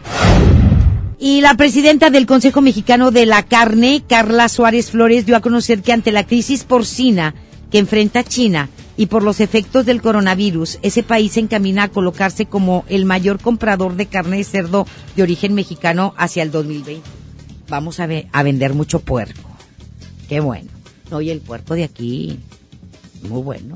Y 1.17 1.41
la 1.41 1.55
presidenta 1.55 2.09
del 2.09 2.25
Consejo 2.25 2.61
Mexicano 2.61 3.11
de 3.11 3.25
la 3.25 3.43
Carne, 3.43 4.03
Carla 4.07 4.49
Suárez 4.49 4.91
Flores, 4.91 5.25
dio 5.25 5.37
a 5.37 5.41
conocer 5.41 5.81
que 5.81 5.93
ante 5.93 6.11
la 6.11 6.25
crisis 6.25 6.63
porcina 6.63 7.33
que 7.71 7.79
enfrenta 7.79 8.23
China 8.23 8.69
y 8.97 9.07
por 9.07 9.23
los 9.23 9.39
efectos 9.39 9.85
del 9.85 10.01
coronavirus, 10.01 10.79
ese 10.81 11.03
país 11.03 11.33
se 11.33 11.41
encamina 11.41 11.83
a 11.83 11.89
colocarse 11.89 12.45
como 12.45 12.85
el 12.87 13.05
mayor 13.05 13.39
comprador 13.39 13.95
de 13.95 14.05
carne 14.05 14.37
de 14.37 14.43
cerdo 14.43 14.87
de 15.15 15.23
origen 15.23 15.53
mexicano 15.53 16.13
hacia 16.17 16.43
el 16.43 16.51
2020. 16.51 17.01
Vamos 17.67 17.99
a, 17.99 18.07
a 18.31 18.43
vender 18.43 18.73
mucho 18.73 18.99
puerco. 18.99 19.49
Qué 20.29 20.39
bueno. 20.39 20.69
Oye, 21.11 21.31
el 21.31 21.41
puerco 21.41 21.75
de 21.75 21.83
aquí, 21.83 22.39
muy 23.23 23.41
bueno. 23.41 23.75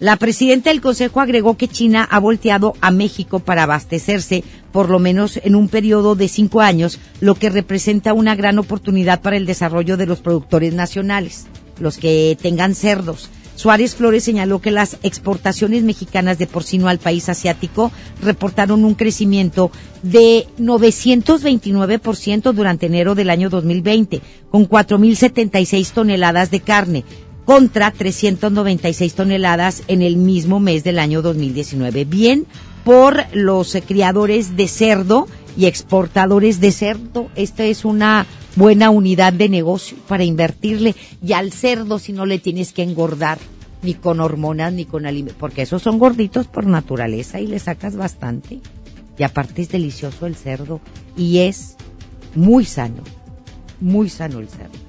La 0.00 0.14
presidenta 0.14 0.70
del 0.70 0.80
Consejo 0.80 1.20
agregó 1.20 1.56
que 1.56 1.66
China 1.66 2.06
ha 2.08 2.20
volteado 2.20 2.74
a 2.80 2.92
México 2.92 3.40
para 3.40 3.64
abastecerse 3.64 4.44
por 4.70 4.90
lo 4.90 5.00
menos 5.00 5.40
en 5.42 5.56
un 5.56 5.68
periodo 5.68 6.14
de 6.14 6.28
cinco 6.28 6.60
años, 6.60 7.00
lo 7.20 7.34
que 7.34 7.50
representa 7.50 8.12
una 8.12 8.36
gran 8.36 8.60
oportunidad 8.60 9.22
para 9.22 9.36
el 9.36 9.44
desarrollo 9.44 9.96
de 9.96 10.06
los 10.06 10.20
productores 10.20 10.72
nacionales, 10.72 11.46
los 11.80 11.98
que 11.98 12.38
tengan 12.40 12.76
cerdos. 12.76 13.28
Suárez 13.56 13.96
Flores 13.96 14.22
señaló 14.22 14.60
que 14.60 14.70
las 14.70 14.98
exportaciones 15.02 15.82
mexicanas 15.82 16.38
de 16.38 16.46
porcino 16.46 16.86
al 16.86 17.00
país 17.00 17.28
asiático 17.28 17.90
reportaron 18.22 18.84
un 18.84 18.94
crecimiento 18.94 19.72
de 20.04 20.46
929% 20.60 22.52
durante 22.52 22.86
enero 22.86 23.16
del 23.16 23.30
año 23.30 23.50
2020, 23.50 24.20
con 24.48 24.68
4.076 24.68 25.90
toneladas 25.90 26.52
de 26.52 26.60
carne, 26.60 27.04
contra 27.48 27.92
396 27.92 29.14
toneladas 29.14 29.82
en 29.88 30.02
el 30.02 30.18
mismo 30.18 30.60
mes 30.60 30.84
del 30.84 30.98
año 30.98 31.22
2019. 31.22 32.04
Bien 32.04 32.44
por 32.84 33.24
los 33.32 33.74
eh, 33.74 33.80
criadores 33.80 34.54
de 34.54 34.68
cerdo 34.68 35.26
y 35.56 35.64
exportadores 35.64 36.60
de 36.60 36.72
cerdo. 36.72 37.30
Esta 37.36 37.64
es 37.64 37.86
una 37.86 38.26
buena 38.54 38.90
unidad 38.90 39.32
de 39.32 39.48
negocio 39.48 39.96
para 40.06 40.24
invertirle. 40.24 40.94
Y 41.22 41.32
al 41.32 41.50
cerdo 41.50 41.98
si 41.98 42.12
no 42.12 42.26
le 42.26 42.38
tienes 42.38 42.74
que 42.74 42.82
engordar 42.82 43.38
ni 43.80 43.94
con 43.94 44.20
hormonas 44.20 44.74
ni 44.74 44.84
con 44.84 45.06
alimentos, 45.06 45.40
porque 45.40 45.62
esos 45.62 45.80
son 45.80 45.98
gorditos 45.98 46.48
por 46.48 46.66
naturaleza 46.66 47.40
y 47.40 47.46
le 47.46 47.58
sacas 47.60 47.96
bastante. 47.96 48.60
Y 49.16 49.22
aparte 49.22 49.62
es 49.62 49.70
delicioso 49.70 50.26
el 50.26 50.36
cerdo 50.36 50.82
y 51.16 51.38
es 51.38 51.76
muy 52.34 52.66
sano, 52.66 53.02
muy 53.80 54.10
sano 54.10 54.38
el 54.38 54.50
cerdo. 54.50 54.87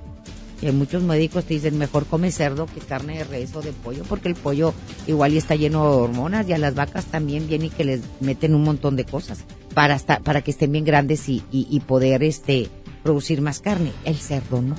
Muchos 0.74 1.04
médicos 1.04 1.46
que 1.46 1.54
dicen 1.54 1.78
mejor 1.78 2.06
come 2.06 2.32
cerdo 2.32 2.66
que 2.66 2.82
carne 2.82 3.20
de 3.20 3.24
res 3.24 3.56
o 3.56 3.62
de 3.62 3.72
pollo, 3.72 4.04
porque 4.10 4.28
el 4.28 4.36
pollo 4.36 4.74
igual 5.08 5.34
y 5.34 5.38
está 5.38 5.56
lleno 5.56 5.84
de 5.84 5.96
hormonas 5.96 6.50
y 6.50 6.54
a 6.54 6.58
las 6.58 6.76
vacas 6.76 7.06
también 7.06 7.48
viene 7.48 7.68
y 7.68 7.70
que 7.70 7.86
les 7.86 8.02
meten 8.20 8.54
un 8.54 8.64
montón 8.64 8.98
de 8.98 9.06
cosas 9.06 9.46
para 9.74 9.98
para 9.98 10.42
que 10.42 10.52
estén 10.52 10.74
bien 10.74 10.84
grandes 10.84 11.30
y, 11.30 11.44
y, 11.50 11.80
poder 11.80 12.24
este 12.24 12.70
producir 13.04 13.42
más 13.42 13.62
carne. 13.62 13.94
El 14.04 14.18
cerdo 14.18 14.62
no. 14.62 14.76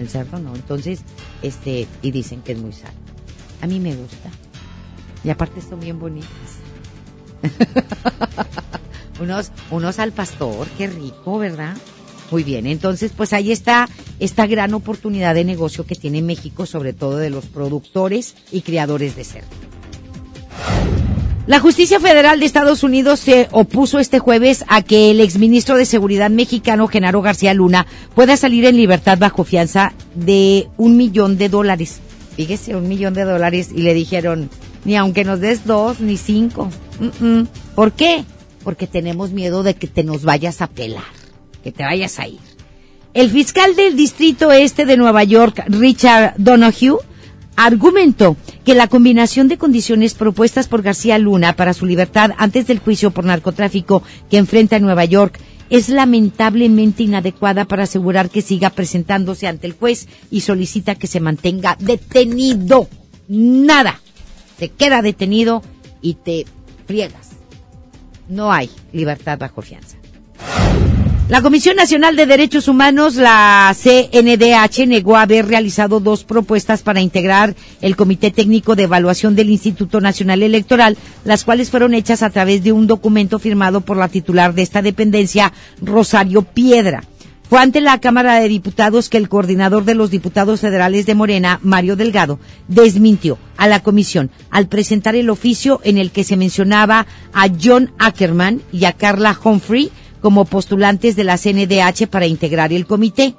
El 0.00 0.08
cerdo 0.08 0.38
no. 0.38 0.54
Entonces, 0.54 1.00
este, 1.42 1.86
y 2.00 2.10
dicen 2.10 2.40
que 2.40 2.52
es 2.52 2.58
muy 2.58 2.72
sano. 2.72 2.94
A 3.60 3.66
mí 3.66 3.78
me 3.78 3.94
gusta. 3.94 4.30
Y 5.22 5.30
aparte 5.30 5.60
son 5.60 5.80
bien 5.80 5.98
bonitas. 5.98 6.30
unos, 9.20 9.52
unos 9.70 9.98
al 9.98 10.12
pastor, 10.12 10.66
qué 10.78 10.86
rico, 10.86 11.38
¿verdad? 11.38 11.76
Muy 12.32 12.44
bien, 12.44 12.66
entonces 12.66 13.12
pues 13.14 13.34
ahí 13.34 13.52
está 13.52 13.90
esta 14.18 14.46
gran 14.46 14.72
oportunidad 14.72 15.34
de 15.34 15.44
negocio 15.44 15.84
que 15.84 15.94
tiene 15.94 16.22
México, 16.22 16.64
sobre 16.64 16.94
todo 16.94 17.18
de 17.18 17.28
los 17.28 17.44
productores 17.44 18.36
y 18.50 18.62
criadores 18.62 19.16
de 19.16 19.24
cerdo. 19.24 19.48
La 21.46 21.60
Justicia 21.60 22.00
Federal 22.00 22.40
de 22.40 22.46
Estados 22.46 22.84
Unidos 22.84 23.20
se 23.20 23.48
opuso 23.50 23.98
este 23.98 24.18
jueves 24.18 24.64
a 24.68 24.80
que 24.80 25.10
el 25.10 25.20
exministro 25.20 25.76
de 25.76 25.84
Seguridad 25.84 26.30
mexicano, 26.30 26.88
Genaro 26.88 27.20
García 27.20 27.52
Luna, 27.52 27.86
pueda 28.14 28.38
salir 28.38 28.64
en 28.64 28.78
libertad 28.78 29.18
bajo 29.18 29.44
fianza 29.44 29.92
de 30.14 30.68
un 30.78 30.96
millón 30.96 31.36
de 31.36 31.50
dólares. 31.50 32.00
Fíjese, 32.34 32.74
un 32.74 32.88
millón 32.88 33.12
de 33.12 33.24
dólares 33.24 33.68
y 33.74 33.82
le 33.82 33.92
dijeron, 33.92 34.48
ni 34.86 34.96
aunque 34.96 35.24
nos 35.24 35.40
des 35.40 35.66
dos, 35.66 36.00
ni 36.00 36.16
cinco. 36.16 36.70
¿Por 37.74 37.92
qué? 37.92 38.24
Porque 38.64 38.86
tenemos 38.86 39.32
miedo 39.32 39.62
de 39.62 39.74
que 39.74 39.86
te 39.86 40.02
nos 40.02 40.22
vayas 40.22 40.62
a 40.62 40.68
pelar 40.68 41.21
que 41.62 41.72
te 41.72 41.84
vayas 41.84 42.18
a 42.18 42.26
ir. 42.26 42.40
El 43.14 43.30
fiscal 43.30 43.76
del 43.76 43.96
Distrito 43.96 44.52
Este 44.52 44.86
de 44.86 44.96
Nueva 44.96 45.22
York, 45.24 45.64
Richard 45.68 46.34
Donahue, 46.38 46.98
argumentó 47.56 48.36
que 48.64 48.74
la 48.74 48.88
combinación 48.88 49.48
de 49.48 49.58
condiciones 49.58 50.14
propuestas 50.14 50.68
por 50.68 50.82
García 50.82 51.18
Luna 51.18 51.54
para 51.54 51.74
su 51.74 51.84
libertad 51.84 52.30
antes 52.38 52.66
del 52.66 52.78
juicio 52.78 53.10
por 53.10 53.24
narcotráfico 53.24 54.02
que 54.30 54.38
enfrenta 54.38 54.76
en 54.76 54.84
Nueva 54.84 55.04
York 55.04 55.38
es 55.68 55.88
lamentablemente 55.88 57.02
inadecuada 57.02 57.64
para 57.64 57.84
asegurar 57.84 58.30
que 58.30 58.42
siga 58.42 58.70
presentándose 58.70 59.46
ante 59.46 59.66
el 59.66 59.72
juez 59.72 60.06
y 60.30 60.42
solicita 60.42 60.94
que 60.94 61.06
se 61.06 61.20
mantenga 61.20 61.76
detenido. 61.80 62.88
Nada. 63.28 64.00
Se 64.58 64.68
queda 64.68 65.00
detenido 65.00 65.62
y 66.02 66.14
te 66.14 66.44
friegas. 66.86 67.30
No 68.28 68.52
hay 68.52 68.70
libertad 68.92 69.38
bajo 69.38 69.62
fianza. 69.62 69.96
La 71.32 71.40
Comisión 71.40 71.76
Nacional 71.76 72.14
de 72.14 72.26
Derechos 72.26 72.68
Humanos, 72.68 73.14
la 73.14 73.74
CNDH, 73.74 74.86
negó 74.86 75.16
haber 75.16 75.48
realizado 75.48 75.98
dos 75.98 76.24
propuestas 76.24 76.82
para 76.82 77.00
integrar 77.00 77.54
el 77.80 77.96
Comité 77.96 78.30
Técnico 78.30 78.76
de 78.76 78.82
Evaluación 78.82 79.34
del 79.34 79.48
Instituto 79.48 80.02
Nacional 80.02 80.42
Electoral, 80.42 80.98
las 81.24 81.44
cuales 81.44 81.70
fueron 81.70 81.94
hechas 81.94 82.22
a 82.22 82.28
través 82.28 82.62
de 82.62 82.72
un 82.72 82.86
documento 82.86 83.38
firmado 83.38 83.80
por 83.80 83.96
la 83.96 84.08
titular 84.08 84.52
de 84.52 84.60
esta 84.60 84.82
dependencia, 84.82 85.54
Rosario 85.80 86.42
Piedra. 86.42 87.02
Fue 87.48 87.60
ante 87.60 87.80
la 87.80 87.98
Cámara 87.98 88.38
de 88.38 88.48
Diputados 88.48 89.08
que 89.08 89.16
el 89.16 89.30
coordinador 89.30 89.86
de 89.86 89.94
los 89.94 90.10
diputados 90.10 90.60
federales 90.60 91.06
de 91.06 91.14
Morena, 91.14 91.60
Mario 91.62 91.96
Delgado, 91.96 92.40
desmintió 92.68 93.38
a 93.56 93.68
la 93.68 93.82
comisión 93.82 94.30
al 94.50 94.68
presentar 94.68 95.14
el 95.14 95.30
oficio 95.30 95.80
en 95.82 95.96
el 95.96 96.10
que 96.10 96.24
se 96.24 96.36
mencionaba 96.36 97.06
a 97.32 97.48
John 97.48 97.90
Ackerman 97.98 98.60
y 98.70 98.84
a 98.84 98.92
Carla 98.92 99.38
Humphrey 99.42 99.90
como 100.22 100.46
postulantes 100.46 101.16
de 101.16 101.24
la 101.24 101.36
CNDH 101.36 102.06
para 102.08 102.26
integrar 102.26 102.72
el 102.72 102.86
comité. 102.86 103.34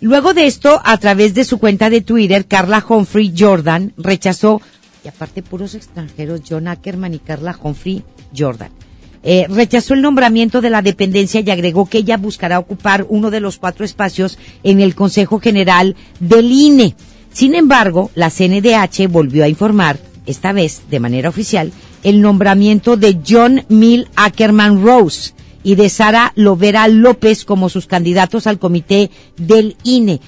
Luego 0.00 0.34
de 0.34 0.46
esto, 0.46 0.82
a 0.84 0.98
través 0.98 1.34
de 1.34 1.44
su 1.44 1.58
cuenta 1.58 1.88
de 1.88 2.02
Twitter, 2.02 2.44
Carla 2.46 2.84
Humphrey 2.86 3.32
Jordan 3.36 3.94
rechazó, 3.96 4.60
y 5.02 5.08
aparte 5.08 5.42
puros 5.42 5.74
extranjeros, 5.74 6.42
John 6.46 6.68
Ackerman 6.68 7.14
y 7.14 7.18
Carla 7.20 7.58
Humphrey 7.60 8.04
Jordan, 8.36 8.70
eh, 9.22 9.46
rechazó 9.48 9.94
el 9.94 10.02
nombramiento 10.02 10.60
de 10.60 10.68
la 10.68 10.82
dependencia 10.82 11.40
y 11.40 11.50
agregó 11.50 11.88
que 11.88 11.98
ella 11.98 12.18
buscará 12.18 12.58
ocupar 12.58 13.06
uno 13.08 13.30
de 13.30 13.40
los 13.40 13.56
cuatro 13.56 13.86
espacios 13.86 14.38
en 14.62 14.82
el 14.82 14.94
Consejo 14.94 15.40
General 15.40 15.96
del 16.20 16.52
INE. 16.52 16.94
Sin 17.32 17.54
embargo, 17.54 18.10
la 18.14 18.28
CNDH 18.28 19.08
volvió 19.08 19.44
a 19.44 19.48
informar, 19.48 19.98
esta 20.26 20.52
vez 20.52 20.82
de 20.90 21.00
manera 21.00 21.30
oficial, 21.30 21.72
el 22.04 22.20
nombramiento 22.20 22.96
de 22.96 23.18
John 23.26 23.64
Mill 23.68 24.08
Ackerman 24.14 24.84
Rose 24.84 25.34
y 25.64 25.74
de 25.74 25.88
Sara 25.88 26.32
Lovera 26.36 26.86
López 26.86 27.44
como 27.44 27.68
sus 27.68 27.86
candidatos 27.86 28.46
al 28.46 28.58
comité 28.58 29.10
del 29.36 29.76
INE. 29.82 30.20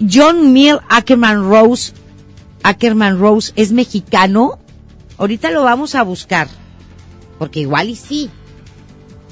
John 0.00 0.52
Mill 0.52 0.78
Ackerman 0.88 1.50
Rose, 1.50 1.92
Ackerman 2.62 3.18
Rose 3.18 3.52
es 3.56 3.72
mexicano. 3.72 4.58
Ahorita 5.18 5.50
lo 5.50 5.64
vamos 5.64 5.94
a 5.94 6.02
buscar, 6.02 6.48
porque 7.38 7.60
igual 7.60 7.90
y 7.90 7.96
sí. 7.96 8.30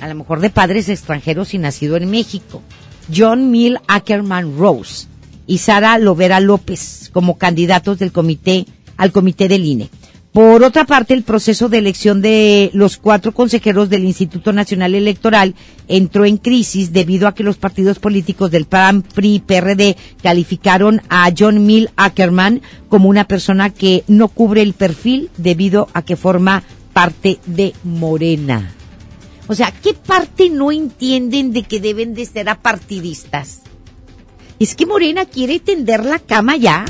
A 0.00 0.08
lo 0.08 0.16
mejor 0.16 0.40
de 0.40 0.50
padres 0.50 0.88
extranjeros 0.88 1.54
y 1.54 1.58
nacido 1.58 1.96
en 1.96 2.10
México. 2.10 2.60
John 3.14 3.50
Mill 3.50 3.78
Ackerman 3.86 4.58
Rose 4.58 5.06
y 5.46 5.58
Sara 5.58 5.98
Lovera 5.98 6.40
López 6.40 7.10
como 7.12 7.38
candidatos 7.38 7.98
del 7.98 8.12
comité 8.12 8.66
al 8.96 9.12
comité 9.12 9.48
del 9.48 9.64
INE. 9.64 9.90
Por 10.34 10.64
otra 10.64 10.84
parte, 10.84 11.14
el 11.14 11.22
proceso 11.22 11.68
de 11.68 11.78
elección 11.78 12.20
de 12.20 12.68
los 12.74 12.96
cuatro 12.96 13.30
consejeros 13.30 13.88
del 13.88 14.04
Instituto 14.04 14.52
Nacional 14.52 14.96
Electoral 14.96 15.54
entró 15.86 16.24
en 16.24 16.38
crisis 16.38 16.92
debido 16.92 17.28
a 17.28 17.36
que 17.36 17.44
los 17.44 17.56
partidos 17.56 18.00
políticos 18.00 18.50
del 18.50 18.64
PAN, 18.64 19.02
PRI, 19.02 19.38
PRD 19.38 19.96
calificaron 20.20 21.02
a 21.08 21.30
John 21.38 21.64
Mill 21.64 21.90
Ackerman 21.94 22.62
como 22.88 23.08
una 23.08 23.28
persona 23.28 23.70
que 23.70 24.02
no 24.08 24.26
cubre 24.26 24.62
el 24.62 24.72
perfil 24.72 25.30
debido 25.36 25.86
a 25.92 26.02
que 26.02 26.16
forma 26.16 26.64
parte 26.92 27.38
de 27.46 27.72
Morena. 27.84 28.74
O 29.46 29.54
sea, 29.54 29.70
¿qué 29.70 29.94
parte 29.94 30.50
no 30.50 30.72
entienden 30.72 31.52
de 31.52 31.62
que 31.62 31.78
deben 31.78 32.12
de 32.12 32.26
ser 32.26 32.48
apartidistas? 32.48 33.60
Es 34.58 34.74
que 34.74 34.84
Morena 34.84 35.26
quiere 35.26 35.60
tender 35.60 36.04
la 36.04 36.18
cama 36.18 36.56
ya 36.56 36.84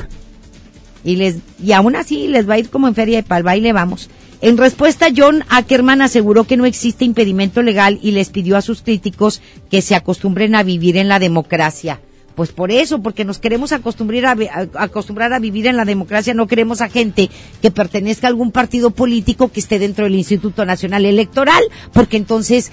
y 1.05 1.17
les 1.17 1.37
y 1.63 1.73
aún 1.73 1.95
así 1.97 2.27
les 2.29 2.49
va 2.49 2.55
a 2.55 2.59
ir 2.59 2.71
como 2.71 2.89
en 2.89 2.95
feria 2.95 3.19
de 3.19 3.23
pal 3.23 3.43
baile 3.43 3.73
vamos. 3.73 4.09
En 4.41 4.59
respuesta, 4.59 5.07
John 5.17 5.43
Ackerman 5.49 6.03
aseguró 6.03 6.45
que 6.45 6.59
no 6.59 6.67
existe 6.67 7.05
impedimento 7.05 7.63
legal 7.63 7.99
y 8.03 8.11
les 8.11 8.29
pidió 8.29 8.59
a 8.59 8.63
sus 8.63 8.83
críticos 8.83 9.41
que 9.71 9.81
se 9.81 9.95
acostumbren 9.95 10.55
a 10.55 10.63
vivir 10.63 10.99
en 10.99 11.09
la 11.09 11.19
democracia. 11.19 12.01
Pues 12.35 12.51
por 12.51 12.73
eso, 12.73 13.01
porque 13.01 13.25
nos 13.25 13.39
queremos 13.39 13.73
acostumbrar 13.73 14.37
a, 14.53 14.69
acostumbrar 14.83 15.33
a 15.33 15.39
vivir 15.39 15.67
en 15.67 15.77
la 15.77 15.85
democracia, 15.85 16.35
no 16.35 16.47
queremos 16.49 16.81
a 16.81 16.89
gente 16.89 17.31
que 17.63 17.71
pertenezca 17.71 18.27
a 18.27 18.31
algún 18.31 18.51
partido 18.51 18.91
político 18.91 19.51
que 19.51 19.61
esté 19.61 19.79
dentro 19.79 20.05
del 20.05 20.17
Instituto 20.17 20.67
Nacional 20.67 21.07
Electoral, 21.07 21.63
porque 21.93 22.17
entonces 22.17 22.73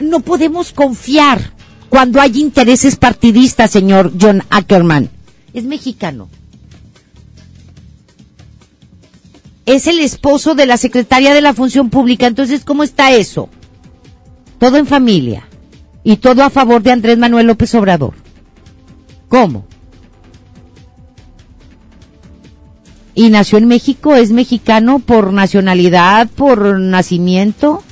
no 0.00 0.20
podemos 0.20 0.72
confiar 0.72 1.52
cuando 1.88 2.20
hay 2.20 2.40
intereses 2.40 2.96
partidistas, 2.96 3.70
señor 3.70 4.12
John 4.18 4.42
Ackerman. 4.50 5.10
Es 5.52 5.64
mexicano. 5.64 6.28
Es 9.66 9.86
el 9.86 10.00
esposo 10.00 10.54
de 10.54 10.66
la 10.66 10.76
secretaria 10.76 11.34
de 11.34 11.40
la 11.40 11.54
Función 11.54 11.90
Pública. 11.90 12.26
Entonces, 12.26 12.64
¿cómo 12.64 12.82
está 12.82 13.12
eso? 13.12 13.48
Todo 14.58 14.76
en 14.76 14.86
familia. 14.86 15.48
Y 16.02 16.16
todo 16.16 16.42
a 16.42 16.50
favor 16.50 16.82
de 16.82 16.92
Andrés 16.92 17.16
Manuel 17.16 17.46
López 17.46 17.74
Obrador. 17.74 18.14
¿Cómo? 19.28 19.64
Y 23.14 23.30
nació 23.30 23.58
en 23.58 23.68
México, 23.68 24.16
es 24.16 24.32
mexicano 24.32 24.98
por 24.98 25.32
nacionalidad, 25.32 26.28
por 26.28 26.78
nacimiento. 26.78 27.82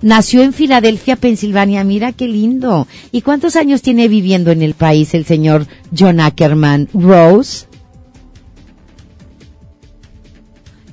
nació 0.00 0.42
en 0.42 0.52
Filadelfia, 0.52 1.16
Pensilvania. 1.16 1.84
Mira 1.84 2.12
qué 2.12 2.26
lindo. 2.26 2.86
¿Y 3.12 3.22
cuántos 3.22 3.56
años 3.56 3.82
tiene 3.82 4.08
viviendo 4.08 4.50
en 4.50 4.62
el 4.62 4.74
país 4.74 5.14
el 5.14 5.26
señor 5.26 5.66
John 5.96 6.20
Ackerman 6.20 6.88
Rose? 6.92 7.67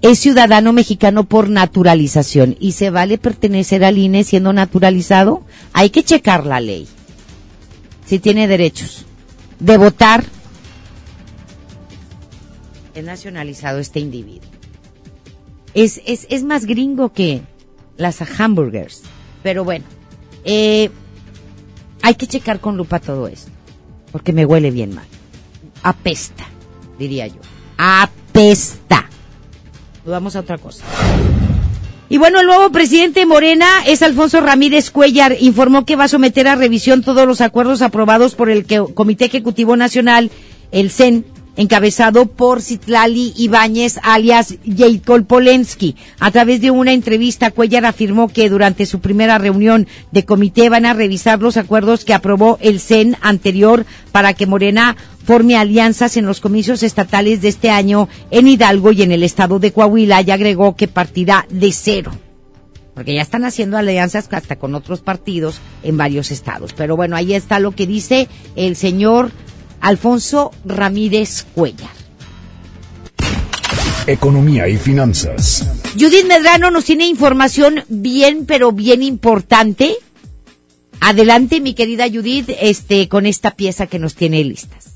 Es 0.05 0.19
ciudadano 0.19 0.71
mexicano 0.71 1.23
por 1.23 1.49
naturalización 1.49 2.55
y 2.59 2.73
se 2.73 2.91
vale 2.91 3.17
pertenecer 3.17 3.83
al 3.83 3.97
INE 3.97 4.23
siendo 4.23 4.53
naturalizado. 4.53 5.43
Hay 5.73 5.89
que 5.89 6.03
checar 6.03 6.45
la 6.45 6.59
ley. 6.59 6.87
Si 8.05 8.19
tiene 8.19 8.47
derechos 8.47 9.03
de 9.59 9.77
votar, 9.77 10.23
es 12.93 13.03
nacionalizado 13.03 13.79
este 13.79 13.99
individuo. 13.99 14.47
Es, 15.73 15.99
es, 16.05 16.27
es 16.29 16.43
más 16.43 16.67
gringo 16.67 17.11
que 17.11 17.41
las 17.97 18.21
hamburgers. 18.39 19.01
Pero 19.41 19.63
bueno, 19.63 19.85
eh, 20.43 20.91
hay 22.03 22.13
que 22.13 22.27
checar 22.27 22.59
con 22.59 22.77
lupa 22.77 22.99
todo 22.99 23.27
esto, 23.27 23.49
porque 24.11 24.33
me 24.33 24.45
huele 24.45 24.69
bien 24.69 24.93
mal. 24.93 25.07
Apesta, 25.81 26.45
diría 26.99 27.25
yo. 27.25 27.41
Apesta. 27.75 29.09
Vamos 30.05 30.35
a 30.35 30.41
otra 30.41 30.57
cosa. 30.57 30.83
Y 32.07 32.17
bueno, 32.17 32.39
el 32.39 32.45
nuevo 32.45 32.69
presidente 32.71 33.21
de 33.21 33.25
Morena 33.25 33.67
es 33.87 34.03
Alfonso 34.03 34.39
Ramírez 34.39 34.91
Cuellar. 34.91 35.35
Informó 35.39 35.85
que 35.85 35.95
va 35.95 36.03
a 36.03 36.07
someter 36.07 36.47
a 36.47 36.55
revisión 36.55 37.01
todos 37.01 37.27
los 37.27 37.41
acuerdos 37.41 37.81
aprobados 37.81 38.35
por 38.35 38.49
el 38.49 38.65
Comité 38.93 39.25
Ejecutivo 39.25 39.75
Nacional, 39.75 40.29
el 40.71 40.91
CEN, 40.91 41.25
encabezado 41.57 42.25
por 42.25 42.61
Citlali 42.61 43.33
Ibáñez, 43.37 43.99
alias 44.03 44.55
Jacob 44.65 45.25
Polensky. 45.25 45.95
A 46.19 46.31
través 46.31 46.61
de 46.61 46.71
una 46.71 46.93
entrevista, 46.93 47.51
Cuellar 47.51 47.85
afirmó 47.85 48.27
que 48.27 48.49
durante 48.49 48.85
su 48.85 48.99
primera 48.99 49.37
reunión 49.37 49.87
de 50.11 50.25
comité 50.25 50.69
van 50.69 50.85
a 50.85 50.93
revisar 50.93 51.41
los 51.41 51.57
acuerdos 51.57 52.05
que 52.05 52.13
aprobó 52.13 52.57
el 52.61 52.79
CEN 52.79 53.17
anterior 53.21 53.85
para 54.11 54.33
que 54.33 54.47
Morena 54.47 54.95
forme 55.25 55.57
alianzas 55.57 56.17
en 56.17 56.25
los 56.25 56.39
comicios 56.39 56.83
estatales 56.83 57.41
de 57.41 57.47
este 57.47 57.69
año 57.69 58.07
en 58.29 58.47
Hidalgo 58.47 58.91
y 58.91 59.01
en 59.01 59.11
el 59.11 59.23
estado 59.23 59.59
de 59.59 59.71
Coahuila 59.71 60.21
y 60.21 60.31
agregó 60.31 60.75
que 60.75 60.87
partirá 60.87 61.47
de 61.49 61.71
cero. 61.71 62.11
Porque 62.93 63.13
ya 63.13 63.21
están 63.21 63.43
haciendo 63.43 63.77
alianzas 63.77 64.29
hasta 64.31 64.55
con 64.55 64.73
otros 64.73 65.01
partidos 65.01 65.59
en 65.83 65.97
varios 65.97 66.31
estados. 66.31 66.71
Pero 66.73 66.95
bueno, 66.95 67.17
ahí 67.17 67.33
está 67.33 67.59
lo 67.59 67.71
que 67.71 67.85
dice 67.85 68.29
el 68.55 68.77
señor 68.77 69.31
Alfonso 69.85 70.51
Ramírez 70.65 71.45
Cuellar. 71.53 71.91
Economía 74.07 74.67
y 74.67 74.77
finanzas. 74.77 75.63
Judith 75.93 76.25
Medrano 76.25 76.71
nos 76.71 76.85
tiene 76.85 77.05
información 77.05 77.83
bien, 77.87 78.47
pero 78.47 78.71
bien 78.71 79.03
importante. 79.03 79.95
Adelante, 81.01 81.61
mi 81.61 81.75
querida 81.75 82.09
Judith, 82.09 82.49
este, 82.59 83.07
con 83.07 83.27
esta 83.27 83.51
pieza 83.51 83.85
que 83.85 83.99
nos 83.99 84.15
tiene 84.15 84.43
listas. 84.43 84.94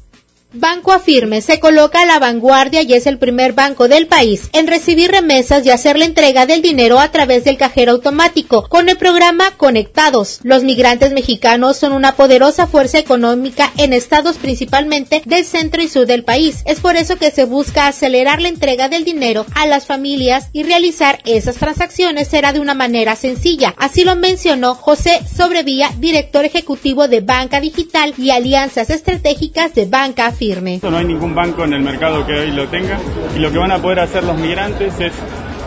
Banco 0.51 0.93
Afirme 0.93 1.41
se 1.41 1.59
coloca 1.59 2.01
a 2.01 2.07
la 2.07 2.17
vanguardia 2.17 2.81
y 2.81 2.93
es 2.93 3.05
el 3.05 3.19
primer 3.19 3.53
banco 3.53 3.87
del 3.87 4.07
país 4.07 4.49
en 4.51 4.65
recibir 4.65 5.11
remesas 5.11 5.63
y 5.63 5.69
hacer 5.69 5.99
la 5.99 6.05
entrega 6.05 6.47
del 6.47 6.63
dinero 6.63 6.99
a 6.99 7.11
través 7.11 7.43
del 7.43 7.55
cajero 7.55 7.91
automático 7.91 8.67
con 8.67 8.89
el 8.89 8.97
programa 8.97 9.51
Conectados. 9.57 10.39
Los 10.41 10.63
migrantes 10.63 11.11
mexicanos 11.13 11.77
son 11.77 11.91
una 11.91 12.15
poderosa 12.15 12.65
fuerza 12.65 12.97
económica 12.97 13.71
en 13.77 13.93
estados 13.93 14.37
principalmente 14.37 15.21
del 15.23 15.45
centro 15.45 15.83
y 15.83 15.87
sur 15.87 16.07
del 16.07 16.23
país. 16.23 16.63
Es 16.65 16.79
por 16.79 16.95
eso 16.95 17.17
que 17.17 17.29
se 17.29 17.43
busca 17.43 17.85
acelerar 17.85 18.41
la 18.41 18.49
entrega 18.49 18.89
del 18.89 19.03
dinero 19.03 19.45
a 19.53 19.67
las 19.67 19.85
familias 19.85 20.47
y 20.51 20.63
realizar 20.63 21.19
esas 21.25 21.57
transacciones 21.57 22.27
será 22.27 22.53
de 22.53 22.59
una 22.59 22.73
manera 22.73 23.15
sencilla. 23.15 23.75
Así 23.77 24.03
lo 24.03 24.15
mencionó 24.15 24.73
José 24.73 25.21
Sobrevía, 25.31 25.91
director 25.99 26.43
ejecutivo 26.43 27.07
de 27.07 27.21
Banca 27.21 27.61
Digital 27.61 28.15
y 28.17 28.31
Alianzas 28.31 28.89
Estratégicas 28.89 29.75
de 29.75 29.85
Banca 29.85 30.33
Firme. 30.39 30.79
No 30.81 30.97
hay 30.97 31.03
ningún 31.03 31.35
banco 31.35 31.65
en 31.65 31.73
el 31.73 31.81
mercado 31.81 32.25
que 32.25 32.31
hoy 32.31 32.51
lo 32.51 32.69
tenga 32.69 32.97
y 33.35 33.39
lo 33.39 33.51
que 33.51 33.57
van 33.57 33.71
a 33.71 33.79
poder 33.79 33.99
hacer 33.99 34.23
los 34.23 34.37
migrantes 34.37 34.97
es 35.01 35.11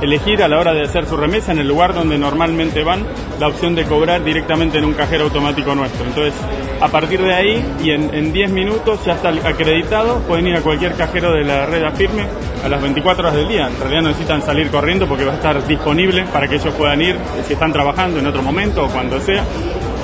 elegir 0.00 0.42
a 0.42 0.48
la 0.48 0.58
hora 0.58 0.72
de 0.72 0.82
hacer 0.82 1.04
su 1.06 1.14
remesa 1.14 1.52
en 1.52 1.58
el 1.58 1.68
lugar 1.68 1.92
donde 1.92 2.16
normalmente 2.16 2.82
van 2.82 3.04
la 3.38 3.48
opción 3.48 3.74
de 3.74 3.84
cobrar 3.84 4.24
directamente 4.24 4.78
en 4.78 4.86
un 4.86 4.94
cajero 4.94 5.24
automático 5.24 5.74
nuestro. 5.74 6.06
Entonces, 6.06 6.32
a 6.80 6.88
partir 6.88 7.20
de 7.20 7.34
ahí 7.34 7.64
y 7.84 7.90
en, 7.90 8.14
en 8.14 8.32
10 8.32 8.50
minutos 8.50 9.04
ya 9.04 9.12
está 9.12 9.28
acreditado, 9.28 10.20
pueden 10.20 10.46
ir 10.46 10.56
a 10.56 10.62
cualquier 10.62 10.94
cajero 10.94 11.32
de 11.32 11.44
la 11.44 11.66
red 11.66 11.84
Afirme 11.84 12.24
a 12.64 12.68
las 12.68 12.80
24 12.80 13.24
horas 13.24 13.36
del 13.36 13.48
día. 13.48 13.68
En 13.68 13.78
realidad 13.78 14.02
no 14.02 14.08
necesitan 14.08 14.40
salir 14.40 14.70
corriendo 14.70 15.06
porque 15.06 15.26
va 15.26 15.32
a 15.32 15.36
estar 15.36 15.66
disponible 15.66 16.24
para 16.32 16.48
que 16.48 16.54
ellos 16.54 16.72
puedan 16.74 17.02
ir 17.02 17.16
si 17.46 17.52
están 17.52 17.74
trabajando 17.74 18.20
en 18.20 18.26
otro 18.26 18.42
momento 18.42 18.86
o 18.86 18.88
cuando 18.88 19.20
sea 19.20 19.44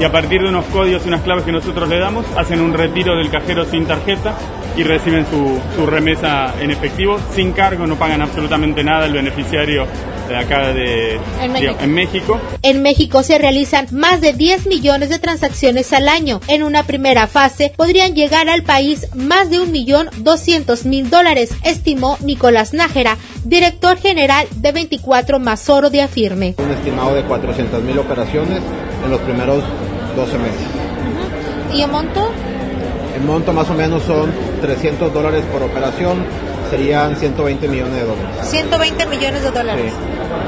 y 0.00 0.04
a 0.04 0.12
partir 0.12 0.42
de 0.42 0.48
unos 0.48 0.64
códigos 0.66 1.04
y 1.04 1.08
unas 1.08 1.22
claves 1.22 1.44
que 1.44 1.52
nosotros 1.52 1.88
le 1.88 1.98
damos, 1.98 2.24
hacen 2.36 2.60
un 2.60 2.72
retiro 2.72 3.16
del 3.16 3.30
cajero 3.30 3.64
sin 3.64 3.84
tarjeta 3.84 4.34
y 4.78 4.84
reciben 4.84 5.26
su, 5.26 5.58
su 5.74 5.86
remesa 5.86 6.54
en 6.60 6.70
efectivo, 6.70 7.18
sin 7.34 7.50
cargo, 7.52 7.84
no 7.88 7.96
pagan 7.96 8.22
absolutamente 8.22 8.84
nada 8.84 9.06
el 9.06 9.12
beneficiario 9.12 9.86
de 10.28 10.36
acá 10.36 10.72
de 10.72 11.18
En 11.40 11.52
México. 11.52 11.76
en 11.80 11.94
México. 11.94 12.40
En 12.62 12.82
México 12.82 13.22
se 13.24 13.38
realizan 13.38 13.88
más 13.90 14.20
de 14.20 14.34
10 14.34 14.66
millones 14.66 15.08
de 15.08 15.18
transacciones 15.18 15.92
al 15.92 16.08
año. 16.08 16.40
En 16.46 16.62
una 16.62 16.84
primera 16.84 17.26
fase 17.26 17.72
podrían 17.76 18.14
llegar 18.14 18.48
al 18.48 18.62
país 18.62 19.08
más 19.14 19.50
de 19.50 19.58
un 19.58 19.72
millón 19.72 20.10
doscientos 20.18 20.84
mil 20.84 21.10
dólares, 21.10 21.50
estimó 21.64 22.16
Nicolás 22.20 22.72
Nájera, 22.72 23.16
director 23.44 23.98
general 23.98 24.46
de 24.54 24.70
24 24.70 25.40
más 25.40 25.68
oro 25.68 25.90
de 25.90 26.02
Afirme. 26.02 26.54
Un 26.58 26.70
estimado 26.70 27.16
de 27.16 27.22
400 27.24 27.82
mil 27.82 27.98
operaciones 27.98 28.60
en 29.04 29.10
los 29.10 29.20
primeros 29.22 29.64
12 30.14 30.38
meses. 30.38 30.66
¿Y 31.74 31.82
el 31.82 31.90
monto? 31.90 32.30
El 33.18 33.24
monto 33.24 33.52
más 33.52 33.68
o 33.68 33.74
menos 33.74 34.04
son 34.04 34.30
300 34.60 35.12
dólares 35.12 35.42
por 35.50 35.60
operación, 35.60 36.24
serían 36.70 37.16
120 37.16 37.66
millones 37.66 37.94
de 37.94 38.02
dólares. 38.02 38.36
120 38.42 39.06
millones 39.06 39.42
de 39.42 39.50
dólares. 39.50 39.92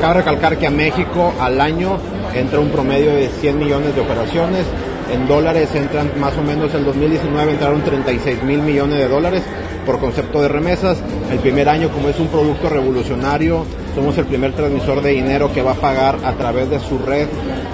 Cabe 0.00 0.14
recalcar 0.14 0.56
que 0.56 0.68
a 0.68 0.70
México 0.70 1.34
al 1.40 1.60
año 1.60 1.98
entra 2.32 2.60
un 2.60 2.70
promedio 2.70 3.12
de 3.12 3.28
100 3.28 3.58
millones 3.58 3.96
de 3.96 4.00
operaciones. 4.00 4.66
En 5.12 5.26
dólares 5.26 5.74
entran 5.74 6.12
más 6.20 6.38
o 6.38 6.42
menos 6.42 6.72
el 6.72 6.84
2019 6.84 7.52
entraron 7.52 7.82
36 7.82 8.44
mil 8.44 8.62
millones 8.62 8.98
de 8.98 9.08
dólares 9.08 9.42
por 9.84 9.98
concepto 9.98 10.40
de 10.40 10.46
remesas. 10.46 10.98
El 11.32 11.40
primer 11.40 11.68
año 11.68 11.88
como 11.88 12.08
es 12.08 12.20
un 12.20 12.28
producto 12.28 12.68
revolucionario, 12.68 13.66
somos 13.96 14.16
el 14.16 14.26
primer 14.26 14.52
transmisor 14.52 15.02
de 15.02 15.10
dinero 15.10 15.52
que 15.52 15.62
va 15.62 15.72
a 15.72 15.74
pagar 15.74 16.18
a 16.24 16.34
través 16.34 16.70
de 16.70 16.78
su 16.78 16.98
red 16.98 17.26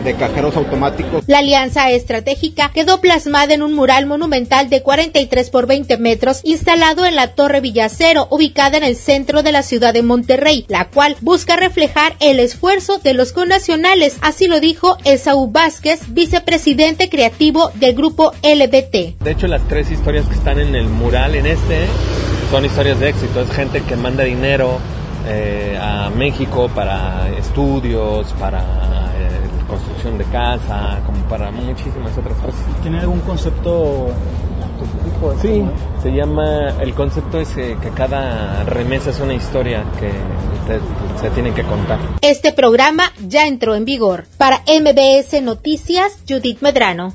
de 0.07 0.15
cajeros 0.15 0.57
automáticos. 0.57 1.25
La 1.27 1.39
alianza 1.39 1.91
estratégica 1.91 2.71
quedó 2.73 3.01
plasmada 3.01 3.53
en 3.53 3.63
un 3.63 3.75
mural 3.75 4.07
monumental 4.07 4.71
de 4.71 4.83
43 4.83 5.51
por 5.51 5.67
20 5.67 5.99
metros 5.99 6.41
instalado 6.45 7.05
en 7.05 7.17
la 7.17 7.35
Torre 7.35 7.61
Villacero, 7.61 8.29
ubicada 8.31 8.79
en 8.79 8.85
el 8.85 8.97
centro 8.97 9.43
de 9.43 9.53
la 9.53 9.63
ciudad 9.63 9.93
de 9.93 10.03
Monterrey, 10.03 10.65
la 10.69 10.87
cual 10.87 11.17
busca 11.21 11.57
reflejar 11.57 12.15
el 12.21 12.39
esfuerzo 12.39 12.99
de 12.99 13.15
los 13.15 13.33
connacionales. 13.33 14.17
Así 14.21 14.47
lo 14.47 14.61
dijo 14.61 14.97
Esaú 15.05 15.51
Vázquez, 15.51 16.01
vicepresidente 16.15 17.09
creativo 17.09 17.71
del 17.75 17.95
grupo 17.95 18.33
LBT. 18.43 19.23
De 19.25 19.33
hecho, 19.33 19.49
las 19.49 19.67
tres 19.67 19.91
historias 19.91 20.27
que 20.29 20.35
están 20.35 20.61
en 20.61 20.77
el 20.77 20.87
mural, 20.87 21.35
en 21.35 21.47
este, 21.47 21.87
son 22.53 22.65
historias 22.65 23.01
de 23.01 23.09
éxito. 23.09 23.41
Es 23.41 23.51
gente 23.51 23.83
que 23.83 23.97
manda 23.97 24.23
dinero 24.23 24.79
eh, 25.27 25.77
a 25.81 26.11
México 26.11 26.71
para 26.73 27.29
estudios, 27.37 28.33
para 28.39 29.06
construcción 29.69 30.19
de 30.19 30.25
casa, 30.25 31.01
como 31.07 31.19
para 31.29 31.51
muchísimas 31.51 32.17
otras 32.17 32.37
cosas. 32.39 32.61
¿Tiene 32.83 33.01
algún 33.01 33.21
concepto 33.21 34.09
Sí, 35.41 35.63
se 36.03 36.11
llama, 36.11 36.69
el 36.81 36.93
concepto 36.93 37.41
es 37.41 37.57
eh, 37.57 37.77
que 37.81 37.89
cada 37.91 38.63
remesa 38.65 39.09
es 39.11 39.21
una 39.21 39.33
historia 39.33 39.85
que 39.99 40.09
te- 40.09 41.21
se 41.21 41.31
tiene 41.31 41.55
que 41.55 41.63
contar. 41.63 41.99
Este 42.21 42.53
programa 42.53 43.11
ya 43.27 43.47
entró 43.47 43.75
en 43.75 43.87
vigor. 43.87 44.27
Para 44.37 44.63
MBS 44.67 45.41
Noticias, 45.43 46.19
Judith 46.29 46.61
Medrano. 46.61 47.15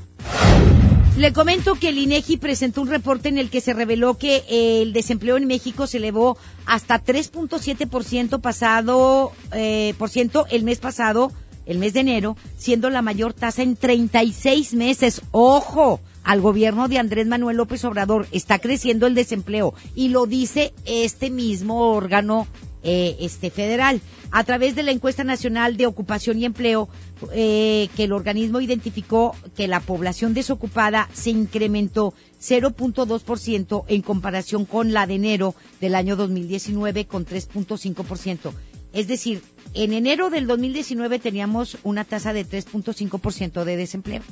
Le 1.16 1.32
comento 1.32 1.74
que 1.76 1.90
el 1.90 1.98
INEGI 1.98 2.38
presentó 2.38 2.80
un 2.82 2.88
reporte 2.88 3.28
en 3.28 3.38
el 3.38 3.50
que 3.50 3.60
se 3.60 3.74
reveló 3.74 4.14
que 4.18 4.42
el 4.48 4.92
desempleo 4.92 5.36
en 5.36 5.46
México 5.46 5.86
se 5.86 5.98
elevó 5.98 6.36
hasta 6.66 6.98
3.7% 7.04 8.40
pasado 8.40 9.30
eh, 9.52 9.94
por 9.98 10.08
ciento 10.08 10.46
el 10.50 10.64
mes 10.64 10.78
pasado, 10.78 11.30
el 11.66 11.78
mes 11.78 11.92
de 11.92 12.00
enero, 12.00 12.36
siendo 12.56 12.90
la 12.90 13.02
mayor 13.02 13.34
tasa 13.34 13.62
en 13.62 13.76
36 13.76 14.74
meses. 14.74 15.22
Ojo, 15.30 16.00
al 16.24 16.40
gobierno 16.40 16.88
de 16.88 16.98
Andrés 16.98 17.26
Manuel 17.26 17.56
López 17.56 17.84
Obrador 17.84 18.26
está 18.32 18.58
creciendo 18.58 19.06
el 19.06 19.14
desempleo 19.14 19.74
y 19.94 20.08
lo 20.08 20.26
dice 20.26 20.72
este 20.84 21.30
mismo 21.30 21.90
órgano 21.92 22.46
eh, 22.84 23.16
este 23.20 23.50
federal 23.50 24.00
a 24.32 24.44
través 24.44 24.74
de 24.74 24.82
la 24.82 24.90
encuesta 24.90 25.24
nacional 25.24 25.76
de 25.76 25.86
ocupación 25.86 26.38
y 26.38 26.44
empleo 26.44 26.88
eh, 27.32 27.88
que 27.96 28.04
el 28.04 28.12
organismo 28.12 28.60
identificó 28.60 29.36
que 29.56 29.68
la 29.68 29.80
población 29.80 30.34
desocupada 30.34 31.08
se 31.12 31.30
incrementó 31.30 32.14
0.2% 32.40 33.84
en 33.86 34.02
comparación 34.02 34.64
con 34.64 34.92
la 34.92 35.06
de 35.06 35.14
enero 35.14 35.54
del 35.80 35.94
año 35.94 36.16
2019 36.16 37.06
con 37.06 37.24
3.5%. 37.24 38.52
Es 38.92 39.08
decir, 39.08 39.42
en 39.74 39.92
enero 39.92 40.30
del 40.30 40.46
2019 40.46 41.18
teníamos 41.18 41.78
una 41.82 42.04
tasa 42.04 42.32
de 42.32 42.46
3.5% 42.46 43.64
de 43.64 43.76
desempleo. 43.76 44.22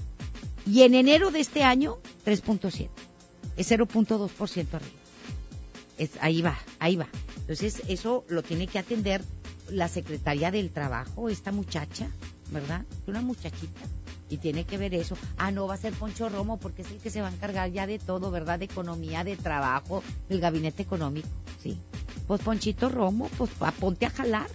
Y 0.66 0.82
en 0.82 0.94
enero 0.94 1.30
de 1.30 1.40
este 1.40 1.62
año, 1.62 1.98
3.7. 2.26 2.88
Es 3.56 3.70
0.2% 3.70 4.74
arriba. 4.74 4.90
Es, 5.98 6.10
ahí 6.20 6.42
va, 6.42 6.58
ahí 6.78 6.96
va. 6.96 7.08
Entonces, 7.40 7.82
eso 7.88 8.24
lo 8.28 8.42
tiene 8.42 8.66
que 8.66 8.78
atender 8.78 9.22
la 9.70 9.88
Secretaría 9.88 10.50
del 10.50 10.70
Trabajo, 10.70 11.28
esta 11.28 11.52
muchacha, 11.52 12.08
¿verdad? 12.50 12.84
Una 13.06 13.20
muchachita. 13.22 13.80
Y 14.30 14.38
tiene 14.38 14.64
que 14.64 14.78
ver 14.78 14.94
eso. 14.94 15.18
Ah, 15.36 15.50
no, 15.50 15.66
va 15.66 15.74
a 15.74 15.76
ser 15.76 15.92
Poncho 15.92 16.28
Romo 16.28 16.56
porque 16.56 16.82
es 16.82 16.90
el 16.90 16.98
que 16.98 17.10
se 17.10 17.20
va 17.20 17.28
a 17.28 17.32
encargar 17.32 17.70
ya 17.72 17.86
de 17.86 17.98
todo, 17.98 18.30
¿verdad? 18.30 18.60
De 18.60 18.64
economía, 18.66 19.24
de 19.24 19.36
trabajo, 19.36 20.02
del 20.28 20.40
gabinete 20.40 20.82
económico. 20.82 21.28
Sí. 21.62 21.76
Pues 22.28 22.40
Ponchito 22.40 22.88
Romo, 22.88 23.28
pues 23.36 23.50
ponte 23.78 24.06
a 24.06 24.10
jalar. 24.10 24.46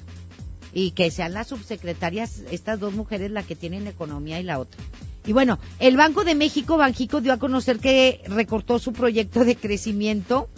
Y 0.73 0.91
que 0.91 1.11
sean 1.11 1.33
las 1.33 1.47
subsecretarias, 1.47 2.39
estas 2.51 2.79
dos 2.79 2.93
mujeres, 2.93 3.31
la 3.31 3.43
que 3.43 3.55
tienen 3.55 3.87
economía 3.87 4.39
y 4.39 4.43
la 4.43 4.59
otra. 4.59 4.81
Y 5.25 5.33
bueno, 5.33 5.59
el 5.79 5.97
Banco 5.97 6.23
de 6.23 6.35
México, 6.35 6.77
Banjico, 6.77 7.19
dio 7.19 7.33
a 7.33 7.37
conocer 7.37 7.79
que 7.79 8.21
recortó 8.27 8.77
su 8.79 8.93
proyecto 8.93 9.43
de 9.43 9.55
crecimiento 9.55 10.49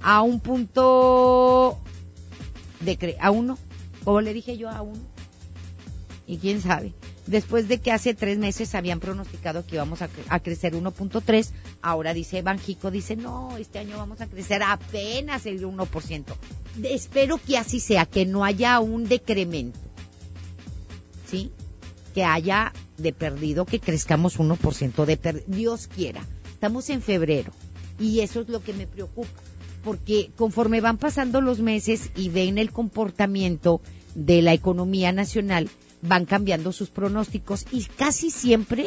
a 0.00 0.22
un 0.22 0.40
punto 0.40 1.78
de 2.80 2.96
cre 2.96 3.16
a 3.20 3.30
uno, 3.30 3.58
como 4.04 4.20
le 4.20 4.32
dije 4.32 4.56
yo 4.56 4.70
a 4.70 4.80
uno. 4.82 5.00
Y 6.28 6.36
quién 6.36 6.60
sabe. 6.60 6.92
Después 7.26 7.66
de 7.66 7.78
que 7.78 7.90
hace 7.90 8.12
tres 8.12 8.38
meses 8.38 8.74
habían 8.74 9.00
pronosticado 9.00 9.66
que 9.66 9.76
íbamos 9.76 10.02
a, 10.02 10.10
a 10.28 10.40
crecer 10.40 10.74
1.3, 10.74 11.50
ahora 11.80 12.12
dice 12.12 12.42
Banjico, 12.42 12.90
dice, 12.90 13.16
no, 13.16 13.56
este 13.56 13.78
año 13.78 13.96
vamos 13.96 14.20
a 14.20 14.26
crecer 14.26 14.62
apenas 14.62 15.46
el 15.46 15.64
1%. 15.64 16.24
Espero 16.84 17.38
que 17.38 17.56
así 17.56 17.80
sea, 17.80 18.04
que 18.04 18.26
no 18.26 18.44
haya 18.44 18.78
un 18.78 19.08
decremento. 19.08 19.80
¿Sí? 21.26 21.50
Que 22.14 22.24
haya 22.24 22.72
de 22.98 23.12
perdido 23.12 23.64
que 23.64 23.80
crezcamos 23.80 24.38
1% 24.38 25.04
de 25.06 25.16
per 25.16 25.44
Dios 25.46 25.86
quiera. 25.86 26.20
Estamos 26.52 26.90
en 26.90 27.00
febrero 27.00 27.52
y 27.98 28.20
eso 28.20 28.40
es 28.40 28.48
lo 28.48 28.62
que 28.62 28.72
me 28.72 28.86
preocupa, 28.86 29.40
porque 29.84 30.30
conforme 30.36 30.80
van 30.80 30.98
pasando 30.98 31.40
los 31.40 31.60
meses 31.60 32.10
y 32.16 32.28
ven 32.28 32.58
el 32.58 32.72
comportamiento 32.72 33.80
de 34.14 34.42
la 34.42 34.52
economía 34.52 35.12
nacional, 35.12 35.70
van 36.02 36.26
cambiando 36.26 36.72
sus 36.72 36.90
pronósticos 36.90 37.66
y 37.72 37.84
casi 37.84 38.30
siempre, 38.30 38.86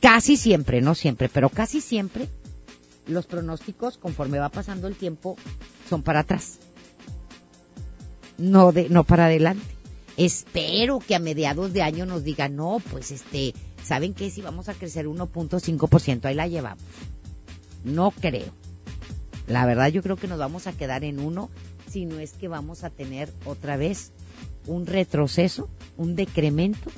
casi 0.00 0.36
siempre, 0.36 0.80
no 0.80 0.94
siempre, 0.94 1.28
pero 1.28 1.48
casi 1.48 1.80
siempre, 1.80 2.28
los 3.06 3.26
pronósticos 3.26 3.98
conforme 3.98 4.38
va 4.38 4.48
pasando 4.48 4.88
el 4.88 4.96
tiempo 4.96 5.36
son 5.88 6.02
para 6.02 6.20
atrás, 6.20 6.58
no 8.38 8.72
de, 8.72 8.88
no 8.88 9.04
para 9.04 9.26
adelante. 9.26 9.64
Espero 10.16 10.98
que 10.98 11.14
a 11.14 11.18
mediados 11.18 11.72
de 11.72 11.82
año 11.82 12.04
nos 12.04 12.24
digan, 12.24 12.56
no, 12.56 12.82
pues 12.90 13.10
este, 13.10 13.54
¿saben 13.82 14.12
qué? 14.12 14.30
Si 14.30 14.42
vamos 14.42 14.68
a 14.68 14.74
crecer 14.74 15.06
1.5%, 15.06 16.24
ahí 16.26 16.34
la 16.34 16.46
llevamos. 16.46 16.82
No 17.84 18.10
creo. 18.10 18.52
La 19.46 19.64
verdad 19.66 19.88
yo 19.88 20.02
creo 20.02 20.16
que 20.16 20.28
nos 20.28 20.38
vamos 20.38 20.66
a 20.66 20.72
quedar 20.72 21.04
en 21.04 21.20
uno, 21.20 21.48
si 21.90 22.04
no 22.04 22.18
es 22.18 22.32
que 22.32 22.48
vamos 22.48 22.84
a 22.84 22.90
tener 22.90 23.32
otra 23.46 23.76
vez 23.76 24.12
un 24.66 24.86
retroceso, 24.86 25.68
un 25.96 26.16
decremento 26.16 26.90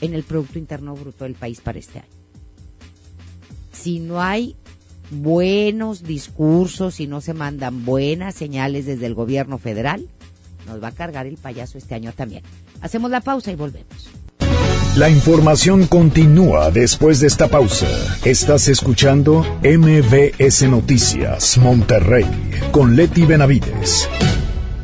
en 0.00 0.14
el 0.14 0.22
Producto 0.22 0.58
Interno 0.58 0.94
Bruto 0.94 1.24
del 1.24 1.34
país 1.34 1.60
para 1.60 1.78
este 1.78 2.00
año. 2.00 2.08
Si 3.72 4.00
no 4.00 4.20
hay 4.20 4.56
buenos 5.10 6.02
discursos, 6.02 6.96
si 6.96 7.06
no 7.06 7.20
se 7.20 7.34
mandan 7.34 7.84
buenas 7.84 8.34
señales 8.34 8.86
desde 8.86 9.06
el 9.06 9.14
gobierno 9.14 9.58
federal, 9.58 10.08
nos 10.66 10.82
va 10.82 10.88
a 10.88 10.92
cargar 10.92 11.26
el 11.26 11.36
payaso 11.36 11.78
este 11.78 11.94
año 11.94 12.12
también. 12.12 12.42
Hacemos 12.80 13.10
la 13.10 13.20
pausa 13.20 13.50
y 13.50 13.56
volvemos. 13.56 14.10
La 14.96 15.08
información 15.08 15.86
continúa 15.86 16.70
después 16.70 17.20
de 17.20 17.28
esta 17.28 17.48
pausa. 17.48 17.86
Estás 18.24 18.68
escuchando 18.68 19.44
MBS 19.62 20.68
Noticias 20.68 21.56
Monterrey 21.58 22.26
con 22.72 22.96
Leti 22.96 23.24
Benavides. 23.24 24.08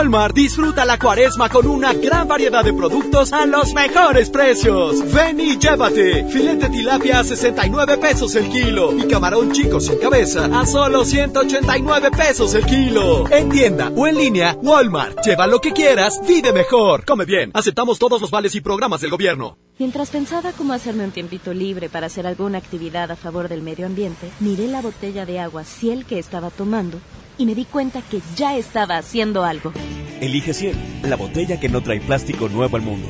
Walmart 0.00 0.34
disfruta 0.34 0.86
la 0.86 0.98
cuaresma 0.98 1.50
con 1.50 1.66
una 1.66 1.92
gran 1.92 2.26
variedad 2.26 2.64
de 2.64 2.72
productos 2.72 3.34
a 3.34 3.44
los 3.44 3.74
mejores 3.74 4.30
precios. 4.30 4.96
Ven 5.12 5.38
y 5.38 5.58
llévate. 5.58 6.24
Filete 6.24 6.70
tilapia 6.70 7.18
a 7.18 7.24
69 7.24 7.98
pesos 7.98 8.34
el 8.34 8.48
kilo 8.48 8.96
y 8.96 9.06
camarón 9.06 9.52
chico 9.52 9.78
sin 9.78 9.98
cabeza 9.98 10.46
a 10.58 10.64
solo 10.64 11.04
189 11.04 12.12
pesos 12.12 12.54
el 12.54 12.64
kilo. 12.64 13.30
En 13.30 13.50
tienda 13.50 13.92
o 13.94 14.06
en 14.06 14.16
línea, 14.16 14.56
Walmart. 14.62 15.22
Lleva 15.22 15.46
lo 15.46 15.60
que 15.60 15.72
quieras, 15.72 16.18
vive 16.26 16.50
mejor. 16.54 17.04
Come 17.04 17.26
bien. 17.26 17.50
Aceptamos 17.52 17.98
todos 17.98 18.22
los 18.22 18.30
vales 18.30 18.54
y 18.54 18.62
programas 18.62 19.02
del 19.02 19.10
gobierno. 19.10 19.58
Mientras 19.78 20.08
pensaba 20.08 20.52
cómo 20.52 20.72
hacerme 20.72 21.04
un 21.04 21.10
tiempito 21.10 21.52
libre 21.52 21.90
para 21.90 22.06
hacer 22.06 22.26
alguna 22.26 22.56
actividad 22.56 23.10
a 23.10 23.16
favor 23.16 23.50
del 23.50 23.60
medio 23.60 23.84
ambiente, 23.84 24.30
miré 24.40 24.66
la 24.66 24.80
botella 24.80 25.26
de 25.26 25.40
agua 25.40 25.64
Ciel 25.64 26.06
que 26.06 26.18
estaba 26.18 26.48
tomando 26.48 26.98
y 27.40 27.46
me 27.46 27.54
di 27.54 27.64
cuenta 27.64 28.02
que 28.02 28.20
ya 28.36 28.56
estaba 28.56 28.98
haciendo 28.98 29.44
algo. 29.44 29.72
Elige 30.20 30.52
Ciel, 30.52 30.76
la 31.02 31.16
botella 31.16 31.58
que 31.58 31.70
no 31.70 31.82
trae 31.82 31.98
plástico 31.98 32.50
nuevo 32.50 32.76
al 32.76 32.82
mundo. 32.82 33.08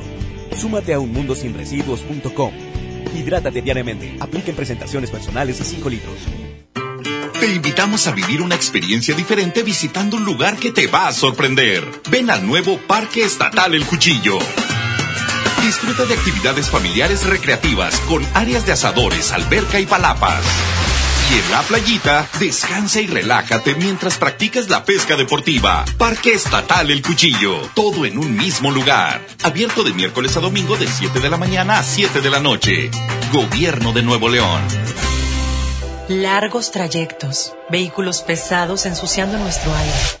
Súmate 0.55 0.93
a 0.93 0.99
unmundosinresiduos.com. 0.99 2.53
Hidrátate 3.13 3.61
diariamente. 3.61 4.15
Apliquen 4.21 4.55
presentaciones 4.55 5.11
personales 5.11 5.59
a 5.59 5.65
5 5.65 5.89
litros. 5.89 6.15
Te 7.41 7.53
invitamos 7.53 8.07
a 8.07 8.11
vivir 8.11 8.41
una 8.41 8.55
experiencia 8.55 9.13
diferente 9.15 9.63
visitando 9.63 10.15
un 10.15 10.23
lugar 10.23 10.55
que 10.55 10.71
te 10.71 10.87
va 10.87 11.09
a 11.09 11.13
sorprender. 11.13 11.85
Ven 12.09 12.29
al 12.29 12.47
nuevo 12.47 12.77
Parque 12.87 13.25
Estatal 13.25 13.73
El 13.73 13.85
Cuchillo. 13.85 14.39
Disfruta 15.61 16.05
de 16.05 16.13
actividades 16.13 16.69
familiares 16.69 17.25
recreativas 17.25 17.99
con 18.01 18.25
áreas 18.33 18.65
de 18.65 18.71
asadores, 18.71 19.33
alberca 19.33 19.79
y 19.81 19.85
palapas. 19.85 20.41
Y 21.31 21.33
en 21.33 21.51
la 21.51 21.61
playita, 21.61 22.27
descansa 22.39 22.99
y 22.99 23.07
relájate 23.07 23.75
mientras 23.75 24.17
practicas 24.17 24.69
la 24.69 24.83
pesca 24.83 25.15
deportiva. 25.15 25.85
Parque 25.97 26.33
Estatal 26.33 26.91
El 26.91 27.01
Cuchillo. 27.01 27.69
Todo 27.73 28.05
en 28.05 28.17
un 28.17 28.35
mismo 28.35 28.69
lugar. 28.69 29.21
Abierto 29.41 29.83
de 29.83 29.93
miércoles 29.93 30.35
a 30.35 30.41
domingo 30.41 30.75
de 30.75 30.87
7 30.87 31.21
de 31.21 31.29
la 31.29 31.37
mañana 31.37 31.79
a 31.79 31.83
7 31.83 32.19
de 32.19 32.29
la 32.29 32.41
noche. 32.41 32.91
Gobierno 33.31 33.93
de 33.93 34.03
Nuevo 34.03 34.27
León. 34.27 34.61
Largos 36.09 36.71
trayectos, 36.71 37.53
vehículos 37.69 38.23
pesados 38.23 38.85
ensuciando 38.85 39.37
nuestro 39.37 39.73
aire. 39.73 40.20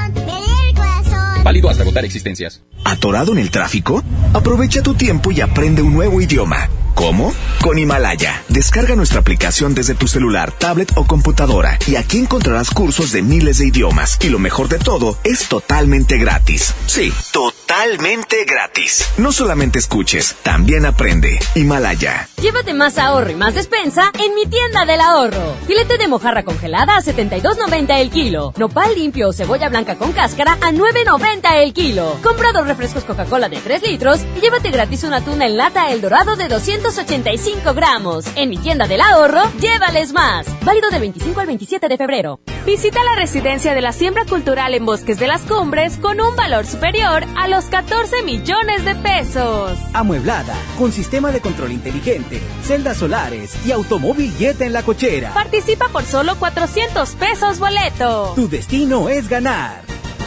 Válido 1.43 1.69
hasta 1.69 1.83
agotar 1.83 2.05
existencias. 2.05 2.61
¿Atorado 2.83 3.31
en 3.31 3.39
el 3.39 3.51
tráfico? 3.51 4.03
Aprovecha 4.33 4.81
tu 4.81 4.93
tiempo 4.93 5.31
y 5.31 5.41
aprende 5.41 5.81
un 5.81 5.93
nuevo 5.93 6.21
idioma. 6.21 6.69
¿Cómo? 6.95 7.33
Con 7.61 7.79
Himalaya. 7.79 8.43
Descarga 8.49 8.95
nuestra 8.95 9.21
aplicación 9.21 9.73
desde 9.73 9.95
tu 9.95 10.07
celular, 10.07 10.51
tablet 10.51 10.91
o 10.95 11.05
computadora 11.05 11.79
y 11.87 11.95
aquí 11.95 12.19
encontrarás 12.19 12.69
cursos 12.69 13.11
de 13.11 13.21
miles 13.21 13.57
de 13.57 13.67
idiomas. 13.67 14.17
Y 14.21 14.29
lo 14.29 14.39
mejor 14.39 14.67
de 14.67 14.77
todo, 14.77 15.17
es 15.23 15.47
totalmente 15.47 16.17
gratis. 16.17 16.75
Sí, 16.85 17.11
totalmente 17.31 18.45
gratis. 18.45 19.07
No 19.17 19.31
solamente 19.31 19.79
escuches, 19.79 20.35
también 20.43 20.85
aprende. 20.85 21.39
Himalaya. 21.55 22.27
Llévate 22.41 22.73
más 22.73 22.97
ahorro 22.97 23.31
y 23.31 23.35
más 23.35 23.55
despensa 23.55 24.11
en 24.19 24.35
mi 24.35 24.45
tienda 24.45 24.85
del 24.85 25.01
ahorro. 25.01 25.55
Filete 25.65 25.97
de 25.97 26.07
mojarra 26.07 26.43
congelada 26.43 26.97
a 26.97 27.01
72.90 27.01 27.99
el 27.99 28.09
kilo. 28.11 28.53
Nopal 28.57 28.93
limpio 28.95 29.29
o 29.29 29.33
cebolla 29.33 29.69
blanca 29.69 29.95
con 29.95 30.11
cáscara 30.11 30.53
a 30.61 30.71
9.90 30.71 31.30
el 31.33 31.73
kilo. 31.73 32.17
Compra 32.21 32.51
dos 32.51 32.67
refrescos 32.67 33.03
Coca-Cola 33.05 33.47
de 33.47 33.57
3 33.57 33.83
litros 33.83 34.19
y 34.35 34.41
llévate 34.41 34.69
gratis 34.69 35.03
una 35.03 35.23
tuna 35.23 35.45
en 35.45 35.57
lata 35.57 35.91
El 35.91 36.01
Dorado 36.01 36.35
de 36.35 36.47
285 36.47 37.73
gramos. 37.73 38.25
En 38.35 38.49
mi 38.49 38.57
tienda 38.57 38.87
del 38.87 39.01
ahorro, 39.01 39.41
llévales 39.59 40.11
más. 40.11 40.45
Válido 40.63 40.89
del 40.89 41.01
25 41.01 41.39
al 41.39 41.47
27 41.47 41.87
de 41.87 41.97
febrero. 41.97 42.39
Visita 42.65 43.03
la 43.03 43.15
residencia 43.15 43.73
de 43.73 43.81
la 43.81 43.93
siembra 43.93 44.25
cultural 44.25 44.73
en 44.73 44.85
Bosques 44.85 45.17
de 45.19 45.27
las 45.27 45.41
Cumbres 45.41 45.97
con 45.97 46.19
un 46.19 46.35
valor 46.35 46.65
superior 46.65 47.23
a 47.37 47.47
los 47.47 47.65
14 47.65 48.23
millones 48.23 48.83
de 48.85 48.95
pesos. 48.95 49.79
Amueblada, 49.93 50.55
con 50.77 50.91
sistema 50.91 51.31
de 51.31 51.41
control 51.41 51.71
inteligente, 51.71 52.41
celdas 52.63 52.97
solares 52.97 53.65
y 53.65 53.71
automóvil 53.71 54.33
Jetta 54.37 54.65
en 54.65 54.73
la 54.73 54.83
cochera. 54.83 55.33
Participa 55.33 55.87
por 55.89 56.03
solo 56.03 56.35
400 56.37 57.09
pesos 57.11 57.59
boleto. 57.59 58.33
Tu 58.35 58.49
destino 58.49 59.09
es 59.09 59.27
ganar. 59.27 59.81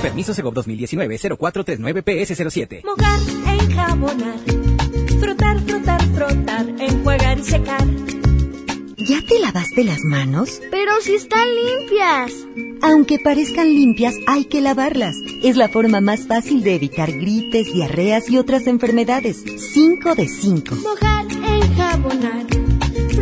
Permiso 0.04 0.34
Segov 0.34 0.52
2019-0439-PS07. 0.54 2.84
Mojar, 2.84 3.20
enjabonar, 3.58 4.38
frotar, 5.18 5.58
frotar, 5.60 6.02
frotar, 6.14 6.66
enjuagar 6.78 7.38
y 7.38 7.42
secar. 7.42 7.86
¿Ya 8.98 9.22
te 9.26 9.40
lavaste 9.40 9.82
las 9.82 10.04
manos? 10.04 10.60
Pero 10.70 11.00
si 11.00 11.14
están 11.14 11.48
limpias. 11.54 12.32
Aunque 12.82 13.18
parezcan 13.18 13.68
limpias, 13.68 14.14
hay 14.26 14.44
que 14.44 14.60
lavarlas. 14.60 15.16
Es 15.42 15.56
la 15.56 15.70
forma 15.70 16.02
más 16.02 16.26
fácil 16.26 16.62
de 16.62 16.74
evitar 16.74 17.10
gripes, 17.10 17.72
diarreas 17.72 18.28
y 18.28 18.36
otras 18.36 18.66
enfermedades. 18.66 19.42
5 19.72 20.16
de 20.16 20.28
5. 20.28 20.74
Mojar, 20.76 21.24
enjabonar, 21.32 22.33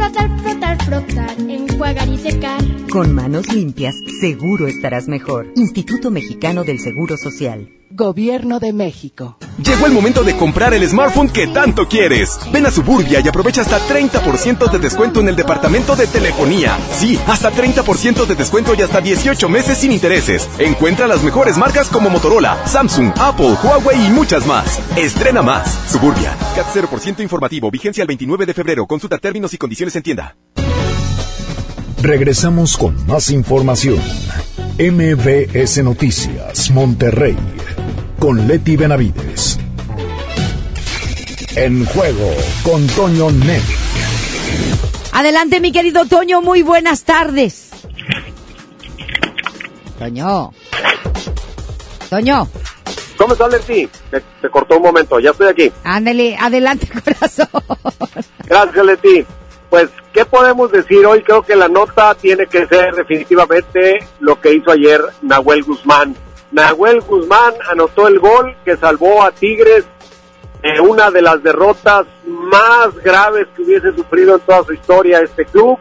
frotar, 0.03 0.39
frotar, 0.41 0.85
frotar, 0.85 1.41
enjuagar 1.41 2.09
y 2.09 2.19
secar. 2.19 2.61
Con 2.91 3.15
manos 3.15 3.53
limpias, 3.53 3.95
seguro 4.21 4.67
estarás 4.67 5.07
mejor. 5.07 5.53
Instituto 5.57 6.11
Mexicano 6.11 6.65
del 6.65 6.81
Seguro 6.81 7.17
Social. 7.17 7.69
Gobierno 7.95 8.59
de 8.59 8.73
México. 8.73 9.37
Llegó 9.63 9.87
el 9.87 9.93
momento 9.93 10.23
de 10.25 10.37
comprar 10.37 10.73
el 10.73 10.89
smartphone 10.89 11.29
que 11.29 11.47
tanto 11.47 11.87
quieres. 11.87 12.39
Ven 12.53 12.67
a 12.67 12.71
Suburbia 12.71 13.21
y 13.21 13.29
aprovecha 13.29 13.61
hasta 13.61 13.79
30% 13.79 14.71
de 14.71 14.79
descuento 14.79 15.21
en 15.21 15.29
el 15.29 15.37
departamento 15.37 15.95
de 15.95 16.07
telefonía. 16.07 16.79
Sí, 16.93 17.19
hasta 17.27 17.53
30% 17.53 18.27
de 18.27 18.35
descuento 18.35 18.75
y 18.75 18.83
hasta 18.83 19.01
18 19.01 19.49
meses 19.49 19.79
sin 19.79 19.93
intereses. 19.93 20.49
Encuentra 20.59 21.07
las 21.07 21.23
mejores 21.23 21.59
marcas 21.59 21.89
como 21.89 22.09
Motorola, 22.09 22.67
Samsung, 22.67 23.13
Apple, 23.19 23.57
Huawei 23.63 24.07
y 24.07 24.11
muchas 24.11 24.47
más. 24.47 24.81
Estrena 24.97 25.43
más. 25.43 25.79
Suburbia. 25.91 26.35
CAT 26.57 26.67
0% 26.75 27.21
informativo. 27.21 27.71
Vigencia 27.71 28.03
el 28.03 28.09
29 28.09 28.47
de 28.47 28.55
febrero. 28.55 28.87
Consulta 28.87 29.19
términos 29.19 29.53
y 29.53 29.59
condiciones 29.59 29.95
en 29.97 30.03
tienda. 30.03 30.37
Regresamos 32.03 32.77
con 32.77 33.07
más 33.07 33.31
información. 33.31 34.01
MBS 34.79 35.85
Noticias, 35.85 36.71
Monterrey, 36.71 37.37
con 38.23 38.47
Leti 38.47 38.77
Benavides. 38.77 39.59
En 41.57 41.85
juego 41.87 42.31
con 42.63 42.87
Toño 42.87 43.33
Net. 43.33 43.61
Adelante, 45.13 45.59
mi 45.59 45.73
querido 45.73 46.05
Toño, 46.07 46.41
muy 46.41 46.63
buenas 46.63 47.03
tardes. 47.03 47.71
Toño. 49.99 50.53
Toño. 52.09 52.47
¿Cómo 53.17 53.33
estás, 53.33 53.51
Leti? 53.51 53.89
Se, 54.13 54.23
se 54.41 54.49
cortó 54.51 54.77
un 54.77 54.85
momento, 54.85 55.19
ya 55.19 55.31
estoy 55.31 55.49
aquí. 55.49 55.73
Ándale, 55.83 56.37
adelante, 56.37 56.89
corazón. 57.05 57.49
Gracias, 58.47 58.87
Leti. 58.87 59.27
Pues, 59.69 59.89
¿qué 60.13 60.25
podemos 60.25 60.71
decir 60.71 61.05
hoy? 61.07 61.25
Creo 61.25 61.43
que 61.43 61.57
la 61.57 61.67
nota 61.67 62.15
tiene 62.15 62.47
que 62.47 62.69
ser 62.69 62.95
definitivamente 62.95 63.99
lo 64.21 64.41
que 64.41 64.55
hizo 64.55 64.71
ayer 64.71 65.03
Nahuel 65.23 65.65
Guzmán. 65.65 66.15
Nahuel 66.53 67.01
Guzmán 67.01 67.55
anotó 67.71 68.07
el 68.09 68.19
gol 68.19 68.55
que 68.65 68.77
salvó 68.77 69.23
a 69.23 69.33
Tigres 69.33 69.87
de 70.63 70.81
una 70.81 71.11
de 71.11 71.23
las 71.23 71.43
derrotas 71.43 72.07
más 72.27 72.95
graves 73.03 73.49
que 73.57 73.63
hubiese 73.63 73.93
sufrido 73.95 74.35
en 74.35 74.41
toda 74.43 74.63
su 74.65 74.75
historia 74.75 75.21
este 75.21 75.47
club. 75.47 75.79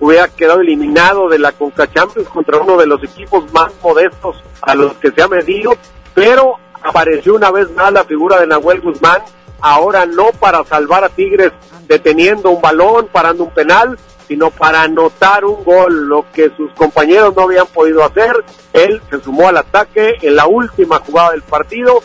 Hubiera 0.00 0.28
quedado 0.28 0.60
eliminado 0.60 1.28
de 1.28 1.38
la 1.38 1.52
Conca 1.52 1.90
Champions 1.90 2.28
contra 2.28 2.58
uno 2.58 2.76
de 2.78 2.86
los 2.86 3.02
equipos 3.04 3.52
más 3.52 3.72
modestos 3.82 4.42
a 4.62 4.74
los 4.74 4.94
que 4.94 5.12
se 5.12 5.22
ha 5.22 5.28
medido, 5.28 5.76
pero 6.14 6.56
apareció 6.82 7.34
una 7.34 7.50
vez 7.50 7.70
más 7.72 7.92
la 7.92 8.04
figura 8.04 8.40
de 8.40 8.46
Nahuel 8.46 8.80
Guzmán, 8.80 9.22
ahora 9.60 10.04
no 10.06 10.30
para 10.40 10.64
salvar 10.64 11.04
a 11.04 11.10
Tigres 11.10 11.52
deteniendo 11.86 12.50
un 12.50 12.60
balón, 12.60 13.08
parando 13.12 13.44
un 13.44 13.50
penal, 13.50 13.98
sino 14.26 14.50
para 14.50 14.82
anotar 14.82 15.44
un 15.44 15.64
gol, 15.64 16.08
lo 16.08 16.24
que 16.32 16.50
sus 16.56 16.72
compañeros 16.72 17.34
no 17.36 17.42
habían 17.42 17.66
podido 17.66 18.04
hacer. 18.04 18.32
Él 18.72 19.00
se 19.10 19.20
sumó 19.20 19.48
al 19.48 19.58
ataque 19.58 20.14
en 20.22 20.36
la 20.36 20.46
última 20.46 20.98
jugada 21.00 21.32
del 21.32 21.42
partido 21.42 22.02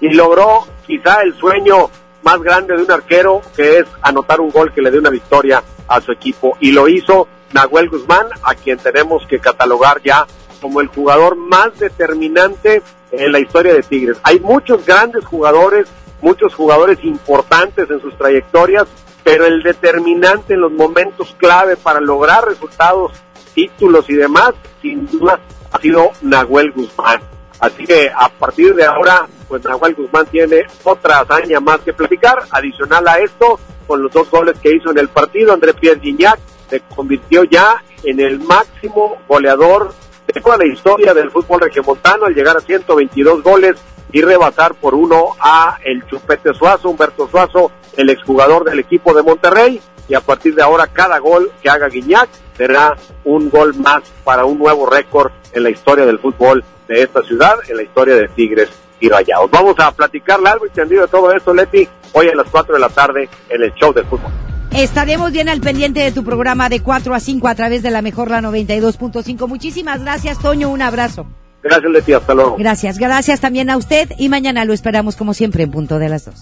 y 0.00 0.10
logró 0.10 0.66
quizá 0.86 1.22
el 1.22 1.34
sueño 1.34 1.90
más 2.22 2.40
grande 2.40 2.76
de 2.76 2.82
un 2.82 2.90
arquero, 2.90 3.40
que 3.56 3.78
es 3.78 3.86
anotar 4.02 4.40
un 4.40 4.50
gol 4.50 4.72
que 4.72 4.82
le 4.82 4.90
dé 4.90 4.98
una 4.98 5.10
victoria 5.10 5.62
a 5.86 6.00
su 6.00 6.12
equipo. 6.12 6.56
Y 6.60 6.72
lo 6.72 6.88
hizo 6.88 7.26
Nahuel 7.52 7.88
Guzmán, 7.88 8.26
a 8.42 8.54
quien 8.54 8.78
tenemos 8.78 9.26
que 9.26 9.38
catalogar 9.38 10.00
ya 10.02 10.26
como 10.60 10.80
el 10.80 10.88
jugador 10.88 11.36
más 11.36 11.78
determinante 11.78 12.82
en 13.12 13.32
la 13.32 13.38
historia 13.38 13.74
de 13.74 13.82
Tigres. 13.82 14.18
Hay 14.22 14.40
muchos 14.40 14.84
grandes 14.84 15.24
jugadores, 15.24 15.88
muchos 16.20 16.54
jugadores 16.54 16.98
importantes 17.02 17.88
en 17.90 18.00
sus 18.00 18.16
trayectorias, 18.18 18.86
pero 19.28 19.44
el 19.44 19.62
determinante 19.62 20.54
en 20.54 20.62
los 20.62 20.72
momentos 20.72 21.36
clave 21.36 21.76
para 21.76 22.00
lograr 22.00 22.48
resultados, 22.48 23.12
títulos 23.52 24.08
y 24.08 24.14
demás, 24.14 24.54
sin 24.80 25.06
duda 25.06 25.38
ha 25.70 25.78
sido 25.78 26.12
Nahuel 26.22 26.72
Guzmán. 26.72 27.20
Así 27.60 27.84
que 27.84 28.08
a 28.08 28.30
partir 28.30 28.74
de 28.74 28.86
ahora, 28.86 29.28
pues 29.46 29.62
Nahuel 29.62 29.94
Guzmán 29.94 30.24
tiene 30.28 30.62
otra 30.82 31.20
hazaña 31.20 31.60
más 31.60 31.80
que 31.80 31.92
platicar. 31.92 32.38
Adicional 32.50 33.06
a 33.06 33.18
esto, 33.18 33.60
con 33.86 34.02
los 34.02 34.10
dos 34.10 34.30
goles 34.30 34.58
que 34.60 34.74
hizo 34.74 34.92
en 34.92 34.98
el 34.98 35.08
partido, 35.08 35.52
André 35.52 35.74
Pierre 35.74 36.00
Gignac 36.00 36.38
se 36.70 36.80
convirtió 36.80 37.44
ya 37.44 37.84
en 38.04 38.20
el 38.20 38.38
máximo 38.38 39.18
goleador 39.28 39.92
de 40.26 40.40
toda 40.40 40.56
la 40.56 40.66
historia 40.66 41.12
del 41.12 41.30
fútbol 41.30 41.60
regiomontano 41.60 42.24
al 42.24 42.34
llegar 42.34 42.56
a 42.56 42.60
122 42.60 43.42
goles 43.42 43.76
y 44.12 44.22
rebasar 44.22 44.74
por 44.74 44.94
uno 44.94 45.34
a 45.40 45.78
el 45.84 46.06
Chupete 46.06 46.54
Suazo, 46.54 46.90
Humberto 46.90 47.28
Suazo, 47.28 47.70
el 47.96 48.10
exjugador 48.10 48.64
del 48.64 48.78
equipo 48.80 49.12
de 49.14 49.22
Monterrey. 49.22 49.80
Y 50.08 50.14
a 50.14 50.20
partir 50.20 50.54
de 50.54 50.62
ahora, 50.62 50.86
cada 50.86 51.18
gol 51.18 51.52
que 51.62 51.68
haga 51.68 51.88
Guiñac 51.88 52.28
será 52.56 52.96
un 53.24 53.50
gol 53.50 53.74
más 53.74 54.02
para 54.24 54.44
un 54.46 54.58
nuevo 54.58 54.86
récord 54.86 55.30
en 55.52 55.62
la 55.62 55.70
historia 55.70 56.06
del 56.06 56.18
fútbol 56.18 56.64
de 56.88 57.02
esta 57.02 57.22
ciudad, 57.22 57.56
en 57.68 57.76
la 57.76 57.82
historia 57.82 58.14
de 58.14 58.28
Tigres 58.28 58.70
y 59.00 59.08
Rayados. 59.08 59.50
Vamos 59.50 59.74
a 59.78 59.92
platicar 59.92 60.40
largo 60.40 60.66
y 60.66 60.70
tendido 60.70 61.02
de 61.02 61.08
todo 61.08 61.30
esto, 61.32 61.52
Leti, 61.52 61.86
hoy 62.12 62.28
a 62.28 62.34
las 62.34 62.48
4 62.50 62.74
de 62.74 62.80
la 62.80 62.88
tarde 62.88 63.28
en 63.50 63.62
el 63.62 63.72
show 63.74 63.92
del 63.92 64.06
fútbol. 64.06 64.30
Estaremos 64.72 65.32
bien 65.32 65.48
al 65.48 65.60
pendiente 65.60 66.00
de 66.00 66.12
tu 66.12 66.24
programa 66.24 66.68
de 66.68 66.80
4 66.80 67.14
a 67.14 67.20
5 67.20 67.48
a 67.48 67.54
través 67.54 67.82
de 67.82 67.90
la 67.90 68.02
mejor 68.02 68.30
la 68.30 68.40
92.5. 68.40 69.46
Muchísimas 69.46 70.02
gracias, 70.02 70.38
Toño. 70.38 70.68
Un 70.68 70.82
abrazo. 70.82 71.26
Gracias, 71.68 71.92
Leti. 71.92 72.12
Hasta 72.12 72.34
luego. 72.34 72.56
Gracias, 72.58 72.98
gracias 72.98 73.40
también 73.40 73.70
a 73.70 73.76
usted 73.76 74.10
y 74.18 74.28
mañana 74.28 74.64
lo 74.64 74.72
esperamos 74.72 75.16
como 75.16 75.34
siempre 75.34 75.64
en 75.64 75.70
punto 75.70 75.98
de 75.98 76.08
las 76.08 76.24
2. 76.24 76.34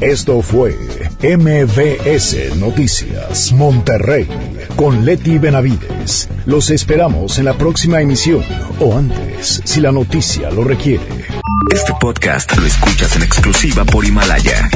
Esto 0.00 0.40
fue 0.40 0.76
MBS 1.22 2.56
Noticias 2.56 3.52
Monterrey 3.52 4.26
con 4.74 5.04
Leti 5.04 5.36
Benavides. 5.38 6.28
Los 6.46 6.70
esperamos 6.70 7.38
en 7.38 7.44
la 7.44 7.54
próxima 7.54 8.00
emisión 8.00 8.42
o 8.80 8.96
antes, 8.96 9.60
si 9.64 9.80
la 9.80 9.92
noticia 9.92 10.50
lo 10.50 10.64
requiere. 10.64 11.04
Este 11.70 11.92
podcast 12.00 12.56
lo 12.56 12.66
escuchas 12.66 13.14
en 13.16 13.22
exclusiva 13.22 13.84
por 13.84 14.04
Himalaya. 14.04 14.70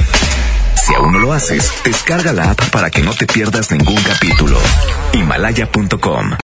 Si 0.77 0.95
aún 0.95 1.13
no 1.13 1.19
lo 1.19 1.33
haces, 1.33 1.73
descarga 1.83 2.35
la 2.35 2.51
app 2.51 2.71
para 2.71 2.91
que 2.91 3.01
no 3.01 3.15
te 3.15 3.27
pierdas 3.27 3.71
ningún 3.71 4.01
capítulo. 4.03 4.59
Himalaya.com 5.15 6.37